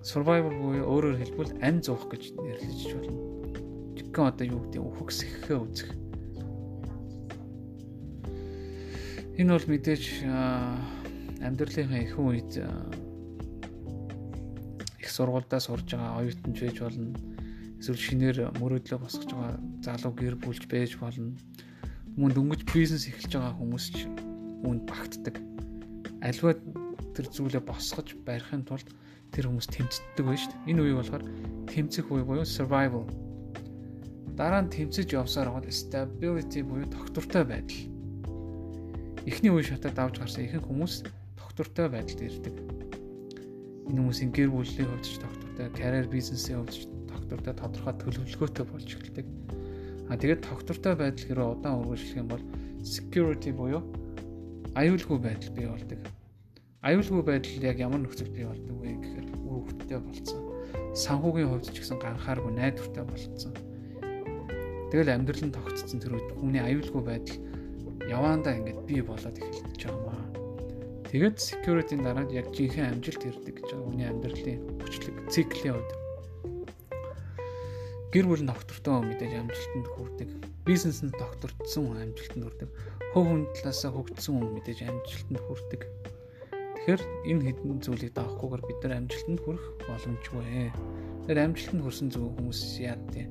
Survival 0.00 0.54
буюу 0.56 0.84
өөрөөр 0.88 1.16
хэлбэл 1.20 1.52
ам 1.60 1.76
зуух 1.84 2.08
гэж 2.08 2.32
нэрлэж 2.40 2.80
болно. 2.96 3.20
Жигэн 3.96 4.28
одоо 4.32 4.46
юу 4.48 4.60
гэдэг 4.64 4.80
үхсэхээ 4.80 5.58
үзэх 5.60 5.90
Энэ 9.40 9.56
бол 9.56 9.66
мэдээж 9.72 10.04
амьдралынхаа 11.40 12.00
ихэнх 12.04 12.28
үед 12.28 12.52
их 15.00 15.08
сургуульдаа 15.08 15.60
сурж 15.64 15.96
байгаа 15.96 16.20
оюутанч 16.20 16.60
байж 16.60 16.76
болно. 16.76 17.16
Эсвэл 17.80 17.96
шинээр 17.96 18.38
мөрөөдлөө 18.60 19.00
босгож 19.00 19.32
байгаа 19.32 19.56
залуу 19.80 20.12
гэр 20.12 20.36
бүлж 20.44 20.68
байж 20.68 20.92
болно. 21.00 21.32
Мөн 22.20 22.36
дөнгөж 22.36 22.68
бизнес 22.68 23.08
эхэлж 23.08 23.32
байгаа 23.32 23.56
хүмүүс 23.56 23.86
ч 23.96 24.04
үүнд 24.64 24.82
багтдаг. 24.88 25.36
Альва 26.20 26.54
тэр 27.14 27.26
зүйлээ 27.30 27.62
босгож 27.64 28.14
барихын 28.26 28.64
тулд 28.64 28.88
тэр 29.32 29.48
хүмүүс 29.48 29.68
тэмцдэг 29.70 30.24
байж 30.26 30.40
шүү 30.46 30.52
дээ. 30.52 30.70
Энэ 30.74 30.82
үе 30.84 30.94
болохоор 30.98 31.24
тэмцэх 31.70 32.06
үе 32.10 32.24
буюу 32.24 32.44
survival. 32.44 33.06
Дараа 34.34 34.62
нь 34.64 34.72
тэмцэж 34.72 35.14
явсаар 35.14 35.50
бол 35.52 35.66
stability 35.68 36.60
буюу 36.64 36.86
тогтвортой 36.90 37.44
байдал 37.44 37.90
эхний 39.26 39.52
үе 39.52 39.62
шатад 39.62 39.98
авч 39.98 40.18
гарсан 40.18 40.44
ихэнх 40.44 40.66
хүмүүс 40.66 41.04
доктортой 41.36 41.88
байдалд 41.92 42.20
ирдэг. 42.24 42.54
Энэ 43.90 44.00
хүмүүсийн 44.00 44.30
гэр 44.32 44.48
бүлийн 44.48 44.88
хувьд 44.88 45.04
ч 45.04 45.20
доктортой, 45.20 45.66
карьер 45.76 46.08
бизнесийн 46.08 46.64
хувьд 46.64 46.72
ч 46.72 46.88
доктортой 47.04 47.54
тодорхой 47.54 47.94
төлөвлөгөөтэй 48.00 48.64
болж 48.64 48.88
эхэлдэг. 48.88 49.26
А 50.08 50.16
тэгээд 50.16 50.46
доктортой 50.48 50.94
байдал 50.96 51.26
хэрэг 51.26 51.48
удаан 51.60 51.84
үргэлжлэх 51.84 52.16
юм 52.16 52.28
бол 52.32 52.44
security 52.80 53.52
буюу 53.52 53.84
аюулгүй 54.74 55.18
байдал 55.18 55.52
бий 55.56 55.66
болдог. 55.66 56.00
Аюулгүй 56.86 57.22
байдал 57.26 57.64
яг 57.66 57.78
ямар 57.82 58.00
нөхцөл 58.00 58.30
бий 58.30 58.46
болдог 58.46 58.76
вэ 58.78 58.94
гэхээр 59.02 59.26
үр 59.42 59.66
хөвгттэй 59.66 59.98
болцсон. 59.98 60.42
Санхүүгийн 60.94 61.50
хувьд 61.50 61.66
ч 61.74 61.76
гэсэн 61.82 61.98
ганхааргүй 61.98 62.52
найдвартай 62.54 63.04
болцсон. 63.04 63.54
Тэгэл 64.90 65.14
амьдрал 65.14 65.42
нь 65.46 65.54
тогтцсон 65.54 65.98
тэр 65.98 66.14
үед 66.18 66.30
хүний 66.38 66.62
аюулгүй 66.62 67.02
байдал 67.02 67.38
яваандаа 68.06 68.58
ингээд 68.58 68.80
бий 68.86 69.02
болоод 69.02 69.38
эхэлж 69.38 69.82
байгаа 69.86 70.02
маа. 70.06 70.26
Тэгээд 71.10 71.36
security-ийн 71.38 72.02
дараа 72.06 72.26
яг 72.30 72.50
жинхэнэ 72.54 72.94
амжилт 72.94 73.22
ирдэг 73.26 73.54
гэж 73.58 73.68
байгаа 73.70 73.86
хүний 73.86 74.06
амьдралын 74.06 74.60
хүчлэг 74.82 75.16
циклийн 75.30 75.74
хувьд. 75.78 76.09
Гэр 78.10 78.26
бүл 78.26 78.42
доктортой 78.42 79.06
мэдээж 79.06 79.38
амжилтанд 79.38 79.86
хүрдэг. 79.86 80.28
Бизнес 80.66 80.98
нь 80.98 81.14
доктордсон 81.14 81.94
хүн 81.94 82.10
амжилтанд 82.10 82.42
хүрдэг. 82.42 82.70
Хөв 83.14 83.22
хүн 83.22 83.46
талаасаа 83.54 83.94
хөгжсөн 83.94 84.34
хүн 84.34 84.50
мэдээж 84.58 84.82
амжилтанд 84.82 85.38
хүрдэг. 85.46 85.82
Тэгэхээр 86.50 87.02
энэ 87.30 87.44
хэдэн 87.54 87.78
зүйлийг 87.86 88.10
даахгүйгээр 88.18 88.62
бид 88.66 88.78
нар 88.82 88.94
амжилтанд 88.98 89.40
хүрэх 89.46 89.64
боломжгүй. 89.86 90.42
Тэгэхээр 91.22 91.38
амжилтанд 91.38 91.82
хүрсэн 91.86 92.08
зөв 92.10 92.34
хүмүүс 92.34 92.60
яад 92.82 93.02
тийм 93.14 93.30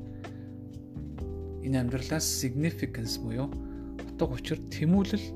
энэ 1.68 1.76
амьдралаас 1.84 2.24
significance 2.24 3.20
буюу 3.20 3.52
утга 4.00 4.32
учир 4.32 4.64
тэмүүлэл 4.72 5.28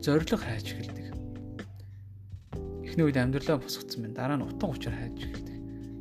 зориг 0.00 0.40
хайж 0.40 0.72
эхэлдэг. 0.72 1.12
Эхний 2.80 3.04
үед 3.04 3.20
амьдралаа 3.20 3.60
босгоцсон 3.60 4.08
байна. 4.08 4.16
Дараа 4.16 4.36
нь 4.40 4.46
утга 4.48 4.72
учир 4.72 4.96
хайж 4.96 5.20
эхэлдэг. 5.20 5.56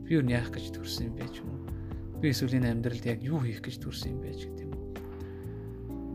Би 0.08 0.16
юу 0.16 0.24
яах 0.32 0.48
гэж 0.48 0.80
төрсөн 0.80 1.12
юм 1.12 1.16
бэ 1.20 1.28
ч 1.28 1.44
юм 1.44 1.52
уу? 1.52 1.73
Би 2.24 2.32
эсвэл 2.32 2.56
энэ 2.56 2.72
амьдралд 2.72 3.04
яг 3.04 3.20
юу 3.20 3.44
хийх 3.44 3.60
гэж 3.60 3.84
төрсөн 3.84 4.16
юм 4.16 4.20
бэ 4.24 4.32
гэдэг 4.32 4.64
юм? 4.64 4.72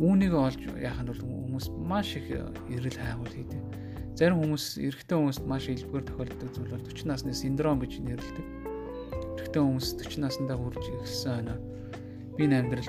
Үүнийг 0.00 0.32
олж 0.32 0.56
яахад 0.80 1.12
бол 1.12 1.20
хүмүүс 1.20 1.68
маш 1.84 2.16
их 2.16 2.32
эрэл 2.32 2.96
хайгуул 2.96 3.28
хийдэг. 3.28 3.61
Зарим 4.16 4.40
хүмүүс 4.40 4.80
эрэгтэй 4.88 5.16
хүмүүст 5.20 5.44
маш 5.44 5.68
илбгээр 5.68 6.09
тохиолддог 6.09 6.48
зүйл 6.48 6.72
бол 6.72 6.88
40 6.88 7.12
насны 7.12 7.36
синдром 7.36 7.76
гэж 7.84 8.00
нэрлэдэг. 8.00 8.46
Эрэгтэй 9.36 9.61
хүмүүс 9.61 9.88
40 10.00 10.24
наснда 10.24 10.56
хүрж 10.56 10.80
ирсэн 10.96 11.44
байна. 11.44 11.61
Би 12.40 12.48
энэ 12.48 12.56
амьдрал 12.56 12.88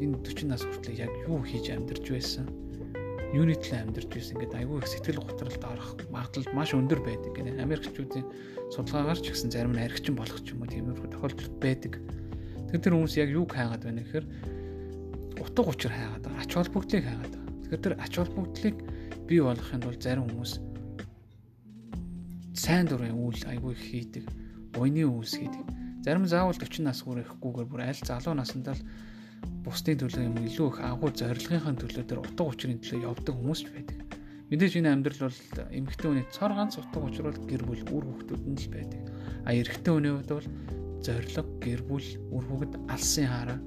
энэ 0.00 0.24
40 0.24 0.48
нас 0.48 0.64
хүртэл 0.64 1.04
яг 1.04 1.12
юу 1.28 1.44
хийж 1.44 1.68
амьдарч 1.68 2.16
байсан? 2.16 2.48
юуны 3.36 3.60
төлөө 3.60 3.82
амьдарч 3.82 4.08
байсан 4.14 4.40
ингээд 4.40 4.56
айгүй 4.62 4.78
их 4.78 4.88
сэтгэл 4.88 5.20
готролд 5.20 5.64
орох 5.66 5.90
магадлал 6.08 6.54
маш 6.54 6.70
өндөр 6.72 7.02
байдаг 7.02 7.34
гэнэ. 7.34 7.58
Америкчүүдийн 7.60 8.24
судалгаагаар 8.70 9.18
ч 9.18 9.34
гэсэн 9.34 9.50
зарим 9.50 9.74
нь 9.74 9.82
архичин 9.82 10.14
болох 10.14 10.38
ч 10.46 10.54
юм 10.54 10.62
уу 10.62 10.70
тиймэрхүү 10.70 11.10
тохиолдол 11.10 11.50
байдаг. 11.58 11.98
Тэр 12.74 12.82
тэр 12.82 12.94
хүмүүс 12.98 13.14
яг 13.22 13.30
юуг 13.30 13.54
хайгаад 13.54 13.86
байна 13.86 14.02
гэхээр 14.02 14.26
утга 15.38 15.62
учир 15.62 15.94
хайгаад 15.94 16.26
байгаа. 16.26 16.42
Ач 16.42 16.50
холбогдлыг 16.58 17.04
хайгаад 17.06 17.30
байгаа. 17.30 17.54
Тэгэхээр 17.62 17.82
тэр 17.86 17.94
ач 18.02 18.12
холбогдлыг 18.18 18.76
бий 19.30 19.38
болгохын 19.38 19.78
тулд 19.78 20.02
зарим 20.02 20.26
хүмүүс 20.26 20.52
сайн 22.58 22.90
дурын 22.90 23.14
үйл 23.14 23.46
айгүй 23.46 23.78
хийдэг. 23.78 24.26
Буйны 24.74 25.06
үйлс 25.06 25.38
хийдэг. 25.38 25.62
Зарим 26.02 26.26
заавал 26.26 26.58
40 26.58 26.82
нас 26.82 26.98
хүрэхгүйгээр 27.06 27.70
бүр 27.70 27.86
аль 27.86 28.02
залуу 28.02 28.34
насндаа 28.34 28.74
л 28.74 28.82
бусдын 29.62 30.02
төлөө 30.02 30.26
юм 30.26 30.42
илүү 30.42 30.66
их 30.74 30.78
агуу 30.82 31.14
зорилгынхаа 31.14 31.78
төлөө 31.78 32.04
тэр 32.10 32.26
утга 32.26 32.42
учирын 32.42 32.82
төлөө 32.82 33.06
явдаг 33.06 33.38
хүмүүс 33.38 33.60
ч 33.62 33.70
байдаг. 33.70 33.98
Мэдээж 34.50 34.82
энэ 34.82 34.90
амьдрал 34.98 35.30
бол 35.30 35.38
эмэгтэй 35.70 36.08
хүний 36.10 36.26
цор 36.34 36.58
ганц 36.58 36.74
утга 36.82 36.98
учир 37.06 37.30
бол 37.30 37.38
гэр 37.38 37.62
бүл 37.62 37.86
үр 37.86 38.04
хүүхдүүд 38.10 38.42
нь 38.50 38.58
л 38.58 38.74
байдаг. 38.74 39.02
А 39.46 39.54
эрэгтэй 39.54 39.92
хүний 39.94 40.10
хувьд 40.10 40.30
бол 40.34 40.48
зориг 41.04 41.48
гэр 41.60 41.80
бүл 41.84 42.08
үр 42.32 42.44
хүүхэд 42.48 42.72
алсын 42.88 43.28
хараа. 43.28 43.60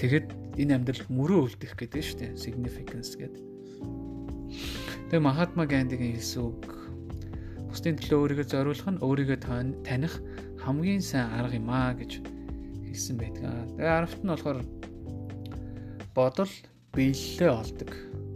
Тэгэд 0.00 0.28
энэ 0.56 0.80
амьдрал 0.80 1.04
мөрөө 1.12 1.40
үлдэх 1.44 1.76
гэдэг 1.76 2.00
шүү 2.00 2.18
дээ. 2.24 2.32
Significance 2.40 3.12
гэдэг. 3.20 3.44
Тэгээ 5.12 5.20
Махатма 5.20 5.68
Гандигийн 5.68 6.16
хэлсэн 6.16 6.40
үг 6.40 6.64
бусдын 7.68 8.00
төлөө 8.00 8.18
өөрийгөө 8.24 8.46
зориулах 8.48 8.88
нь 8.88 9.02
өөрийгөө 9.04 9.38
таних 9.84 10.14
хамгийн 10.64 11.04
сайн 11.04 11.28
арга 11.36 11.60
юм 11.60 11.68
аа 11.68 11.92
гэж 11.92 12.24
хэлсэн 12.88 13.16
байдаг. 13.20 13.44
Тэгээ 13.76 13.92
аравт 13.92 14.20
нь 14.24 14.32
болохоор 14.32 14.58
бодол 16.16 16.52
биелэлээ 16.96 17.50
олдог. 17.52 17.90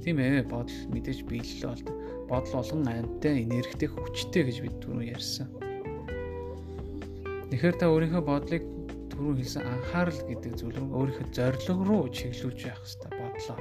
Тийм 0.04 0.20
ээ, 0.20 0.44
бодол 0.46 0.78
мэдээж 0.92 1.24
биелэлээ 1.24 1.72
олдог. 1.72 1.94
Бодол 2.28 2.52
болгон 2.60 2.84
амьтай, 2.86 3.42
энергитэй, 3.42 3.88
хүчтэй 3.88 4.42
гэж 4.46 4.56
бид 4.62 4.76
түрүү 4.84 5.10
ярьсан. 5.16 5.63
Тэгэхээр 7.50 7.76
та 7.76 7.92
өөрийнхөө 7.92 8.22
бодлыг 8.24 8.64
түрүү 9.12 9.32
хэлсэн 9.38 9.62
анхаарал 9.62 10.20
гэдэг 10.26 10.52
зүйл 10.58 10.78
рүү 10.80 10.90
өөрийнхөө 10.96 11.28
зорилго 11.36 11.84
руу 11.84 12.04
чиглүүлж 12.10 12.60
явах 12.66 12.82
хэрэгтэй 12.82 13.12
бодлоо. 13.20 13.58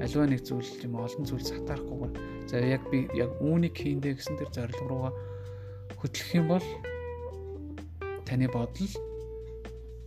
Аливаа 0.00 0.26
нэг 0.26 0.40
зүйл 0.48 0.70
юм 0.82 0.94
олон 0.98 1.24
зүйл 1.28 1.44
сатаарахгүйгээр 1.44 2.14
за 2.48 2.56
яг 2.64 2.82
би 2.88 3.06
яг 3.14 3.30
үүнийг 3.44 3.76
хийндэ 3.76 4.16
гэсэн 4.16 4.40
тэр 4.40 4.50
зорилго 4.50 4.86
руугаа 4.88 5.12
хөтлөх 6.00 6.30
юм 6.34 6.46
бол 6.48 6.66
таны 8.24 8.48
бодол 8.48 8.92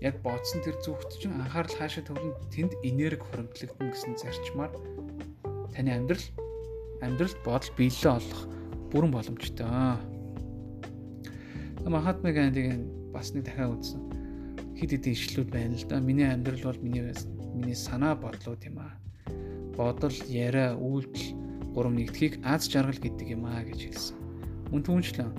яг 0.02 0.16
бодсон 0.26 0.60
тэр 0.66 0.76
зүгт 0.82 1.16
чинь 1.22 1.38
анхаарал 1.38 1.78
хаашаа 1.78 2.04
төвлөн 2.04 2.34
тэнд 2.50 2.74
энерги 2.82 3.24
хуримтлагдана 3.24 3.94
гэсэн 3.94 4.18
зарчмаар 4.20 4.74
таны 5.72 5.92
амьдрал 5.94 6.26
амьдралд 7.06 7.40
бодол 7.46 7.72
биелэлээ 7.78 8.14
олох 8.18 8.42
бүрэн 8.92 9.12
боломжтой. 9.14 9.70
Махатма 11.88 12.32
Гандигийн 12.32 13.03
бас 13.14 13.32
нэг 13.34 13.46
дахиад 13.46 13.78
үзсэн. 13.78 14.02
Хид 14.76 14.90
хидийн 14.92 15.16
ишлүүд 15.16 15.50
байна 15.54 15.78
л 15.78 15.86
да. 15.88 16.02
Миний 16.02 16.28
амьдрал 16.28 16.74
бол 16.74 16.82
миний 16.82 17.14
миний 17.54 17.78
санаа 17.78 18.18
бодлууд 18.18 18.62
юм 18.66 18.82
аа. 18.82 18.98
Бодол, 19.78 20.18
яриа, 20.28 20.74
үйлдэл 20.74 21.38
гурав 21.74 21.94
нэгдхийг 21.94 22.42
аз 22.44 22.66
жаргал 22.70 22.98
гэдэг 22.98 23.28
юм 23.38 23.46
аа 23.46 23.62
гэж 23.62 23.80
хэлсэн. 23.94 24.18
Мөн 24.74 24.82
түүнчлэн 24.82 25.32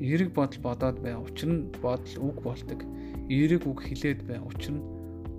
эерэг 0.00 0.32
бодол 0.36 0.60
бодоод 0.60 1.00
бай. 1.00 1.16
Учир 1.16 1.48
нь 1.48 1.68
бодол 1.80 2.14
үг 2.20 2.36
болдог 2.44 2.80
эерэг 3.28 3.66
үг 3.66 3.82
хилээд 3.82 4.22
бай. 4.28 4.38
Учир 4.38 4.78
нь 4.78 4.82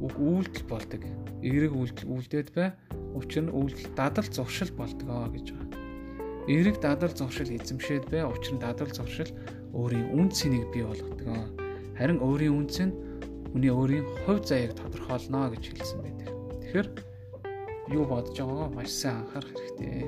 үг 0.02 0.14
үйлдэл 0.18 0.66
болдог. 0.68 1.02
Эерэг 1.42 1.74
үйлдэл 1.74 2.12
үйлдээд 2.12 2.50
бай. 2.54 2.74
Учир 3.16 3.48
нь 3.48 3.54
үйлдэл 3.54 3.96
дадал 3.96 4.28
зуршил 4.28 4.72
болдгоо 4.76 5.32
гэж 5.32 5.48
байна. 5.56 5.76
Эерэг 6.48 6.82
дадал 6.82 7.14
зуршил 7.16 7.50
эзэмшээд 7.50 8.12
бай. 8.12 8.28
Учир 8.28 8.56
нь 8.56 8.64
дадал 8.64 8.92
зуршил 8.92 9.32
өөрийн 9.74 10.12
үн 10.12 10.30
цэнийг 10.32 10.68
бий 10.74 10.84
болгодог. 10.84 11.67
Харин 11.98 12.22
өөрийн 12.22 12.54
үн 12.54 12.68
цэн 12.70 12.90
хүний 13.52 13.74
өөрийн 13.74 14.06
хувь 14.26 14.46
заяаг 14.46 14.78
тодорхойлно 14.78 15.50
гэж 15.50 15.64
хэлсэн 15.74 16.00
байдаг. 16.06 16.30
Тэгэхээр 16.62 16.88
юу 17.98 18.06
бодож 18.06 18.38
байгаагаа 18.38 18.70
маш 18.70 18.90
сайн 18.94 19.26
анхаарах 19.26 19.52
хэрэгтэй. 19.52 20.06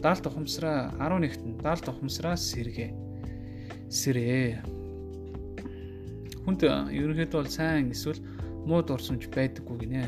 Даалт 0.00 0.24
ухамсараа 0.24 0.96
11-т 0.96 1.44
нь 1.44 1.60
даалт 1.60 1.86
ухамсараа 1.92 2.36
сэргээ. 2.40 2.90
Сэрээ 3.92 4.64
хүнд 6.44 6.64
ерөнхийдөө 6.64 7.38
бол 7.42 7.52
сайн 7.52 7.92
эсвэл 7.92 8.24
муу 8.64 8.80
дурсамж 8.80 9.28
байдаггүй 9.28 9.76
гинэ. 9.84 10.02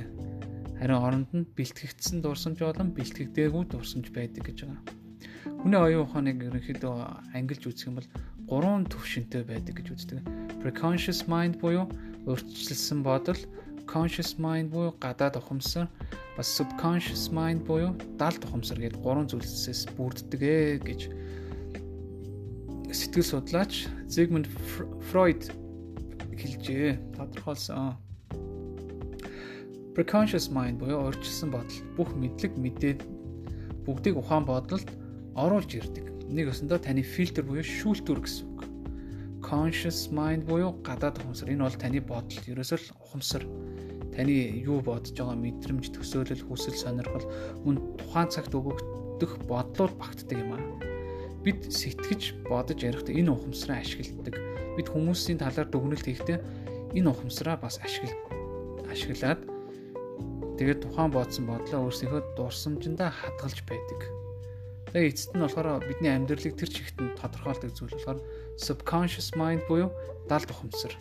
Харин 0.81 0.99
оронд 0.99 1.31
нь 1.37 1.47
бэлтгэгдсэн 1.57 2.25
дурсамж 2.25 2.59
болон 2.65 2.91
бэлтгэгдээгүй 2.97 3.65
дурсамж 3.69 4.09
байдаг 4.11 4.49
гэж 4.49 4.59
байгаа. 4.65 4.83
Хүний 5.63 5.79
оюун 5.79 6.09
ухааныг 6.09 6.43
ерөнхийдөө 6.43 6.95
ангилж 7.37 7.63
үзэх 7.69 7.87
юм 7.93 8.01
бол 8.01 8.09
гурван 8.53 8.85
төвшөнтэй 8.85 9.49
байдаг 9.49 9.81
гэж 9.81 9.89
үздэг. 9.97 10.21
Preconscious 10.61 11.25
mind 11.25 11.57
буюу 11.57 11.89
урьдчилсан 12.29 13.01
бодол, 13.01 13.41
conscious 13.89 14.37
mind 14.37 14.69
буюу 14.69 14.93
гадаад 15.01 15.41
ухамсар, 15.41 15.89
бас 16.37 16.53
subconscious 16.53 17.33
mind 17.33 17.65
буюу 17.65 17.97
далд 18.21 18.45
ухамсар 18.45 18.77
гэдэг 18.77 19.01
гурван 19.01 19.25
зүйлсээс 19.33 19.97
бүрддэг 19.97 20.43
ээ 20.45 20.85
гэж 20.85 21.01
сэтгэл 22.93 23.25
судлаач 23.41 23.89
Sigmund 24.13 24.53
Freud 25.09 25.49
хэлжээ. 26.37 27.17
Тодорхойлсон. 27.17 27.97
Preconscious 29.97 30.53
mind 30.53 30.77
буюу 30.77 31.09
урьдчилсан 31.09 31.49
бодол 31.49 31.81
бүх 31.97 32.13
мэдлэг 32.13 32.53
мэдээд 32.61 33.01
бүгдийг 33.89 34.21
ухаан 34.21 34.45
бодолд 34.45 34.93
оруулж 35.33 35.73
ирдэг. 35.73 36.12
Нэг 36.33 36.49
өсөндөө 36.49 36.79
таны 36.89 37.03
фильтр 37.05 37.45
буюу 37.45 37.61
шүүлтүр 37.61 38.25
гэсэн 38.25 38.47
үг. 38.57 38.61
Conscious 39.45 40.09
mind 40.09 40.49
буюу 40.49 40.73
гадаад 40.81 41.21
ухамсар. 41.21 41.53
Энэ 41.53 41.69
бол 41.69 41.77
таны 41.77 42.01
бодол, 42.01 42.41
ерөөсөө 42.49 42.79
л 42.81 42.95
ухамсар. 43.05 43.45
Таны 44.17 44.65
юу 44.65 44.81
бодож 44.81 45.13
байгаа 45.13 45.37
мэдрэмж, 45.37 45.93
төсөөлөл, 45.93 46.49
хүсэл, 46.49 46.73
сонирхол 46.73 47.29
мөн 47.69 47.77
тухайн 48.01 48.33
цагт 48.33 48.57
өгөгдөх 48.57 49.45
бодлууд 49.45 49.93
багтдаг 50.01 50.41
юм 50.41 50.57
аа. 50.57 50.65
Бид 51.45 51.69
сэтгэж 51.69 52.49
бодож 52.49 52.81
ярихдаа 52.81 53.13
энэ 53.13 53.29
ухамсараа 53.29 53.85
ашигладаг 53.85 54.41
бид 54.73 54.89
хүмүүсийн 54.89 55.37
талаар 55.37 55.69
дүгнэлт 55.69 56.07
хийхдээ 56.09 56.39
энэ 56.97 57.13
ухамсараа 57.13 57.61
бас 57.61 57.77
ашигла 57.85 58.17
ашиглаад 58.89 59.45
тэгээд 60.57 60.81
тухайн 60.81 61.13
бодсон 61.13 61.45
бодлоо 61.45 61.93
өөрсдийнхөө 61.93 62.23
дурсамжиндаа 62.41 63.13
хадгалж 63.13 63.59
байдаг. 63.69 64.22
Тэгээд 64.93 65.09
эцэст 65.17 65.33
нь 65.33 65.41
болохоор 65.41 65.81
бидний 65.89 66.13
амьдралыг 66.13 66.53
тэр 66.53 66.69
чигт 66.69 67.01
нь 67.01 67.17
тодорхойлдог 67.17 67.73
зүйл 67.73 67.97
болохоор 67.97 68.21
subconscious 68.61 69.33
mind 69.33 69.65
буюу 69.65 69.89
далд 70.29 70.53
ухамсар. 70.53 70.93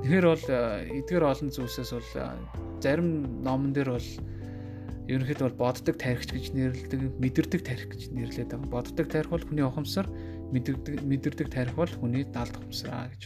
Тэгэхээр 0.00 0.26
бол 0.32 0.46
эдгээр 0.96 1.28
олон 1.28 1.52
зүйлсээс 1.52 1.92
бол 1.92 2.10
зарим 2.80 3.08
номон 3.44 3.76
дээр 3.76 4.00
бол 4.00 4.08
ерөнхийдөө 5.12 5.46
бол 5.52 5.60
боддог 5.68 5.96
тарихч 6.00 6.32
гэж 6.32 6.46
нэрлэдэг, 6.56 7.00
мэдэрдэг 7.20 7.60
тарих 7.60 7.92
гэж 7.92 8.02
нэрлэдэг 8.16 8.64
байгаа. 8.64 8.72
Боддог 8.80 9.06
тарих 9.12 9.28
бол 9.28 9.44
хүний 9.44 9.66
ухамсар, 9.68 10.08
мэдэрдэг 10.56 11.04
мэдэрдэг 11.04 11.48
тарих 11.52 11.76
бол 11.76 11.92
хүний 12.00 12.24
даалд 12.24 12.56
ухамсараа 12.56 13.12
гэж. 13.12 13.22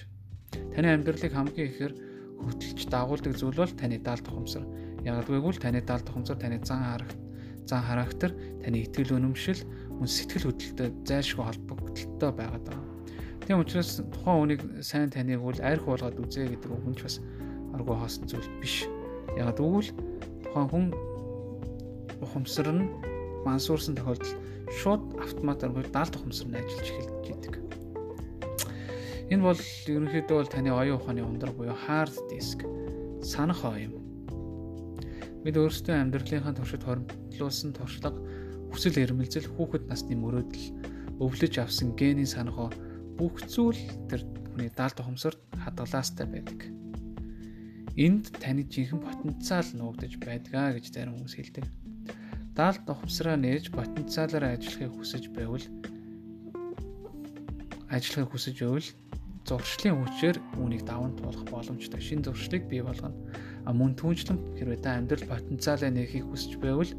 Таны 0.74 0.88
амьдралыг 0.90 1.30
хамгийн 1.30 1.70
ихээр 1.70 1.94
хөтлөж 2.42 2.80
дагуулдаг 2.90 3.32
зүйл 3.38 3.54
бол 3.54 3.70
таны 3.78 4.02
даалд 4.02 4.26
ухамсар. 4.26 4.66
Ягдгүйг 5.04 5.44
бол 5.44 5.58
таны 5.60 5.80
даалд 5.84 6.08
ухамсар, 6.08 6.36
таны 6.40 6.58
зан 6.64 6.80
харагт, 6.80 7.18
зан 7.68 7.82
характер, 7.84 8.32
таны 8.64 8.84
итгэл 8.84 9.20
үнэмшил, 9.20 9.60
мөн 10.00 10.08
сэтгэл 10.08 10.48
хөдлөлтөд 10.48 11.04
зайлшгүй 11.04 11.44
холбогдолтой 11.44 12.32
байгаад 12.32 12.64
байгаа. 12.64 12.94
Тийм 13.44 13.60
учраас 13.60 14.00
тухайн 14.00 14.40
хүнийг 14.40 14.62
сайн 14.80 15.12
таныг 15.12 15.44
бол 15.44 15.60
арх 15.60 15.84
болгоод 15.84 16.16
үзээ 16.16 16.56
гэдэг 16.56 16.70
үг 16.72 16.84
нь 16.88 16.96
ч 16.96 17.00
бас 17.04 17.16
аргу 17.76 17.92
хоосон 17.92 18.24
зүйл 18.24 18.48
биш. 18.56 18.88
Яг 19.36 19.52
тэгвэл 19.60 19.92
тухайн 20.48 20.68
хүн 20.72 20.84
ухамсар 22.24 22.72
нь 22.72 22.88
мансуурсан 23.44 24.00
тохиолдолд 24.00 24.32
шууд 24.80 25.02
автоматар 25.20 25.68
буюу 25.76 25.84
даалт 25.92 26.16
ухамсар 26.16 26.48
нь 26.48 26.56
ажиллаж 26.56 26.88
эхэлж 26.88 27.26
идэг. 27.36 27.54
Энэ 29.28 29.44
бол 29.44 29.60
ерөнхийдөө 29.92 30.36
бол 30.40 30.48
таны 30.48 30.70
оюун 30.72 30.96
ухааны 30.96 31.20
ундраг 31.20 31.52
буюу 31.52 31.76
hard 31.84 32.16
disk 32.32 32.64
санах 33.20 33.60
оюун. 33.64 34.03
Бид 35.44 35.56
өөрсдөө 35.60 35.94
амьдралынхаа 35.94 36.56
туршид 36.56 36.82
хоригдлуулсан 36.88 37.76
туршлага, 37.76 38.18
хүсэл 38.72 38.96
эрмэлзэл, 39.04 39.52
хүүхэд 39.52 39.84
насны 39.92 40.16
мөрөөдөл, 40.16 40.66
өвлөж 41.20 41.54
авсан 41.60 41.92
генийн 41.92 42.26
санахоо 42.26 42.72
бүх 43.20 43.44
зүйл 43.44 43.78
тэр 44.08 44.24
хүний 44.50 44.72
даалт 44.72 44.98
ухамсарт 44.98 45.38
хадгалаастай 45.60 46.26
байдаг. 46.26 46.58
Энд 47.94 48.32
таны 48.40 48.64
жинхэнэ 48.64 49.04
потенциал 49.04 49.68
нуугдаж 49.76 50.16
байдгаа 50.18 50.74
гэж 50.74 50.90
зарим 50.90 51.14
хүмүүс 51.14 51.36
хэлдэг 51.36 51.68
даалт 52.54 52.86
ухамсараа 52.86 53.36
нээж 53.36 53.74
потенциалаар 53.74 54.54
ажиллахыг 54.54 54.94
хүсэж 54.94 55.24
байвал 55.34 55.66
ажиллахыг 57.90 58.30
хүсэж 58.30 58.56
байвал 58.62 58.88
зуршлын 59.42 59.98
хүчээр 59.98 60.36
үүнийг 60.62 60.86
даван 60.86 61.18
туулах 61.18 61.44
боломжтой. 61.50 62.00
Шин 62.00 62.22
зуршлыг 62.22 62.62
бий 62.70 62.80
болгоно. 62.82 63.18
Мөн 63.64 63.96
түүнчлэн 63.96 64.60
хэрвээ 64.60 64.80
та 64.84 65.00
амьдрал 65.00 65.24
потенциалаа 65.24 65.88
нээхийг 65.88 66.28
хүсэж 66.28 66.60
байвал 66.60 66.92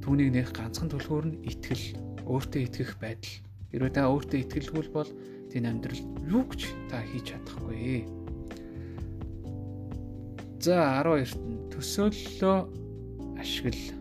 түүнийг 0.00 0.32
нээх 0.32 0.50
ганцхан 0.56 0.88
төлхөөр 0.88 1.26
нь 1.28 1.38
итгэл, 1.44 1.84
өөртөө 2.24 2.60
итгэх 2.64 2.96
байдал. 2.96 3.36
Хэрвээ 3.68 3.92
та 3.92 4.08
өөртөө 4.08 4.38
итгэлгүй 4.40 4.88
бол 4.88 5.10
тийм 5.52 5.68
амьдрал 5.68 6.00
юу 6.24 6.48
ч 6.56 6.72
та 6.88 7.04
хийж 7.04 7.36
чадахгүй. 7.36 8.08
За 10.64 11.04
12-т 11.04 11.36
нь 11.36 11.68
төсөөллөө 11.68 12.58
ашигла. 13.36 13.92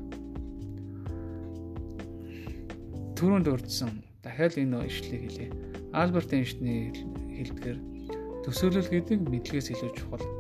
Түрүүнд 3.20 3.48
урдсан 3.52 3.92
дахиад 4.24 4.56
энэ 4.56 4.88
ишлэгийг 4.88 5.24
хэлье. 5.28 5.48
Альберт 5.92 6.32
Эйнштейний 6.32 6.96
хэлдгээр 7.36 7.78
төсөөлөл 8.48 8.92
гэдэг 8.94 9.20
мэдлэгээс 9.28 9.76
илүү 9.76 9.92
чухал. 9.98 10.37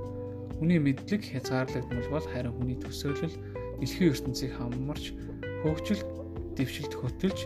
Хүний 0.57 0.79
мэдлэг 0.81 1.21
хязгаарлагдмал 1.21 2.09
бол 2.09 2.27
харин 2.33 2.53
хүний 2.57 2.77
төсөөлөл 2.81 3.35
дэлхийн 3.77 4.11
ертөнцийг 4.13 4.51
хамарч 4.57 5.13
хөгжил 5.61 6.01
дэвшилт 6.57 6.93
хөтөлж 6.97 7.39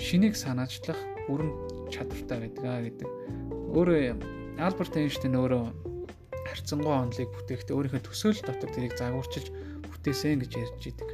шинийг 0.00 0.34
санаачлах 0.36 0.96
бүрэн 1.28 1.52
чадвартай 1.92 2.48
байдаг 2.48 2.64
гэдэг. 2.96 3.08
Өөрөө 3.76 4.56
Альберт 4.56 4.96
Эйнштейн 4.96 5.36
өөрөө 5.36 5.64
харьцангуй 6.48 6.94
онолыг 6.96 7.28
бүтээхдээ 7.28 7.76
өөрийнхөө 7.76 8.02
төсөөлөл 8.08 8.48
дотор 8.48 8.70
тэрийг 8.72 8.96
загварчилж 8.96 9.48
бүтээсэн 9.84 10.40
гэж 10.40 10.52
ярьж 10.56 10.82
идэг. 10.88 11.10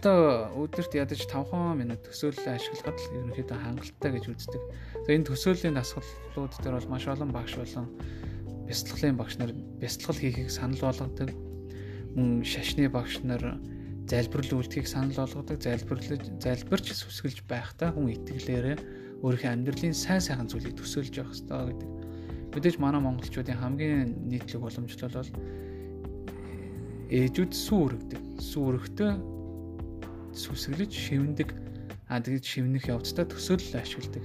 Одоо 0.00 0.48
өдөрт 0.60 0.96
ядаж 0.96 1.24
5 1.28 1.76
минут 1.76 2.00
төсөөллөө 2.08 2.56
ашиглахад 2.56 2.96
л 3.00 3.16
ерөнхийдөө 3.20 3.58
хангалттай 3.60 4.10
гэж 4.16 4.24
үздэг. 4.32 4.62
За 5.04 5.08
энэ 5.12 5.28
төсөөллийн 5.28 5.76
дасгалууд 5.76 6.52
дээр 6.56 6.76
бол 6.80 6.92
маш 6.92 7.04
олон 7.04 7.32
багш 7.32 7.60
болон 7.60 7.88
бяцлаглалын 8.70 9.18
багш 9.18 9.34
нар 9.42 9.50
бяцлал 9.82 10.14
хийхийг 10.14 10.50
санал 10.54 10.78
болгодог. 10.78 11.34
Мөн 12.14 12.46
шашны 12.46 12.86
багш 12.86 13.18
нар 13.26 13.58
залбирал 14.06 14.62
үйлдэхийг 14.62 14.86
санал 14.86 15.18
болгодог, 15.18 15.58
залбирлаж 15.58 16.22
залбирч 16.38 16.94
сүсгэлж 16.94 17.42
байхдаа 17.50 17.90
хүн 17.90 18.14
итгэлээрээ 18.14 18.78
өөрийнхөө 19.26 19.50
амьдралын 19.50 19.94
сайн 19.94 20.22
сайхан 20.22 20.46
зүйлийг 20.46 20.78
төсөөлж 20.78 21.14
явах 21.18 21.34
хэрэгтэй 21.34 21.66
гэдэг. 21.74 21.90
Мэдээж 22.54 22.76
манай 22.78 23.02
монголчуудын 23.02 23.58
хамгийн 23.58 24.30
нийтлэг 24.30 24.62
боломжлол 24.62 25.14
бол 25.18 25.30
ээжүүд 27.10 27.52
сүү 27.54 27.78
өргөдөг. 27.90 28.22
Сүү 28.38 28.62
өргөхдөө 28.70 29.10
сүсгэлж 30.34 30.94
шивндэг. 30.94 31.48
А 32.10 32.18
тэгж 32.18 32.42
шивнэх 32.42 32.90
явцдаа 32.90 33.26
төсөөлөл 33.26 33.82
ашигладаг. 33.82 34.24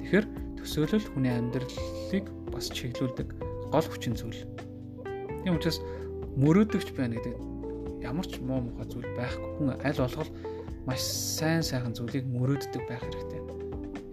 Тэгэхээр 0.00 0.26
төсөөлөл 0.60 1.08
хүний 1.12 1.32
амьдралыг 1.32 2.24
бас 2.48 2.72
чиглүүлдэг 2.72 3.47
гол 3.72 3.86
хүчин 3.86 4.14
зүйл. 4.16 4.42
Тийм 5.44 5.56
учраас 5.56 5.80
мөрөөдөгч 6.38 6.92
байна 6.96 7.16
гэдэг 7.18 7.34
ямар 8.02 8.26
ч 8.26 8.38
муу 8.40 8.62
муха 8.62 8.84
зүйл 8.86 9.08
байхгүй. 9.16 9.48
Хүн 9.58 9.68
аль 9.82 10.00
болгол 10.00 10.30
маш 10.86 11.00
сайн 11.04 11.62
сайхан 11.62 11.94
зүйлийг 11.94 12.24
мөрөөддөг 12.30 12.82
байх 12.88 13.02
хэрэгтэй. 13.02 13.40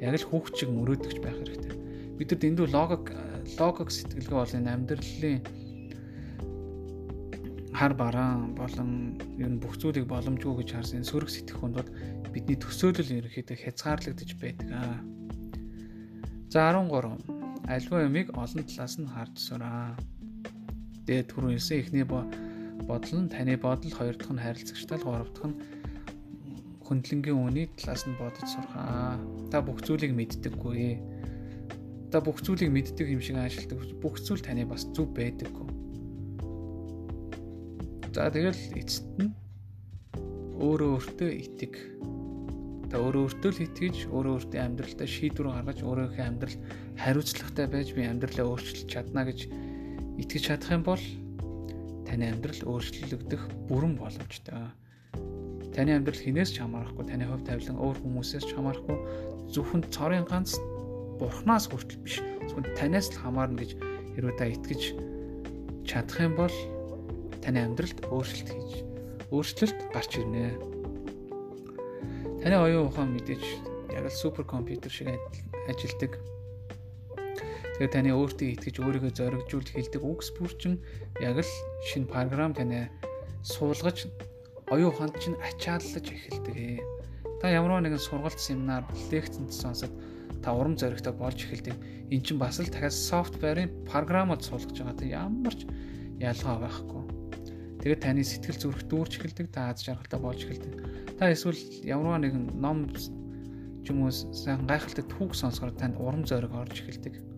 Яг 0.03 0.15
л 0.19 0.27
хүүхд 0.29 0.53
чиг 0.57 0.69
мөрөөдөгч 0.73 1.17
байх 1.21 1.37
хэрэгтэй. 1.39 1.73
Бид 2.17 2.27
нар 2.31 2.39
дэндүү 2.41 2.67
логик 2.73 3.05
логик 3.59 3.89
сэтгэлгээ 3.91 4.39
бол 4.39 4.57
энэ 4.57 4.73
амьдралын 4.73 5.39
хар 7.75 7.93
бараан 7.93 8.55
болон 8.55 9.19
ер 9.37 9.51
нь 9.51 9.59
бүх 9.59 9.75
зүйлийг 9.77 10.07
боломжгүй 10.07 10.63
гэж 10.63 10.69
харсан 10.79 11.03
сөрөг 11.03 11.29
сэтгэхүйнд 11.29 11.75
бол 11.75 11.89
бидний 12.31 12.55
төсөөлөл 12.55 13.19
ерөнхийдөө 13.19 13.57
хязгаарлагдаж 13.59 14.31
байдаг. 14.39 14.67
За 16.47 16.71
13. 16.71 17.34
Альва 17.65 18.05
юмыг 18.05 18.29
олон 18.37 18.61
талаас 18.69 18.95
нь 19.01 19.09
харж 19.09 19.35
сураа. 19.41 19.97
Тэгээд 21.09 21.33
түрүү 21.33 21.57
хэлсэн 21.57 21.77
эхний 21.81 22.05
бодол 22.05 23.15
нь 23.25 23.31
таны 23.33 23.57
бодол, 23.57 23.89
хоёр 23.89 24.13
дахь 24.13 24.33
нь 24.33 24.43
харилцагчтай, 24.45 25.01
гурав 25.01 25.29
дахь 25.33 25.49
нь 25.49 25.57
хөндлөнгийн 26.85 27.41
үний 27.41 27.65
талаас 27.73 28.05
нь 28.05 28.17
бодож 28.21 28.45
сурхаа. 28.45 29.17
Та 29.49 29.65
бүх 29.65 29.81
зүйлийг 29.81 30.13
мэддэггүй. 30.13 31.01
Та 32.13 32.21
бүх 32.21 32.37
зүйлийг 32.45 32.69
мэддэг 32.69 33.09
юм 33.09 33.21
шиг 33.25 33.41
ажилтдаг. 33.41 33.81
Бүх 33.97 34.21
зүйл 34.21 34.45
таны 34.45 34.69
бас 34.69 34.85
зүв 34.93 35.09
байдаггүй. 35.17 35.65
За 38.13 38.29
тэгэл 38.29 38.61
эцэст 38.77 39.09
нь 39.17 39.33
өөрөө 40.61 40.89
өөртөө 41.01 41.29
итэг. 41.33 41.73
Та 42.93 43.01
өөрөө 43.01 43.23
өөртөө 43.27 43.51
л 43.51 43.63
итгэж, 43.65 43.95
өөрөө 44.13 44.33
өөртөө 44.37 44.61
амьдралдаа 44.61 45.09
шийдвэр 45.09 45.49
гаргаж, 45.51 45.79
өөрийнхөө 45.83 46.23
амьдрал 46.23 46.57
хариуцлагатай 46.99 47.67
байж 47.67 47.93
би 47.93 48.07
амьдралаа 48.07 48.55
өөрчилж 48.55 48.87
чадна 48.87 49.25
гэж 49.27 49.49
итгэж 50.21 50.43
чадах 50.47 50.71
юм 50.71 50.83
бол 50.83 51.03
таны 52.07 52.31
амьдрал 52.31 52.61
өөрчлөгдөх 52.63 53.41
бүрэн 53.67 53.99
боломжтой. 53.99 54.71
Таны 55.75 55.91
амьдрал 55.99 56.15
хинээс 56.15 56.55
ч 56.55 56.63
хамаарахгүй, 56.63 57.03
таны 57.03 57.27
хувь 57.27 57.43
тавилан 57.43 57.75
өөр 57.75 57.97
хүмүүсээс 57.99 58.45
ч 58.47 58.51
хамаарахгүй, 58.55 58.97
зөвхөн 59.51 59.83
цорын 59.91 60.23
ганц 60.23 60.55
бурхнаас 61.19 61.67
хүртэл 61.67 61.99
биш. 61.99 62.23
Зөвхөн 62.47 62.71
танаас 62.79 63.11
л 63.11 63.19
хамаарна 63.19 63.59
гэж 63.59 63.71
хэрвээ 64.15 64.35
та 64.39 64.45
итгэж 64.55 64.81
чадах 65.83 66.19
юм 66.23 66.33
бол 66.39 66.55
таны 67.43 67.59
амьдралд 67.59 68.07
өөрчлөлт 68.07 68.49
хийж 68.55 68.71
өөрчлөлт 69.35 69.79
гарч 69.91 70.11
ирнэ. 70.21 70.55
Таны 72.39 72.55
оюун 72.55 72.87
ухаан 72.87 73.11
мэдээж 73.11 73.43
яг 73.91 74.07
л 74.07 74.15
супер 74.15 74.47
компьютер 74.47 74.91
шиг 74.91 75.11
ажилдаг 75.67 76.15
Тэгээ 77.75 77.91
таны 77.91 78.15
өөртөө 78.15 78.55
итгэж 78.55 78.75
өөрийгөө 78.79 79.11
зоригжуулж 79.19 79.75
хэлдэг 79.75 79.99
үгс 79.99 80.31
бүрчин 80.39 80.79
яг 81.19 81.43
л 81.43 81.51
шинэ 81.83 82.07
програм 82.07 82.55
таны 82.55 82.87
суулгаж 83.43 84.07
оюун 84.71 84.95
ухаанд 84.95 85.19
чинь 85.19 85.35
ачааллаж 85.43 86.07
эхэлдэг. 86.07 86.79
Та 87.43 87.51
ямар 87.51 87.83
нэгэн 87.83 87.99
сургалт 87.99 88.39
семинар, 88.39 88.87
лекцэнд 89.11 89.51
сонсоод 89.51 89.91
та 90.39 90.55
урам 90.55 90.79
зоригтой 90.79 91.11
болж 91.19 91.35
эхэлдэг. 91.35 91.75
Эн 92.15 92.23
чинь 92.23 92.39
бас 92.39 92.63
л 92.63 92.71
дахиад 92.71 92.95
софтверийн 92.95 93.83
програмууд 93.91 94.39
суулгаж 94.39 94.71
байгаа. 94.71 94.95
Та 94.95 95.11
ямар 95.11 95.51
ч 95.51 95.67
ялгаа 96.23 96.63
байхгүй. 96.63 97.03
Тэгээд 97.83 98.03
таны 98.07 98.23
сэтгэл 98.23 98.55
зүрх 98.55 98.87
дүүрч 98.87 99.19
эхэлдэг, 99.19 99.51
та 99.51 99.75
аз 99.75 99.83
жаргалтай 99.83 100.19
болж 100.23 100.47
эхэлдэг. 100.47 101.19
Та 101.19 101.27
эсвэл 101.27 101.59
ямар 101.83 102.23
нэгэн 102.23 102.55
ном 102.55 102.87
ч 102.95 103.11
юм 103.91 104.07
уу 104.07 104.15
сайн 104.15 104.63
гайхалтай 104.63 105.03
түүх 105.11 105.35
сонсохоор 105.35 105.75
танд 105.75 105.99
урам 105.99 106.23
зориг 106.23 106.55
орж 106.55 106.79
эхэлдэг 106.79 107.34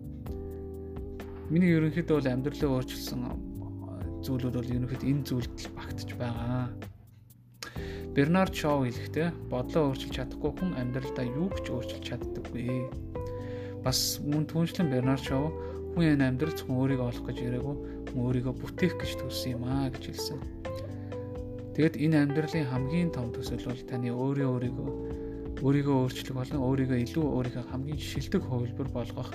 Миний 1.48 1.72
ерөнхийдөө 1.80 2.20
бол 2.20 2.28
амьдралаа 2.28 2.72
өөрчилсөн 2.76 3.22
зүйлүүд 4.20 4.56
бол 4.60 4.74
ерөнхийдөө 4.76 5.08
энэ 5.08 5.24
зүйлд 5.32 5.56
л 5.64 5.72
багтж 5.80 6.10
байгаа. 6.20 6.68
Бернард 8.12 8.52
Шоу 8.52 8.84
хэлэхдээ 8.84 9.48
бодлоо 9.48 9.96
өөрчилж 9.96 10.12
чадахгүй 10.12 10.52
хүн 10.60 10.76
амьдралдаа 10.76 11.24
юу 11.24 11.48
ч 11.64 11.72
өөрчилж 11.72 12.04
чаддаггүй. 12.04 12.92
Бас 13.80 14.20
мөн 14.28 14.44
түншлэн 14.44 14.92
Бернард 14.92 15.24
Шоу 15.24 15.56
хүн 15.96 16.20
энэ 16.20 16.36
амьдрал 16.36 16.52
зөвхөн 16.52 16.82
өөрийгөө 16.84 17.08
олох 17.16 17.26
гэж 17.32 17.38
ирээгүй, 17.40 17.76
өөрийгөө 18.12 18.54
бүтээх 18.60 18.94
гэж 19.00 19.12
төрсөн 19.24 19.56
юм 19.56 19.64
аа 19.72 19.88
гэж 19.88 20.04
хэлсэн. 20.04 20.40
Тэгэд 21.80 21.96
энэ 21.96 22.18
амьдралын 22.28 22.68
хамгийн 22.68 23.10
том 23.16 23.32
төсөл 23.32 23.64
бол 23.64 23.88
таны 23.88 24.12
өөрөө 24.12 24.50
өөрийгөө 24.52 24.90
өөрийгөө 25.64 25.96
өөрчлөх 25.96 26.36
болон 26.36 26.60
өөрийгөө 26.60 27.00
илүү 27.08 27.26
өөрийнхөө 27.38 27.66
хамгийн 27.72 28.02
шилдэг 28.02 28.44
хувилбар 28.44 28.90
болгох 28.92 29.32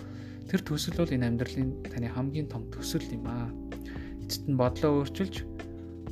Тэр 0.49 0.61
төсөл 0.67 0.99
бол 0.99 1.15
энэ 1.15 1.29
амьдралын 1.29 1.71
таны 1.91 2.09
хамгийн 2.11 2.49
том 2.49 2.67
төсөл 2.73 3.05
юм 3.13 3.27
аа. 3.27 3.49
Эцэст 4.23 4.49
нь 4.49 4.59
бодлоо 4.59 5.03
өөрчилж 5.03 5.45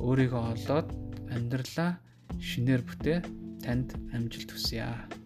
өөрийгөө 0.01 0.43
олоод 0.53 0.87
амьдралаа 1.31 1.99
шинээр 2.39 2.81
бүтээ 2.85 3.17
танд 3.63 3.93
амжилт 4.15 4.49
хүсье. 4.51 5.20